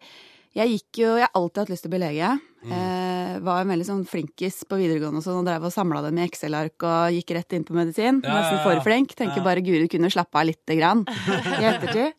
jeg 0.58 0.72
gikk 0.74 1.00
jo 1.06 1.14
Jeg 1.22 1.28
har 1.30 1.38
alltid 1.40 1.62
hatt 1.64 1.72
lyst 1.72 1.86
til 1.86 1.92
å 1.92 1.96
bli 1.96 2.02
lege. 2.04 2.34
Eh, 2.66 3.36
var 3.46 3.62
en 3.62 3.70
veldig 3.70 3.86
sånn 3.88 4.04
flinkis 4.10 4.64
på 4.68 4.80
videregående 4.80 5.22
og 5.22 5.26
sånn, 5.28 5.40
og 5.44 5.48
drev 5.48 5.68
og 5.70 5.74
samla 5.76 6.02
dem 6.08 6.18
i 6.20 6.26
Excel-ark 6.26 6.84
og 6.88 7.14
gikk 7.16 7.36
rett 7.38 7.56
inn 7.56 7.64
på 7.68 7.76
medisin. 7.78 8.20
Ja, 8.26 8.40
Nesten 8.40 8.64
for 8.66 8.82
flink. 8.84 9.14
Tenker 9.16 9.40
Ja. 9.40 9.46
bare 9.46 9.64
Guri 9.64 9.88
kunne 9.92 10.10
slappe 10.12 10.42
av 10.42 10.50
lite 10.50 10.76
grann 10.80 11.06
i 11.62 11.64
ettertid. 11.70 12.16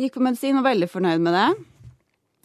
Gikk 0.00 0.14
på 0.16 0.22
medisin, 0.24 0.56
og 0.56 0.64
var 0.64 0.72
veldig 0.72 0.88
fornøyd 0.92 1.24
med 1.26 1.36
det. 1.36 1.48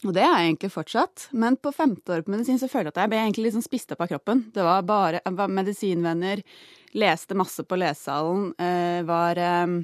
Og 0.04 0.12
det 0.12 0.22
er 0.22 0.28
jeg 0.34 0.50
egentlig 0.52 0.72
fortsatt. 0.74 1.28
Men 1.32 1.56
på 1.56 1.72
femte 1.72 2.12
året 2.12 2.26
på 2.26 2.34
medisin 2.34 2.58
så 2.60 2.68
følte 2.68 2.90
jeg 2.90 2.94
at 2.96 3.02
jeg 3.06 3.12
ble 3.14 3.20
egentlig 3.24 3.52
sånn 3.54 3.64
spist 3.64 3.92
opp 3.94 4.02
av 4.04 4.10
kroppen. 4.12 4.44
Det 4.52 4.62
var 4.66 4.82
bare 4.86 5.22
jeg 5.24 5.36
var 5.38 5.48
medisinvenner, 5.48 6.42
leste 6.96 7.34
masse 7.38 7.64
på 7.64 7.78
lesesalen, 7.80 8.50
eh, 8.60 9.02
var 9.08 9.38
eh, 9.40 9.76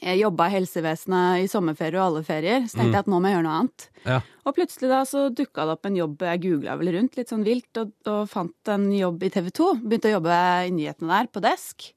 Jeg 0.00 0.22
jobba 0.22 0.46
i 0.48 0.52
helsevesenet 0.54 1.42
i 1.44 1.48
sommerferie 1.52 2.00
og 2.00 2.06
alle 2.06 2.22
ferier. 2.24 2.62
Så 2.64 2.78
tenkte 2.78 2.88
Mm. 2.88 2.92
jeg 2.96 3.04
at 3.04 3.10
nå 3.12 3.18
må 3.20 3.28
jeg 3.28 3.34
gjøre 3.36 3.44
noe 3.44 3.56
annet. 3.60 3.88
Ja. 4.06 4.20
Og 4.46 4.54
plutselig 4.56 4.88
da 4.88 5.00
så 5.04 5.28
dukka 5.28 5.66
det 5.68 5.74
opp 5.76 5.84
en 5.86 5.96
jobb, 5.98 6.16
jeg 6.24 6.40
googla 6.40 6.76
vel 6.80 6.92
rundt 6.96 7.16
litt 7.18 7.28
sånn 7.28 7.44
vilt, 7.44 7.76
og, 7.76 7.92
og 8.08 8.22
fant 8.32 8.68
en 8.72 8.86
jobb 8.90 9.22
i 9.22 9.28
TV 9.28 9.50
2. 9.52 9.66
Begynte 9.84 10.08
å 10.08 10.14
jobbe 10.16 10.38
i 10.66 10.70
nyhetene 10.72 11.12
der, 11.12 11.28
på 11.28 11.42
desk. 11.44 11.92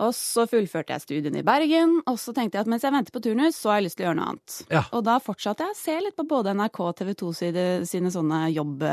Og 0.00 0.14
så 0.16 0.46
fullførte 0.48 0.94
jeg 0.96 1.02
studiene 1.04 1.42
i 1.42 1.46
Bergen, 1.46 1.98
og 2.08 2.16
så 2.22 2.32
tenkte 2.36 2.56
jeg 2.56 2.64
at 2.64 2.70
mens 2.72 2.86
jeg 2.86 2.94
venter 2.94 3.12
på 3.12 3.20
turnus, 3.26 3.58
så 3.60 3.68
har 3.74 3.80
jeg 3.82 3.88
lyst 3.90 3.98
til 4.00 4.06
å 4.06 4.08
gjøre 4.08 4.18
noe 4.20 4.30
annet. 4.32 4.54
Ja. 4.72 4.84
Og 4.96 5.04
da 5.04 5.18
fortsatte 5.20 5.66
jeg 5.66 5.74
å 5.74 5.80
se 5.80 5.98
litt 6.06 6.16
på 6.16 6.24
både 6.30 6.54
NRK 6.56 6.80
og 6.86 6.94
TV 7.02 7.12
2 7.20 7.32
sine, 7.42 7.66
sine 7.90 8.14
sånne 8.14 8.46
jobb... 8.54 8.86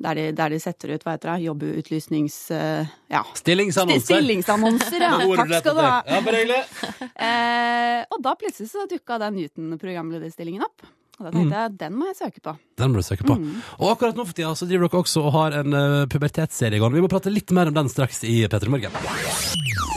Der 0.00 0.16
de, 0.16 0.22
der 0.32 0.48
de 0.48 0.56
setter 0.56 0.94
ut, 0.94 1.02
hva 1.04 1.12
heter 1.12 1.28
det, 1.34 1.42
jobbutlysnings... 1.44 2.36
eh, 2.56 2.86
Ja. 3.12 3.20
Stillingsannonser. 3.36 4.14
Stillingsannonser, 4.16 4.96
ja. 5.04 5.10
Takk 5.42 5.52
skal 5.58 5.76
du 5.76 5.80
ha. 5.84 5.90
Ja, 6.08 6.22
bare 6.24 6.40
hyggelig. 6.40 6.62
Eh, 7.28 8.06
og 8.08 8.22
da 8.24 8.32
plutselig 8.40 8.70
så 8.72 8.86
dukka 8.88 9.18
den 9.20 9.36
Newton-programlederstillingen 9.36 10.64
opp. 10.64 10.86
Og 11.20 11.26
da 11.26 11.34
tenkte 11.34 11.50
Mm. 11.50 11.52
jeg 11.58 11.76
den 11.84 11.98
må 12.00 12.08
jeg 12.08 12.16
søke 12.22 12.40
på. 12.48 12.56
Den 12.80 12.94
må 12.94 13.02
du 13.02 13.08
søke 13.10 13.28
på. 13.28 13.36
Mm. 13.36 13.60
Og 13.76 13.90
akkurat 13.92 14.16
nå 14.16 14.24
for 14.24 14.32
tida 14.40 14.54
så 14.56 14.64
driver 14.70 14.88
dere 14.88 15.02
også 15.04 15.26
og 15.28 15.32
har 15.36 15.58
en 15.60 15.76
uh, 15.76 16.06
pubertetsserie 16.08 16.80
i 16.80 16.80
gang. 16.80 16.96
Vi 16.96 17.04
må 17.04 17.12
prate 17.12 17.28
litt 17.36 17.52
mer 17.52 17.68
om 17.68 17.76
den 17.76 17.92
straks 17.92 18.24
i 18.24 18.40
P3 18.48 18.72
Morgen. 18.72 19.89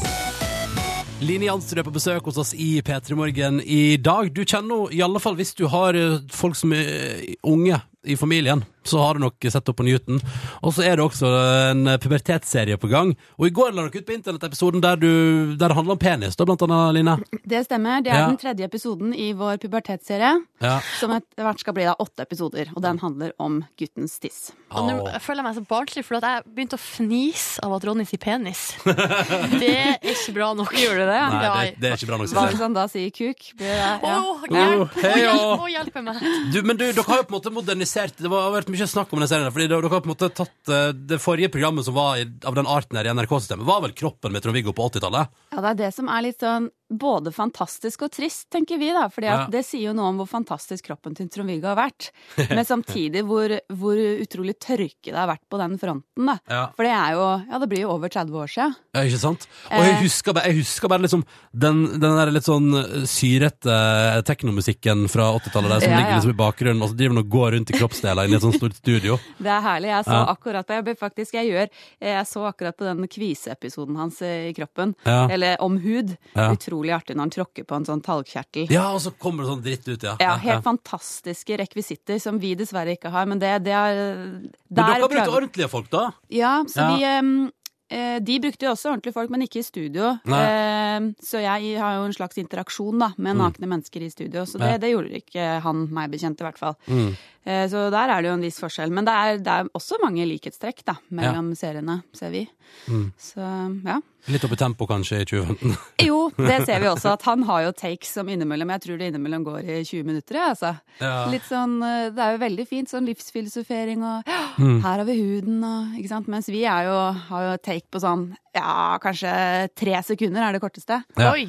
Line 1.23 1.45
Jansrud 1.47 1.79
er 1.79 1.85
på 1.87 1.93
besøk 1.95 2.25
hos 2.27 2.37
oss 2.41 2.51
i 2.51 2.81
P3 2.83 3.15
Morgen 3.15 3.61
i 3.63 3.95
dag. 3.95 4.27
Du 4.35 4.41
kjenner 4.43 4.89
henne 4.89 4.95
i 4.97 4.99
alle 5.05 5.21
fall 5.23 5.37
hvis 5.39 5.53
du 5.55 5.65
har 5.71 5.95
eh, 5.95 6.19
folk 6.33 6.57
som 6.59 6.73
er 6.75 7.21
unge 7.47 7.79
i 8.03 8.17
familien. 8.19 8.65
Så 8.87 8.99
har 9.01 9.15
du 9.17 9.23
nok 9.23 9.47
sett 9.49 9.69
opp 9.69 9.77
på 9.79 9.85
Newton. 9.87 10.19
Og 10.63 10.73
så 10.75 10.83
er 10.87 10.97
det 10.99 11.05
også 11.05 11.29
en 11.71 11.85
pubertetsserie 12.03 12.77
på 12.81 12.89
gang. 12.91 13.13
Og 13.39 13.47
i 13.47 13.53
går 13.55 13.71
la 13.73 13.85
dere 13.87 14.01
ut 14.01 14.07
på 14.07 14.15
internettepisoden 14.17 14.81
der, 14.83 14.97
du, 14.99 15.55
der 15.55 15.71
det 15.73 15.77
handler 15.77 15.95
om 15.97 16.01
penis, 16.01 16.35
da, 16.39 16.45
blant 16.49 16.61
annet, 16.67 16.93
Line. 16.97 17.15
Det 17.47 17.63
stemmer. 17.67 18.01
Det 18.03 18.11
er 18.13 18.19
Ja. 18.23 18.27
den 18.29 18.37
tredje 18.41 18.65
episoden 18.67 19.13
i 19.15 19.31
vår 19.33 19.57
pubertetsserie. 19.63 20.33
Ja. 20.63 20.79
Som 20.99 21.11
etter 21.15 21.43
hvert 21.47 21.59
skal 21.63 21.73
bli 21.77 21.83
da 21.87 21.95
åtte 21.99 22.23
episoder. 22.25 22.69
Og 22.75 22.81
den 22.83 22.99
handler 23.01 23.31
om 23.39 23.61
guttens 23.79 24.19
tiss. 24.19 24.51
Og 24.73 24.87
nå 24.89 24.97
føler 25.21 25.43
jeg 25.43 25.47
meg 25.47 25.55
så 25.57 25.65
barnslig, 25.69 26.03
for 26.07 26.17
at 26.19 26.27
jeg 26.29 26.43
begynte 26.55 26.77
å 26.77 26.81
fnise 26.83 27.63
av 27.63 27.73
at 27.77 27.85
Ronny 27.87 28.05
sier 28.09 28.21
penis. 28.23 28.63
Det 29.63 29.69
er 29.73 29.97
ikke 30.13 30.33
bra 30.35 30.51
nok. 30.57 30.71
Gjorde 30.77 31.03
du 31.03 31.09
det? 31.11 31.19
Nei, 31.33 31.65
det, 31.73 31.81
det 31.81 31.89
er 31.91 31.97
ikke 31.99 32.09
bra 32.11 32.17
nok, 32.21 32.31
Hva 32.33 32.45
hvis 32.49 32.63
han 32.63 32.75
da 32.75 32.85
sier 32.91 33.11
kuk? 33.13 33.43
Blir 33.59 33.69
det, 33.69 33.77
ja. 33.79 33.91
Åh, 34.01 34.45
hjelp, 34.49 34.81
Oh, 34.83 34.99
hjelp, 35.03 35.63
å. 35.63 35.67
hjelp 35.71 35.99
meg. 36.03 36.21
Du, 36.53 36.59
men 36.65 36.79
du, 36.79 36.85
dere 36.89 37.05
har 37.07 37.21
jo 37.21 37.25
på 37.29 37.33
en 37.33 37.37
måte 37.37 37.53
modernisert 37.53 38.17
Det 38.19 38.31
har 38.31 38.51
vært 38.55 38.69
mye 38.73 38.87
snakk 38.89 39.13
om 39.13 39.21
den 39.23 39.29
serien. 39.31 39.51
Fordi 39.53 39.69
dere 39.71 39.91
har 39.91 40.03
på 40.03 40.09
en 40.09 40.13
måte 40.13 40.29
tatt 40.33 40.71
eh, 40.71 40.91
Det 40.93 41.19
forrige 41.21 41.51
programmet 41.53 41.85
som 41.87 41.95
var 41.97 42.19
av 42.19 42.57
den 42.57 42.69
arten 42.69 42.99
her 42.99 43.09
i 43.09 43.13
NRK-systemet, 43.15 43.67
var 43.67 43.83
vel 43.85 43.95
Kroppen 43.97 44.33
med 44.33 44.43
Trond-Viggo 44.43 44.73
på 44.75 44.89
80-tallet? 44.91 45.33
Ja, 45.53 45.61
det 45.61 45.73
er 45.73 45.81
det 45.85 45.91
som 45.95 46.09
er 46.11 46.25
litt 46.25 46.41
sånn 46.43 46.69
både 46.99 47.31
fantastisk 47.33 48.01
og 48.07 48.11
trist, 48.11 48.49
tenker 48.53 48.77
vi, 48.79 48.89
da. 48.93 49.07
For 49.09 49.21
Ja. 49.23 49.47
det 49.51 49.65
sier 49.65 49.89
jo 49.89 49.93
noe 49.93 50.09
om 50.11 50.17
hvor 50.21 50.27
fantastisk 50.29 50.85
kroppen 50.89 51.15
til 51.15 51.27
Trond-Viggo 51.29 51.67
har 51.71 51.75
vært. 51.79 52.11
Men 52.49 52.65
samtidig 52.65 53.23
hvor, 53.27 53.49
hvor 53.73 53.97
utrolig 53.97 54.55
tørke 54.59 55.11
det 55.11 55.15
har 55.17 55.27
vært 55.31 55.43
på 55.49 55.57
den 55.61 55.77
fronten, 55.81 56.25
da. 56.29 56.37
Ja. 56.49 56.63
For 56.75 56.83
det 56.87 56.91
er 56.93 57.11
jo 57.17 57.23
Ja, 57.53 57.59
det 57.59 57.69
blir 57.69 57.81
jo 57.85 57.89
over 57.95 58.09
30 58.09 58.33
år 58.43 58.47
siden. 58.51 58.75
Ja, 58.93 59.01
ikke 59.07 59.19
sant? 59.19 59.47
Og 59.71 59.83
jeg 59.83 59.93
Eh. 59.95 60.01
husker, 60.03 60.33
bare- 60.33 60.45
jeg 60.51 60.57
husker 60.63 60.87
bare 60.89 61.01
liksom 61.01 61.23
den, 61.53 61.85
den 61.99 62.17
der 62.17 62.31
litt 62.31 62.43
sånn 62.43 62.71
syrete 63.07 64.23
teknomusikken 64.27 65.07
fra 65.11 65.29
80-tallet 65.37 65.69
der 65.69 65.79
som 65.85 65.91
Ja, 65.91 65.97
ligger 65.99 66.15
liksom 66.17 66.33
i 66.33 66.37
bakgrunnen, 66.39 66.81
og 66.83 66.89
så 66.91 66.97
driver 66.97 67.15
den 67.15 67.23
og 67.23 67.29
går 67.33 67.51
rundt 67.55 67.71
i 67.73 67.77
kroppsdeler 67.77 68.29
i 68.29 68.35
et 68.35 68.41
sånt 68.43 68.57
stort 68.59 68.75
studio. 68.77 69.17
Det 69.43 69.49
er 69.51 69.61
herlig. 69.65 69.89
Jeg 69.93 70.05
så 70.07 70.19
akkurat 70.33 70.67
det. 70.67 70.79
jeg, 70.85 70.97
faktisk, 70.99 71.33
jeg, 71.33 71.49
gjør, 71.51 71.69
jeg 72.01 72.25
så 72.29 72.45
akkurat 72.49 72.77
på 72.77 72.85
den 72.87 73.07
kviseepisoden 73.07 73.97
hans 73.99 74.21
eh, 74.21 74.49
i 74.49 74.53
kroppen. 74.57 74.95
Eller 75.05 75.57
om 75.63 75.77
hud. 75.83 76.15
Ja. 76.35 76.49
Utrolig 76.83 76.93
artig 76.95 77.15
når 77.15 77.23
han 77.23 77.33
tråkker 77.33 77.63
på 77.67 77.75
en 77.77 77.85
sånn 77.87 78.01
talgkjertel. 78.03 78.67
Ja, 78.71 78.89
og 78.93 78.99
så 79.01 79.11
kommer 79.17 79.43
det 79.43 79.51
sånn 79.53 79.63
dritt 79.63 79.87
ut, 79.87 80.03
ja. 80.03 80.15
Ja, 80.19 80.35
helt 80.41 80.63
fantastiske 80.65 81.57
rekvisitter 81.57 82.19
som 82.19 82.39
vi 82.39 82.55
dessverre 82.55 82.95
ikke 82.97 83.11
har, 83.13 83.25
men 83.25 83.39
det, 83.39 83.63
det 83.63 83.71
er 83.73 83.95
Men 84.03 84.51
dere 84.69 84.99
har 84.99 85.09
brukt 85.09 85.31
ordentlige 85.37 85.69
folk, 85.71 85.89
da? 85.93 86.11
Ja, 86.29 86.63
så 86.67 86.79
Ja. 86.83 86.95
vi 86.95 87.51
eh, 87.89 88.19
De 88.19 88.39
brukte 88.39 88.65
jo 88.65 88.71
også 88.73 88.89
ordentlige 88.91 89.13
folk, 89.13 89.29
men 89.29 89.41
ikke 89.45 89.59
i 89.59 89.63
studio. 89.63 90.17
Nei. 90.25 91.13
Så 91.21 91.39
jeg 91.43 91.77
har 91.79 91.95
jo 91.99 92.05
en 92.07 92.13
slags 92.15 92.37
interaksjon 92.41 92.97
da, 92.99 93.11
med 93.17 93.35
Mm. 93.35 93.41
nakne 93.43 93.67
mennesker 93.69 94.01
i 94.01 94.09
studio, 94.09 94.45
så 94.45 94.57
det, 94.59 94.81
det 94.81 94.89
gjorde 94.91 95.13
ikke 95.21 95.61
han 95.61 95.87
meg 95.93 96.09
bekjent, 96.11 96.41
i 96.41 96.43
hvert 96.43 96.57
fall. 96.57 96.75
Mm. 96.87 97.15
Eh, 97.45 97.65
Så 97.67 97.89
der 97.91 98.09
er 98.09 98.21
det 98.21 98.29
jo 98.31 98.37
en 98.37 98.45
viss 98.45 98.59
forskjell. 98.61 98.91
Men 98.91 99.05
det 99.05 99.13
er, 99.13 99.37
det 99.43 99.51
er 99.51 99.69
også 99.75 99.99
mange 100.03 100.25
likhetstrekk 100.29 100.83
da, 100.87 100.95
mellom 101.11 101.53
seriene, 101.59 102.01
ser 102.15 102.31
vi. 102.31 102.45
Mm. 102.87 103.11
Så 103.19 103.43
ja. 103.85 103.99
Litt 104.31 104.43
opp 104.47 104.53
i 104.55 104.57
tempo, 104.57 104.85
kanskje, 104.87 105.19
i 105.21 105.25
2015. 105.27 105.73
Jo, 106.07 106.29
det 106.37 106.61
ser 106.65 106.79
vi 106.79 106.87
også, 106.87 107.11
at 107.17 107.25
han 107.27 107.43
har 107.43 107.65
jo 107.65 107.73
takes 107.75 108.13
som 108.15 108.29
innimellom 108.31 108.71
Jeg 108.71 108.81
tror 108.85 108.97
det 109.01 109.09
innimellom 109.11 109.43
går 109.43 109.59
i 109.67 109.81
20 109.83 110.07
minutter, 110.07 110.39
jeg, 110.39 110.53
altså. 110.55 110.71
Ja. 111.03 111.11
Litt 111.29 111.43
sånn 111.49 111.75
eh, 111.83 112.07
Det 112.15 112.23
er 112.23 112.37
jo 112.37 112.41
veldig 112.45 112.67
fint, 112.69 112.91
sånn 112.91 113.09
livsfilosofering 113.11 114.03
og 114.07 114.31
Mm. 114.53 114.83
Her 114.83 114.99
har 115.01 115.05
vi 115.07 115.15
huden 115.17 115.63
og 115.65 115.95
Ikke 115.97 116.09
sant. 116.11 116.27
Mens 116.29 116.45
vi 116.53 116.59
er 116.69 116.83
jo, 116.85 116.97
har 117.31 117.45
jo 117.47 117.53
take 117.65 117.87
på 117.89 117.97
sånn 118.03 118.27
Ja, 118.53 118.99
kanskje 119.01 119.31
tre 119.73 119.95
sekunder 120.05 120.45
er 120.45 120.53
det 120.53 120.61
korteste. 120.61 120.99
Oi. 121.17 121.47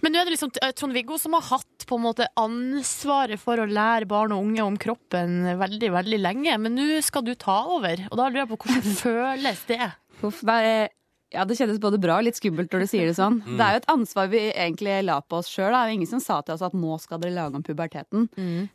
Men 0.00 0.12
nå 0.12 0.20
er 0.20 0.28
det 0.28 0.36
liksom 0.36 0.52
eh, 0.62 0.72
Trond-Viggo 0.76 1.18
som 1.20 1.34
har 1.38 1.46
hatt 1.48 1.86
på 1.88 1.98
en 1.98 2.06
måte 2.06 2.28
ansvaret 2.40 3.40
for 3.42 3.60
å 3.60 3.68
lære 3.68 4.08
barn 4.10 4.34
og 4.36 4.46
unge 4.46 4.62
om 4.64 4.78
kroppen 4.80 5.42
veldig, 5.60 5.90
veldig 5.96 6.20
lenge. 6.22 6.56
Men 6.62 6.78
nå 6.78 7.02
skal 7.04 7.26
du 7.26 7.34
ta 7.38 7.62
over, 7.66 8.06
og 8.10 8.16
da 8.20 8.30
lurer 8.30 8.44
jeg 8.44 8.52
på 8.52 8.62
hvordan 8.64 8.96
føles 9.04 9.66
det? 9.70 9.92
Uff, 10.20 10.42
det 10.46 10.56
er, 10.68 10.90
ja, 11.34 11.44
det 11.46 11.56
kjennes 11.58 11.80
både 11.82 12.00
bra 12.02 12.18
og 12.18 12.26
litt 12.26 12.38
skummelt 12.38 12.72
når 12.72 12.84
du 12.84 12.90
sier 12.90 13.10
det 13.10 13.16
sånn. 13.18 13.40
Mm. 13.44 13.54
Det 13.56 13.66
er 13.66 13.74
jo 13.74 13.80
et 13.82 13.92
ansvar 13.94 14.30
vi 14.32 14.40
egentlig 14.50 14.96
la 15.06 15.20
på 15.22 15.40
oss 15.40 15.50
sjøl. 15.50 15.70
Det 15.70 15.80
er 15.80 15.92
jo 15.92 15.98
ingen 16.00 16.10
som 16.10 16.22
sa 16.24 16.40
til 16.42 16.56
oss 16.56 16.64
at 16.66 16.74
nå 16.76 16.98
skal 17.02 17.22
dere 17.22 17.36
lage 17.36 17.60
om 17.60 17.66
puberteten. 17.66 18.26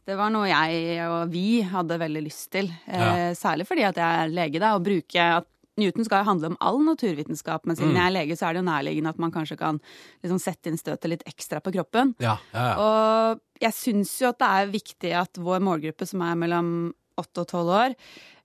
Det 0.07 0.19
var 0.19 0.32
noe 0.34 0.47
jeg 0.49 1.01
og 1.07 1.34
vi 1.34 1.59
hadde 1.67 1.99
veldig 2.01 2.23
lyst 2.26 2.47
til. 2.55 2.71
Eh, 2.88 3.34
særlig 3.38 3.67
fordi 3.69 3.88
at 3.88 3.99
jeg 3.99 4.23
er 4.23 4.34
lege, 4.34 4.63
da, 4.63 4.76
og 4.78 4.88
bruke 4.88 5.28
at 5.39 5.49
Newton 5.78 6.05
skal 6.07 6.21
jo 6.23 6.30
handle 6.30 6.47
om 6.53 6.57
all 6.63 6.78
naturvitenskap, 6.86 7.65
men 7.65 7.76
siden 7.76 7.91
Mm. 7.91 7.97
jeg 7.99 8.05
er 8.07 8.15
lege, 8.15 8.38
så 8.39 8.47
er 8.47 8.53
det 8.53 8.61
jo 8.63 8.69
nærliggende 8.71 9.09
at 9.09 9.17
man 9.19 9.32
kanskje 9.32 9.57
kan 9.59 9.80
liksom 10.23 10.39
sette 10.39 10.67
inn 10.71 10.78
støtet 10.78 11.09
litt 11.11 11.23
ekstra 11.28 11.59
på 11.61 11.73
kroppen. 11.76 12.13
Ja, 12.19 12.38
ja, 12.53 12.67
ja. 12.69 12.76
Og 12.80 13.41
jeg 13.61 13.73
syns 13.73 14.13
jo 14.21 14.30
at 14.30 14.39
det 14.39 14.47
er 14.47 14.71
viktig 14.71 15.11
at 15.19 15.34
vår 15.38 15.59
målgruppe, 15.59 16.07
som 16.07 16.21
er 16.21 16.36
mellom 16.39 16.93
8 17.17 17.41
og 17.43 17.47
12 17.47 17.69
år, 17.76 17.95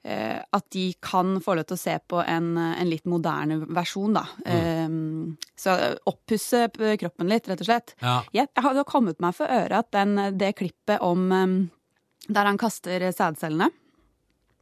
eh, 0.04 0.42
at 0.52 0.66
de 0.70 0.94
kan 1.02 1.40
få 1.42 1.54
lov 1.58 1.66
til 1.66 1.76
å 1.76 1.80
se 1.80 1.98
på 2.08 2.20
en, 2.26 2.56
en 2.58 2.88
litt 2.90 3.04
moderne 3.06 3.60
versjon, 3.66 4.14
da. 4.14 4.24
Mm. 4.46 5.36
Eh, 5.36 5.48
Så 5.60 5.74
oppusse 6.06 6.68
kroppen 6.98 7.28
litt, 7.28 7.46
rett 7.50 7.60
og 7.60 7.66
slett. 7.66 7.94
Ja. 8.00 8.22
Jeg 8.32 8.48
hadde 8.56 8.84
kommet 8.84 9.20
meg 9.20 9.34
for 9.34 9.46
øre 9.46 9.78
at 9.82 9.90
den, 9.92 10.16
det 10.38 10.54
klippet 10.56 11.00
om 11.02 11.30
eh, 11.32 11.68
der 12.28 12.44
han 12.46 12.58
kaster 12.58 13.00
sædcellene, 13.12 13.70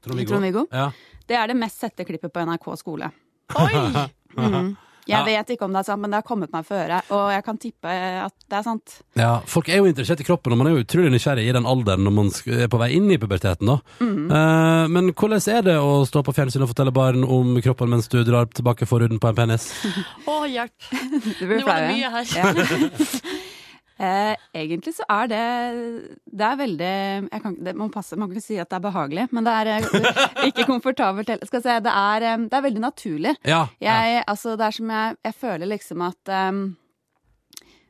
Trond-Viggo. 0.05 0.67
Ja. 0.73 0.91
det 1.29 1.37
er 1.37 1.47
det 1.49 1.57
mest 1.57 1.81
sette 1.81 2.05
klippet 2.09 2.33
på 2.33 2.45
NRK 2.47 2.69
skole. 2.81 3.11
Oi! 3.59 3.73
Mm. 4.39 4.77
Jeg 5.09 5.17
Ja. 5.17 5.25
vet 5.25 5.49
ikke 5.55 5.65
om 5.65 5.73
det 5.73 5.81
er 5.81 5.87
sant, 5.89 6.03
men 6.03 6.11
det 6.13 6.19
har 6.21 6.23
kommet 6.29 6.53
meg 6.53 6.67
for 6.69 6.77
øre, 6.77 6.99
og 7.17 7.31
jeg 7.33 7.43
kan 7.47 7.57
tippe 7.59 7.89
at 7.89 8.35
det 8.45 8.59
er 8.59 8.63
sant. 8.63 8.99
Ja, 9.17 9.41
Folk 9.49 9.71
er 9.73 9.79
jo 9.81 9.87
interessert 9.89 10.21
i 10.21 10.27
kroppen, 10.29 10.53
og 10.53 10.59
man 10.61 10.69
er 10.69 10.75
jo 10.77 10.83
utrolig 10.85 11.11
nysgjerrig 11.15 11.47
i 11.49 11.55
den 11.57 11.65
alderen 11.67 12.05
når 12.05 12.13
man 12.13 12.29
er 12.29 12.69
på 12.69 12.79
vei 12.79 12.91
inn 12.99 13.09
i 13.11 13.17
puberteten. 13.19 13.67
da. 13.73 13.79
Mm. 14.05 14.29
Uh, 14.31 14.85
men 14.93 15.09
hvordan 15.17 15.41
er 15.49 15.63
det 15.65 15.79
å 15.81 16.05
stå 16.07 16.23
på 16.23 16.35
fjernsyn 16.37 16.63
og 16.63 16.69
fortelle 16.75 16.93
barn 16.93 17.25
om 17.25 17.57
kroppen 17.65 17.89
mens 17.89 18.07
du 18.13 18.21
drar 18.23 18.47
tilbake 18.53 18.85
forhuden 18.87 19.19
på 19.19 19.33
en 19.33 19.35
penis? 19.41 19.71
Å, 20.29 20.43
hjelp! 20.45 20.77
Du 21.41 21.47
blir 21.49 21.65
Nå 21.65 21.67
var 21.67 21.81
det 21.89 21.97
mye 21.97 22.13
her. 22.13 22.25
Ja. 22.37 22.53
Eh, 23.99 24.35
egentlig 24.55 24.93
så 24.95 25.03
er 25.11 25.27
det 25.27 25.39
Det 26.31 26.45
er 26.47 26.57
veldig 26.61 27.31
kan, 27.43 27.57
det, 27.65 27.73
man, 27.75 27.91
passe, 27.91 28.15
man 28.17 28.29
kan 28.31 28.37
ikke 28.39 28.47
si 28.47 28.59
at 28.63 28.69
det 28.71 28.77
er 28.79 28.85
behagelig, 28.85 29.25
men 29.35 29.43
det 29.45 29.55
er 29.59 29.71
eh, 29.75 30.47
ikke 30.47 30.67
komfortabelt 30.69 31.29
heller. 31.33 31.47
Skal 31.51 31.59
jeg 31.59 31.67
si, 31.67 31.79
det, 31.89 31.95
er, 31.95 32.27
eh, 32.33 32.45
det 32.47 32.55
er 32.61 32.67
veldig 32.69 32.85
naturlig. 32.85 33.35
Ja, 33.45 33.65
Jeg, 33.83 34.23
altså, 34.31 34.55
det 34.57 34.69
er 34.69 34.77
som 34.79 34.93
jeg, 34.95 35.17
jeg 35.27 35.35
føler 35.35 35.67
liksom 35.75 36.05
at 36.07 36.33
um, 36.53 36.63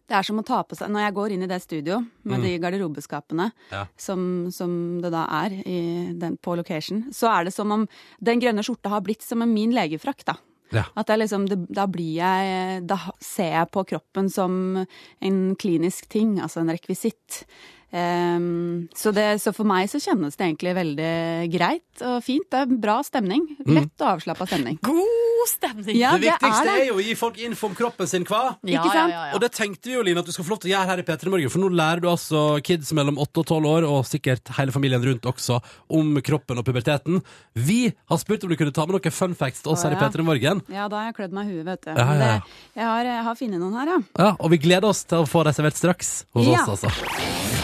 det 0.08 0.16
er 0.16 0.24
som 0.24 0.40
å 0.40 0.44
ta 0.48 0.62
på 0.64 0.72
seg 0.78 0.88
Når 0.88 1.02
jeg 1.04 1.14
går 1.18 1.32
inn 1.34 1.42
i 1.44 1.50
det 1.50 1.60
studio 1.60 1.98
med 2.24 2.38
Mm. 2.40 2.44
de 2.46 2.58
garderobeskapene 2.64 3.50
Ja. 3.70 3.84
som, 4.00 4.48
som 4.50 5.00
det 5.02 5.10
da 5.12 5.26
er 5.44 5.52
i 5.68 6.12
den, 6.16 6.38
på 6.40 6.56
location, 6.56 7.04
så 7.12 7.28
er 7.28 7.44
det 7.44 7.52
som 7.52 7.70
om 7.70 7.84
den 8.24 8.40
grønne 8.40 8.64
skjorta 8.64 8.88
har 8.88 9.02
blitt 9.04 9.20
som 9.22 9.42
en 9.44 9.52
min 9.52 9.72
legefrakt, 9.76 10.24
da. 10.24 10.38
Ja. 10.74 10.84
At 11.00 11.10
liksom, 11.16 11.46
det, 11.48 11.62
da 11.72 11.86
blir 11.88 12.18
jeg 12.18 12.82
Da 12.88 12.98
ser 13.24 13.54
jeg 13.54 13.70
på 13.72 13.84
kroppen 13.88 14.28
som 14.32 14.84
en 15.24 15.38
klinisk 15.56 16.08
ting, 16.12 16.36
altså 16.44 16.60
en 16.60 16.72
rekvisitt. 16.72 17.44
Ehm, 17.90 18.88
så, 18.96 19.12
det, 19.16 19.38
så 19.40 19.52
for 19.56 19.64
meg 19.68 19.88
så 19.88 19.96
kjennes 20.02 20.36
det 20.36 20.44
egentlig 20.44 20.74
veldig 20.76 21.12
greit 21.54 22.02
og 22.04 22.18
fint. 22.24 22.44
Det 22.52 22.60
er 22.60 22.74
bra 22.82 22.98
stemning. 23.06 23.46
Lett 23.64 23.94
og 24.04 24.10
avslappa 24.18 24.46
stemning. 24.48 24.76
God 24.84 25.48
stemning! 25.48 25.96
Ja, 25.96 26.12
det 26.18 26.28
viktigste 26.34 26.66
det 26.68 26.74
er, 26.74 26.84
jo 26.90 26.98
å 26.98 27.04
gi 27.04 27.14
folk 27.18 27.38
info 27.40 27.70
om 27.70 27.76
kroppen 27.78 28.10
sin, 28.10 28.26
hva? 28.28 28.42
Ja, 28.68 28.82
Ikke 28.82 28.92
sant? 28.92 29.14
ja, 29.14 29.16
ja, 29.16 29.22
ja. 29.30 29.36
Og 29.38 29.42
det 29.42 29.50
tenkte 29.56 29.88
vi 29.88 29.96
jo, 29.96 30.02
Line, 30.04 30.20
at 30.20 30.28
du 30.28 30.34
skal 30.34 30.44
få 30.44 30.52
lov 30.54 30.60
til 30.62 30.70
å 30.70 30.74
gjøre 30.74 30.90
her 30.92 31.02
i 31.02 31.06
P3 31.08 31.32
Morgen, 31.32 31.52
for 31.54 31.64
nå 31.64 31.70
lærer 31.78 32.04
du 32.04 32.08
altså 32.12 32.42
kids 32.66 32.92
mellom 32.98 33.20
8 33.24 33.42
og 33.42 33.48
12 33.56 33.70
år, 33.72 33.88
og 33.88 34.04
sikkert 34.08 34.52
hele 34.58 34.74
familien 34.74 35.04
rundt 35.08 35.28
også, 35.30 35.60
om 35.96 36.18
kroppen 36.28 36.60
og 36.60 36.66
puberteten. 36.68 37.22
Vi 37.56 37.80
har 38.12 38.20
spurt 38.20 38.44
om 38.44 38.52
du 38.52 38.58
kunne 38.60 38.74
ta 38.76 38.84
med 38.88 38.98
noen 38.98 39.14
fun 39.16 39.36
facts 39.38 39.64
til 39.64 39.72
oss 39.72 39.86
Å, 39.86 39.88
her 39.88 39.96
i 39.96 40.00
ja. 40.00 40.10
P3 40.12 40.26
Morgen. 40.28 40.62
Ja, 40.68 40.90
da 40.92 41.00
har 41.00 41.08
jeg 41.08 41.16
klødd 41.22 41.38
meg 41.38 41.48
i 41.48 41.56
huet, 41.56 41.64
vet 41.72 41.88
du. 41.88 41.92
Ja, 41.94 42.04
ja, 42.04 42.18
ja. 42.18 42.34
Det, 42.44 42.82
jeg, 42.82 42.90
har, 42.90 43.08
jeg 43.14 43.24
har 43.30 43.40
funnet 43.40 43.64
noen 43.64 43.80
her, 43.80 43.94
ja. 43.94 44.00
Ja, 44.26 44.30
og 44.36 44.52
vi 44.52 44.60
gleder 44.68 44.90
oss 44.92 45.06
til 45.08 45.24
å 45.24 45.30
få 45.30 45.46
deg 45.48 45.56
servert 45.56 45.80
straks 45.80 46.12
hos 46.36 46.52
Ja. 46.52 46.66
oss, 46.68 46.84
altså. 46.90 47.57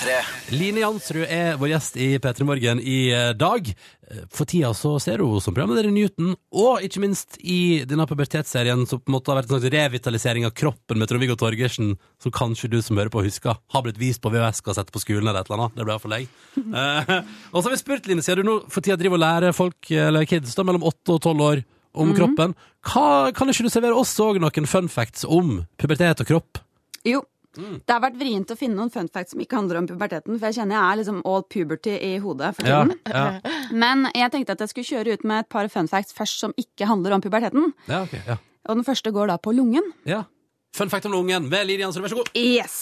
P3. 0.00 0.12
Line 0.56 0.80
Jansrud 0.80 1.26
er 1.28 1.56
vår 1.60 1.74
gjest 1.74 1.96
i 2.00 2.06
P3 2.22 2.44
Morgen 2.48 2.78
i 2.80 3.10
eh, 3.12 3.32
dag. 3.36 3.66
Eh, 4.08 4.22
For 4.32 4.48
tida 4.48 4.70
så 4.76 4.94
ser 5.02 5.20
hun 5.20 5.40
som 5.44 5.52
programleder 5.54 5.90
i 5.90 5.92
Newton, 5.92 6.30
og 6.56 6.80
ikke 6.86 7.02
minst 7.02 7.36
i 7.42 7.82
denne 7.88 8.06
pubertetsserien 8.08 8.86
som 8.88 9.00
på 9.02 9.10
en 9.10 9.16
måte 9.18 9.28
har 9.32 9.40
vært 9.40 9.50
en 9.50 9.58
slags 9.58 9.72
revitalisering 9.74 10.46
av 10.48 10.54
kroppen 10.56 11.00
med 11.00 11.10
Trond-Viggo 11.10 11.36
Torgersen, 11.40 11.92
som 12.22 12.32
kanskje 12.32 12.70
du 12.72 12.78
som 12.84 12.96
hører 13.00 13.12
på 13.12 13.22
husker, 13.26 13.58
har 13.74 13.84
blitt 13.84 14.00
vist 14.00 14.22
på 14.24 14.32
VHS-kassett 14.32 14.92
på 14.94 15.02
skolen 15.02 15.28
eller 15.28 15.42
et 15.44 15.50
eller 15.50 15.66
annet. 15.66 15.76
Det 15.76 15.86
ble 15.88 15.96
iallfall 15.96 16.16
jeg. 16.18 16.30
Eh, 16.80 17.10
og 17.52 17.60
så 17.60 17.66
har 17.68 17.74
vi 17.74 17.80
spurt, 17.82 18.08
Line, 18.08 18.22
siden 18.24 18.44
du 18.46 18.48
nå 18.50 18.54
for 18.72 18.84
tida 18.84 18.96
driver 19.00 19.18
og 19.18 19.22
lærer 19.24 19.54
folk, 19.56 19.90
eller 19.92 20.24
kids, 20.28 20.54
da, 20.56 20.64
mellom 20.66 20.84
8 20.88 21.16
og 21.18 21.20
12 21.26 21.44
år 21.50 21.62
om 22.00 22.08
Mhm. 22.12 22.16
kroppen, 22.16 22.54
hva, 22.86 23.04
kan 23.34 23.50
ikke 23.52 23.66
du 23.66 23.70
servere 23.72 23.98
oss 23.98 24.14
òg 24.22 24.38
noen 24.40 24.68
fun 24.70 24.88
facts 24.88 25.26
om 25.26 25.58
pubertet 25.80 26.22
og 26.24 26.28
kropp? 26.30 26.60
Jo. 27.04 27.20
Det 27.56 27.90
har 27.90 28.02
vært 28.04 28.18
vrient 28.20 28.50
å 28.52 28.56
finne 28.58 28.76
noen 28.78 28.92
fun 28.94 29.08
facts 29.12 29.34
som 29.34 29.40
ikke 29.42 29.56
handler 29.58 29.80
om 29.80 29.86
puberteten, 29.90 30.36
for 30.38 30.46
jeg 30.50 30.60
kjenner 30.60 30.76
jeg 30.76 30.84
er 30.92 31.00
liksom 31.00 31.22
all 31.26 31.42
puberty 31.50 31.96
i 31.96 32.12
hodet 32.22 32.52
for 32.56 32.68
tiden. 32.68 32.92
ja. 33.10 33.24
Men 33.84 34.06
jeg 34.14 34.30
tenkte 34.34 34.54
at 34.54 34.60
jeg 34.64 34.72
skulle 34.72 34.90
kjøre 34.90 35.16
ut 35.18 35.24
med 35.26 35.44
et 35.44 35.48
par 35.50 35.68
fun 35.72 35.88
facts 35.90 36.14
først 36.14 36.44
som 36.44 36.54
ikke 36.60 36.86
handler 36.86 37.16
om 37.16 37.24
puberteten. 37.24 37.72
Ja, 37.90 38.04
okay, 38.06 38.22
ja. 38.26 38.36
Og 38.68 38.76
den 38.78 38.84
første 38.86 39.10
går 39.14 39.32
da 39.32 39.38
på 39.42 39.54
lungen. 39.56 39.92
ja. 40.06 40.24
Fun 40.70 40.86
fact 40.86 41.02
om 41.08 41.10
lungen 41.10 41.48
med 41.50 41.66
Line 41.66 41.82
Jansrud, 41.82 42.04
vær 42.04 42.12
så 42.12 42.16
god. 42.20 42.28
Yes. 42.38 42.74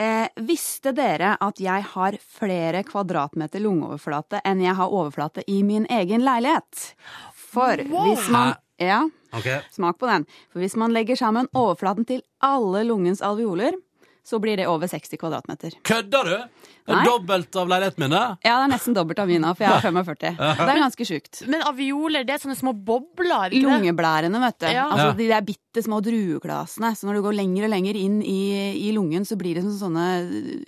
Eh, 0.00 0.30
visste 0.48 0.94
dere 0.96 1.34
at 1.44 1.58
jeg 1.60 1.84
har 1.90 2.16
flere 2.38 2.80
kvadratmeter 2.88 3.60
lungeoverflate 3.60 4.40
enn 4.48 4.62
jeg 4.64 4.72
har 4.78 4.88
overflate 4.88 5.44
i 5.52 5.58
min 5.60 5.84
egen 5.92 6.24
leilighet? 6.24 6.94
For 7.36 7.76
hvis 7.84 8.30
man 8.32 8.54
Ja, 8.80 9.02
okay. 9.36 9.60
smak 9.76 10.00
på 10.00 10.08
den. 10.08 10.24
For 10.54 10.64
hvis 10.64 10.74
man 10.80 10.96
legger 10.96 11.20
sammen 11.20 11.46
overflaten 11.52 12.08
til 12.08 12.24
alle 12.40 12.80
lungens 12.88 13.20
alveoler, 13.20 13.76
så 14.24 14.38
blir 14.40 14.56
det 14.56 14.64
over 14.70 14.88
60 14.88 15.18
kvadratmeter. 15.20 15.74
Kødder 15.84 16.30
du? 16.30 16.36
Det 16.84 16.92
er 16.92 16.98
Nei. 16.98 17.04
dobbelt 17.08 17.56
av 17.60 17.68
leiligheten 17.68 18.02
min, 18.04 18.12
det. 18.12 18.22
Ja, 18.44 18.54
det 18.56 18.64
er 18.66 18.72
nesten 18.72 18.96
dobbelt 18.96 19.20
av 19.20 19.28
min 19.28 19.44
for 19.50 19.64
jeg 19.64 19.72
har 19.72 19.84
45. 19.84 20.38
Det 20.40 20.64
er 20.74 20.80
ganske 20.80 21.06
sjukt. 21.08 21.42
Men 21.52 21.64
avioler, 21.68 22.24
det 22.24 22.34
er 22.34 22.42
sånne 22.42 22.56
små 22.58 22.72
bobler? 22.76 23.52
ikke? 23.52 23.68
Lungeblærene, 23.68 24.40
vet 24.46 24.58
du. 24.64 24.66
Ja. 24.72 24.86
Altså 24.88 25.12
de 25.20 25.28
der 25.28 25.44
bitte 25.44 25.84
små 25.84 26.00
drueglassene. 26.04 26.94
Så 26.96 27.08
når 27.08 27.20
du 27.20 27.24
går 27.28 27.38
lenger 27.38 27.68
og 27.68 27.72
lenger 27.76 28.00
inn 28.00 28.18
i, 28.24 28.40
i 28.88 28.90
lungen, 28.96 29.28
så 29.28 29.36
blir 29.40 29.60
det 29.60 29.64
som 29.68 29.76
sånne, 29.86 30.08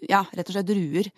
ja, 0.09 0.22
rett 0.36 0.52
og 0.52 0.57
slett 0.57 0.70
druer. 0.70 1.12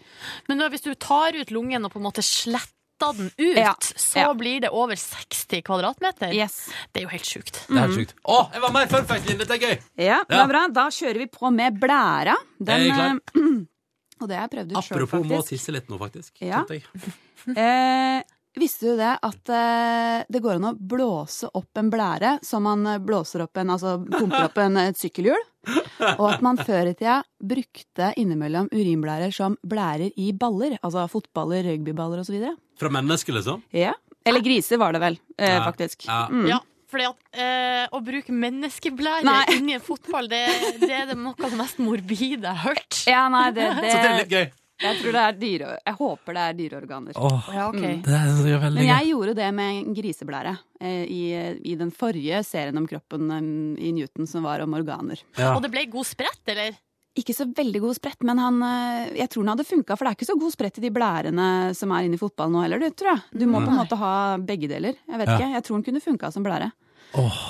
Men 0.51 0.67
hvis 0.71 0.87
du 0.87 0.93
tar 0.95 1.39
ut 1.39 1.55
lungen 1.55 1.87
og 1.87 1.95
på 1.95 2.03
en 2.03 2.09
måte 2.11 2.27
sletter 2.27 2.78
flytta 2.99 3.13
den 3.17 3.31
ut, 3.37 3.57
Ja, 3.57 3.75
så 3.97 4.19
ja. 4.19 4.35
blir 4.35 4.61
det 4.61 4.71
over 4.71 4.97
60 4.97 5.63
kvadratmeter. 5.63 6.33
Yes. 6.35 6.69
Det 6.93 7.01
er 7.01 7.07
jo 7.07 7.09
helt 7.13 7.25
sjukt. 7.25 7.61
Det 7.69 7.77
er 7.77 7.87
helt 7.87 7.95
sjukt. 7.99 8.15
Å, 8.25 8.39
jeg 8.53 8.61
var 8.65 8.73
mer 8.75 8.87
fun 8.91 9.07
fact, 9.07 9.27
Line. 9.29 9.39
Dette 9.39 9.55
er 9.55 9.59
gøy! 9.63 9.79
Ja, 10.03 10.21
det 10.29 10.37
er 10.43 10.49
bra. 10.51 10.65
Da 10.75 10.89
kjører 10.91 11.19
vi 11.19 11.27
på 11.31 11.51
med 11.55 11.79
blæra. 11.81 12.35
Den, 12.59 12.81
Jeg 12.83 12.91
er 12.91 12.95
klar. 12.95 13.21
eh, 13.35 13.61
og 14.21 14.29
det 14.29 14.37
har 14.37 14.49
jeg 14.49 14.51
prøvd 14.57 14.73
ut 14.73 14.83
sjøl, 14.83 14.97
Apropos 14.97 15.25
må 15.25 15.37
faktisk. 15.39 15.49
tisse 15.55 15.73
litt 15.79 15.89
nå, 15.89 15.99
faktisk. 16.03 16.35
Ja. 16.43 16.65
Eh, 17.49 18.21
visste 18.61 18.91
du 18.91 18.97
det 18.99 19.13
at 19.25 19.51
eh, 19.55 20.25
det 20.29 20.41
går 20.45 20.59
an 20.59 20.69
å 20.71 20.75
blåse 20.79 21.49
opp 21.59 21.81
en 21.81 21.91
blære 21.93 22.37
som 22.47 22.65
man 22.67 22.87
eh, 22.87 22.99
blåser 23.03 23.45
opp 23.45 23.57
en, 23.61 23.73
altså 23.75 23.97
pumper 24.05 24.47
opp 24.49 24.59
en, 24.65 24.77
et 24.83 24.99
sykkelhjul? 24.99 25.41
Og 26.19 26.25
at 26.31 26.41
man 26.45 26.57
før 26.61 26.89
i 26.91 26.95
tida 26.97 27.19
brukte 27.45 28.13
innimellom 28.21 28.71
urinblærer 28.73 29.35
som 29.35 29.57
blærer 29.69 30.15
i 30.17 30.31
baller. 30.33 30.79
Altså 30.83 31.05
fotballer, 31.13 31.67
rugbyballer 31.67 32.23
osv. 32.23 32.39
Fra 32.81 32.91
mennesker, 32.95 33.37
liksom? 33.37 33.61
Ja. 33.77 33.93
Eller 34.29 34.45
griser 34.45 34.81
var 34.81 34.95
det 34.97 35.03
vel, 35.03 35.19
eh, 35.39 35.55
Ja. 35.59 35.65
faktisk. 35.67 36.07
Ja. 36.07 36.27
Mm. 36.33 36.47
Ja, 36.49 36.59
fordi 36.89 37.05
at 37.11 37.41
eh, 37.43 37.85
å 37.93 38.01
bruke 38.05 38.33
menneskeblære 38.33 39.25
Nei. 39.29 39.43
inni 39.59 39.75
en 39.77 39.85
fotball, 39.85 40.29
det, 40.31 40.45
det 40.81 40.95
er 41.03 41.13
noe 41.17 41.35
av 41.37 41.51
det 41.53 41.59
mest 41.61 41.79
morbide 41.83 42.47
jeg 42.49 42.49
har 42.49 42.65
hørt. 42.65 43.03
Ja, 43.09 43.27
nei, 43.33 43.51
det, 43.57 43.69
det, 43.83 43.93
Så 43.93 43.99
det 43.99 44.09
er 44.13 44.19
litt 44.23 44.35
gøy. 44.39 44.49
Jeg 44.79 44.99
tror 45.01 45.15
det 45.17 45.23
er 45.27 45.39
dyre... 45.41 45.69
Jeg 45.87 45.97
håper 45.99 46.37
det 46.37 46.43
er 46.47 46.59
dyreorganer. 46.59 47.17
Åh, 47.19 47.49
Ja, 47.55 47.69
okay. 47.69 47.97
Mm. 47.99 48.03
det 48.07 48.15
er 48.15 48.61
veldig 48.63 48.79
Men 48.79 48.87
jeg 48.93 49.09
gjorde 49.11 49.35
det 49.35 49.49
med 49.59 49.79
en 49.81 49.95
griseblære 49.97 50.53
eh, 50.81 51.05
i, 51.11 51.23
i 51.73 51.75
den 51.81 51.91
forrige 51.91 52.43
serien 52.47 52.79
om 52.79 52.87
kroppen 52.87 53.31
um, 53.31 53.49
i 53.79 53.91
Newton, 53.97 54.29
som 54.31 54.47
var 54.47 54.63
om 54.63 54.77
organer. 54.79 55.19
Ja. 55.39 55.55
Og 55.57 55.63
det 55.65 55.73
ble 55.75 55.87
god 55.91 56.07
sprett, 56.07 56.43
eller? 56.55 56.77
Ikke 57.19 57.35
så 57.35 57.49
veldig 57.51 57.81
god 57.83 57.97
sprett, 57.99 58.23
men 58.23 58.39
han, 58.39 58.61
eh, 58.63 59.17
jeg 59.19 59.33
tror 59.33 59.43
den 59.43 59.51
hadde 59.57 59.67
funka, 59.67 59.97
for 59.99 60.07
det 60.07 60.13
er 60.13 60.19
ikke 60.21 60.29
så 60.31 60.39
god 60.39 60.55
sprett 60.55 60.79
i 60.79 60.85
de 60.87 60.93
blærene 60.95 61.49
som 61.75 61.91
er 61.97 62.07
inne 62.07 62.15
i 62.15 62.21
fotballen 62.23 62.55
nå 62.55 62.63
heller, 62.63 62.79
det 62.85 62.93
tror 63.01 63.17
jeg. 63.17 63.41
Du 63.43 63.47
må 63.51 63.59
på 63.65 63.73
en 63.73 63.81
måte 63.81 63.99
ha 63.99 64.13
begge 64.39 64.71
deler. 64.71 64.95
Jeg 65.09 65.19
vet 65.25 65.33
Ja. 65.33 65.39
ikke, 65.41 65.51
jeg 65.57 65.67
tror 65.67 65.81
den 65.81 65.87
kunne 65.89 66.05
funka 66.07 66.31
som 66.31 66.47
blære. 66.47 66.71
Åh, 67.19 67.43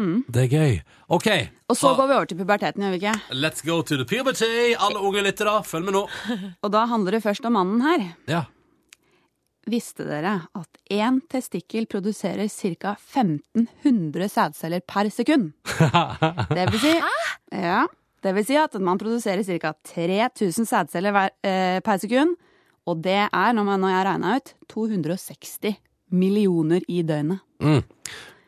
Mm. 0.00 0.22
det 0.32 0.46
er 0.46 0.52
gøy. 0.54 0.78
OK, 1.12 1.26
Og 1.68 1.76
så 1.76 1.90
går 1.98 2.06
vi 2.08 2.14
over 2.16 2.28
til 2.30 2.38
puberteten, 2.40 2.82
gjør 2.82 2.94
vi 2.94 3.00
ikke? 3.02 3.12
let's 3.36 3.60
go 3.66 3.82
to 3.82 3.96
the 4.00 4.06
puberty. 4.08 4.72
Alle 4.80 4.98
unge 5.04 5.22
lyttere, 5.26 5.58
følg 5.64 5.84
med 5.84 5.94
nå. 5.98 6.06
Og 6.64 6.72
da 6.72 6.86
handler 6.88 7.18
det 7.18 7.22
først 7.26 7.44
om 7.44 7.52
mannen 7.58 7.82
her. 7.84 8.06
Ja. 8.30 8.44
Visste 9.70 10.06
dere 10.08 10.38
at 10.56 10.78
én 10.90 11.20
testikkel 11.30 11.84
produserer 11.86 12.48
ca. 12.48 12.94
1500 12.96 14.28
sædceller 14.32 14.80
per 14.88 15.10
sekund? 15.12 15.52
Det 16.56 16.64
vil 16.72 16.80
si, 16.80 16.94
ja, 17.52 17.82
det 18.24 18.32
vil 18.36 18.44
si 18.48 18.56
at 18.58 18.74
man 18.80 18.98
produserer 18.98 19.44
ca. 19.44 19.74
3000 19.92 20.66
sædceller 20.66 21.20
eh, 21.44 21.78
per 21.84 22.00
sekund. 22.02 22.34
Og 22.88 23.02
det 23.04 23.28
er, 23.28 23.52
når, 23.52 23.64
man, 23.68 23.80
når 23.84 23.92
jeg 23.92 24.06
regna 24.08 24.34
ut, 24.40 24.54
260 24.72 25.76
millioner 26.10 26.80
i 26.88 27.02
døgnet. 27.06 27.38
Mm. 27.62 27.82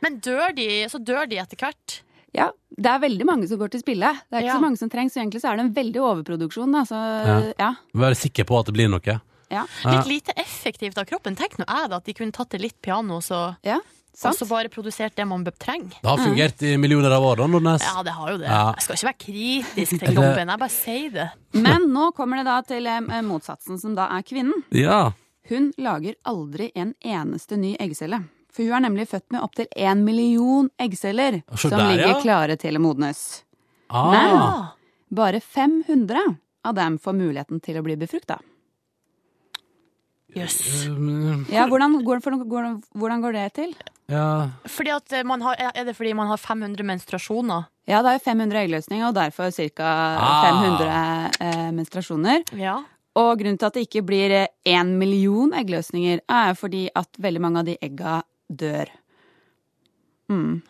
Men 0.03 0.19
dør 0.21 0.55
de, 0.57 0.69
så 0.91 0.99
dør 1.03 1.29
de 1.31 1.39
etter 1.43 1.57
hvert? 1.61 2.01
Ja, 2.33 2.49
det 2.81 2.89
er 2.89 3.01
veldig 3.03 3.27
mange 3.29 3.49
som 3.49 3.59
går 3.61 3.75
til 3.75 3.83
spille. 3.83 4.09
Det 4.31 4.39
er 4.39 4.43
ikke 4.47 4.53
Ja. 4.55 4.57
så 4.57 4.65
mange 4.65 4.79
som 4.81 4.89
trengs, 4.91 5.13
så 5.13 5.21
egentlig 5.21 5.43
så 5.43 5.53
er 5.53 5.57
det 5.61 5.67
en 5.67 5.75
veldig 5.77 6.01
overproduksjon. 6.01 6.73
Da. 6.73 6.85
Så, 6.89 6.97
Ja. 6.97 7.53
ja. 7.59 7.75
Vær 7.95 8.15
sikker 8.17 8.45
på 8.49 8.59
at 8.59 8.67
det 8.67 8.75
blir 8.75 8.89
noe. 8.89 9.01
Ja. 9.05 9.19
Ja. 9.51 9.65
Litt 9.85 10.07
lite 10.09 10.33
effektivt 10.41 10.97
av 10.97 11.05
kroppen. 11.05 11.37
Tenk 11.37 11.59
nå 11.59 11.67
jeg 11.69 11.91
da, 11.91 11.97
at 11.97 12.05
de 12.05 12.15
kunne 12.15 12.33
tatt 12.33 12.49
det 12.55 12.61
litt 12.63 12.81
piano, 12.81 13.21
så, 13.21 13.55
og 13.63 13.83
sant. 14.17 14.39
så 14.39 14.49
bare 14.49 14.71
produsert 14.73 15.15
det 15.15 15.27
man 15.29 15.45
trenger. 15.45 15.93
Det 16.01 16.09
har 16.09 16.17
fungert 16.17 16.63
i 16.63 16.77
millioner 16.79 17.13
av 17.13 17.23
år, 17.23 17.37
da, 17.37 17.47
Nordnes. 17.47 17.83
Ja, 17.85 18.03
det 18.03 18.13
har 18.17 18.31
jo 18.33 18.39
det. 18.39 18.49
Ja. 18.49 18.73
Jeg 18.73 18.83
skal 18.87 18.97
ikke 18.97 19.11
være 19.11 19.25
kritisk 19.27 19.99
til 20.01 20.17
kroppen, 20.17 20.49
jeg 20.49 20.59
bare 20.59 20.71
sier 20.71 21.11
det. 21.11 21.31
Men 21.53 21.89
nå 21.93 22.15
kommer 22.17 22.41
det 22.41 22.47
da 22.49 22.61
til 22.63 22.87
eh, 22.87 23.21
motsatsen, 23.29 23.79
som 23.79 23.95
da 23.95 24.09
er 24.17 24.23
kvinnen. 24.23 24.65
Ja. 24.73 25.13
Hun 25.51 25.73
lager 25.77 26.15
aldri 26.25 26.71
en 26.75 26.95
eneste 27.05 27.59
ny 27.59 27.77
eggcelle. 27.77 28.23
For 28.53 28.63
hun 28.69 28.77
er 28.77 28.85
nemlig 28.85 29.07
født 29.09 29.31
med 29.33 29.41
opptil 29.47 29.67
én 29.81 30.03
million 30.05 30.69
eggceller 30.79 31.41
Så 31.57 31.71
som 31.71 31.79
der, 31.79 31.93
ligger 31.95 32.13
ja. 32.13 32.21
klare 32.21 32.57
til 32.61 32.77
å 32.77 32.83
modnes. 32.85 33.43
Ah. 33.89 34.11
Men 34.13 35.17
bare 35.17 35.41
500 35.41 36.21
av 36.65 36.75
dem 36.77 36.99
får 37.01 37.17
muligheten 37.17 37.61
til 37.65 37.81
å 37.81 37.85
bli 37.85 37.97
befrukta. 38.01 38.39
Jøss. 40.33 40.55
Yes. 40.65 41.49
Ja, 41.53 41.67
hvordan, 41.69 41.99
går- 42.05 42.21
hvordan 42.97 43.21
går 43.21 43.33
det 43.37 43.49
til? 43.55 43.75
ja. 44.09 44.49
Fordi 44.65 44.91
at 44.95 45.13
eh, 45.13 45.23
man 45.25 45.43
har, 45.45 45.57
er 45.75 45.85
det 45.85 45.95
fordi 45.97 46.15
man 46.15 46.27
har 46.29 46.37
500 46.41 46.83
menstruasjoner? 46.89 47.67
Ja, 47.89 48.01
det 48.03 48.15
er 48.15 48.19
500 48.25 48.63
eggløsninger, 48.65 49.09
og 49.09 49.15
derfor 49.15 49.51
ca. 49.53 49.91
Ah. 50.19 50.45
500 50.49 51.31
eh, 51.41 51.71
menstruasjoner. 51.77 52.45
Ja. 52.57 52.79
Og 53.15 53.39
grunnen 53.43 53.59
til 53.61 53.67
at 53.69 53.75
det 53.77 53.85
ikke 53.91 54.05
blir 54.09 54.33
én 54.65 54.95
million 54.97 55.53
eggløsninger, 55.53 56.23
er 56.33 56.55
fordi 56.57 56.87
at 56.97 57.09
veldig 57.21 57.41
mange 57.45 57.59
av 57.61 57.67
de 57.69 57.77
egga 57.85 58.23
dør. 58.59 58.91
Mm. 60.33 60.63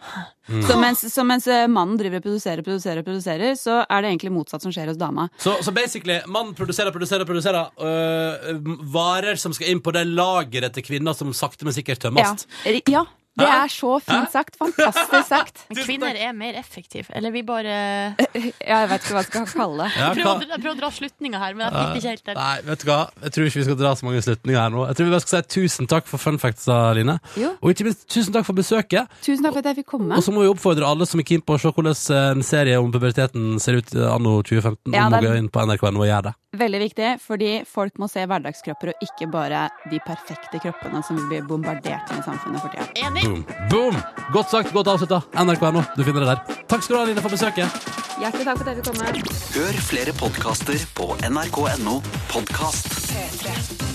Mm. 0.49 0.63
Så, 0.67 0.77
mens, 0.81 1.15
så 1.15 1.25
mens 1.25 1.47
eh, 1.47 1.69
mannen 1.71 1.99
driver 2.01 2.19
og 2.19 2.25
produserer, 2.27 2.65
produserer, 2.67 3.05
produserer, 3.07 3.55
så 3.59 3.83
er 3.85 4.03
det 4.03 4.11
egentlig 4.11 4.33
motsatt 4.35 4.65
som 4.65 4.75
skjer 4.75 4.91
hos 4.91 4.99
dama. 4.99 5.29
Så, 5.39 5.55
så 5.63 5.75
basically, 5.75 6.19
mannen 6.27 6.57
produserer, 6.59 6.91
produserer, 6.95 7.29
produserer 7.29 7.71
øh, 7.79 8.63
varer 8.95 9.39
som 9.39 9.55
skal 9.55 9.71
inn 9.71 9.83
på 9.85 9.95
det 9.95 10.07
lageret 10.11 10.75
til 10.75 10.87
kvinner 10.89 11.15
som 11.17 11.31
sakte, 11.37 11.69
men 11.69 11.77
sikkert 11.77 12.03
tømmes. 12.03 12.47
Ja, 12.67 12.81
ja 12.97 13.05
det 13.41 13.47
er 13.49 13.71
så 13.73 13.95
fint 14.05 14.29
sagt. 14.33 14.57
Fantastisk 14.61 15.29
sagt. 15.31 15.63
Men 15.73 15.79
Kvinner 15.87 16.19
er 16.21 16.33
mer 16.37 16.59
effektive. 16.61 17.09
Eller 17.17 17.33
vi 17.33 17.41
bare 17.49 17.73
Ja, 18.37 18.83
jeg 18.83 18.91
vet 18.91 19.07
ikke 19.07 19.15
hva 19.17 19.23
jeg 19.23 19.29
skal 19.31 19.47
kalle 19.53 19.87
det. 19.87 19.95
Jeg 19.97 20.17
prøver, 20.19 20.33
å 20.33 20.41
dra- 20.43 20.51
jeg 20.53 20.63
prøver 20.65 20.75
å 20.77 20.81
dra 20.83 20.91
slutninga 20.99 21.41
her, 21.43 21.55
men 21.57 21.65
jeg 21.65 21.73
fikk 21.73 21.93
det 21.93 22.01
ikke 22.03 22.13
helt 22.13 22.25
til. 22.29 22.37
Nei, 22.43 22.57
vet 22.69 22.83
du 22.85 22.87
hva? 22.91 22.99
Jeg 23.25 23.35
tror 23.37 23.49
ikke 23.49 23.61
vi 23.63 23.67
skal 23.69 23.79
dra 23.81 23.93
så 23.97 24.09
mange 24.09 24.23
slutninger 24.27 24.61
her 24.61 24.75
nå. 24.75 24.85
Jeg 24.91 24.99
tror 24.99 25.09
vi 25.09 25.15
bare 25.17 25.25
skal 25.25 25.43
si 25.47 25.53
tusen 25.57 25.89
takk 25.91 26.11
for 26.11 26.23
fun 26.23 26.39
facts, 26.43 26.69
Line. 26.99 27.17
Jo. 27.41 27.55
Og 27.63 27.73
ikke 27.73 27.87
minst 27.89 28.05
tusen 28.13 28.35
takk 28.37 28.45
for 28.49 28.59
besøket. 28.59 29.09
Tusen 29.25 29.43
takk 29.47 29.57
for 29.57 29.63
at 29.65 29.71
jeg 29.73 29.81
fikk 29.81 29.91
komme. 29.95 30.19
Og 30.19 30.27
så 30.27 30.35
må 30.37 30.45
vi 30.45 30.53
oppfordre 30.53 30.89
alle 30.93 31.09
som 31.09 31.23
er 31.23 31.29
keen 31.33 31.41
på 31.47 31.57
å 31.57 31.63
se 31.63 31.73
hvordan 31.73 31.97
en 32.37 32.45
serie 32.47 32.77
om 32.83 32.93
puberteten 32.93 33.57
ser 33.63 33.81
ut 33.81 33.95
eh, 33.97 34.07
anno 34.13 34.39
2015, 34.45 34.93
Ja, 34.93 35.09
om 35.09 35.17
å 35.17 35.23
gå 35.25 35.35
inn 35.41 35.49
på 35.53 35.65
nrk.no 35.67 36.03
og 36.05 36.09
gjøre 36.11 36.29
det. 36.29 36.37
Veldig 36.61 36.81
viktig, 36.83 37.11
fordi 37.25 37.51
folk 37.65 37.97
må 38.03 38.11
se 38.13 38.27
hverdagskropper, 38.29 38.93
og 38.93 39.07
ikke 39.07 39.31
bare 39.33 39.63
de 39.89 40.03
perfekte 40.05 40.61
kroppene 40.61 41.01
som 41.07 41.17
vi 41.17 41.25
blir 41.31 41.47
bombardert 41.49 42.13
med 42.13 42.21
i 42.21 42.27
samfunnet 42.27 42.61
for 42.61 42.75
tida. 42.75 42.91
Enig. 43.09 43.22
Boom. 43.23 43.45
Boom! 43.71 43.97
Godt 44.33 44.51
sagt, 44.51 44.73
godt 44.73 44.89
avslutta. 44.89 45.21
nrk.no, 45.45 45.83
du 45.97 46.03
finner 46.05 46.25
det 46.25 46.29
der. 46.33 46.59
Takk 46.67 46.83
skal 46.83 46.97
du 46.97 47.01
ha, 47.01 47.07
Line, 47.07 47.23
for 47.23 47.31
besøket. 47.31 47.87
Hjertelig 48.19 48.49
takk 48.49 48.59
for 48.59 48.67
at 48.67 48.75
jeg 48.75 48.83
fikk 48.83 48.91
komme. 48.91 49.23
Hør 49.55 49.81
flere 49.93 50.17
podkaster 50.19 50.85
på 50.99 51.13
nrk.no 51.31 52.01
podkast. 52.35 52.93
P3. 53.13 53.92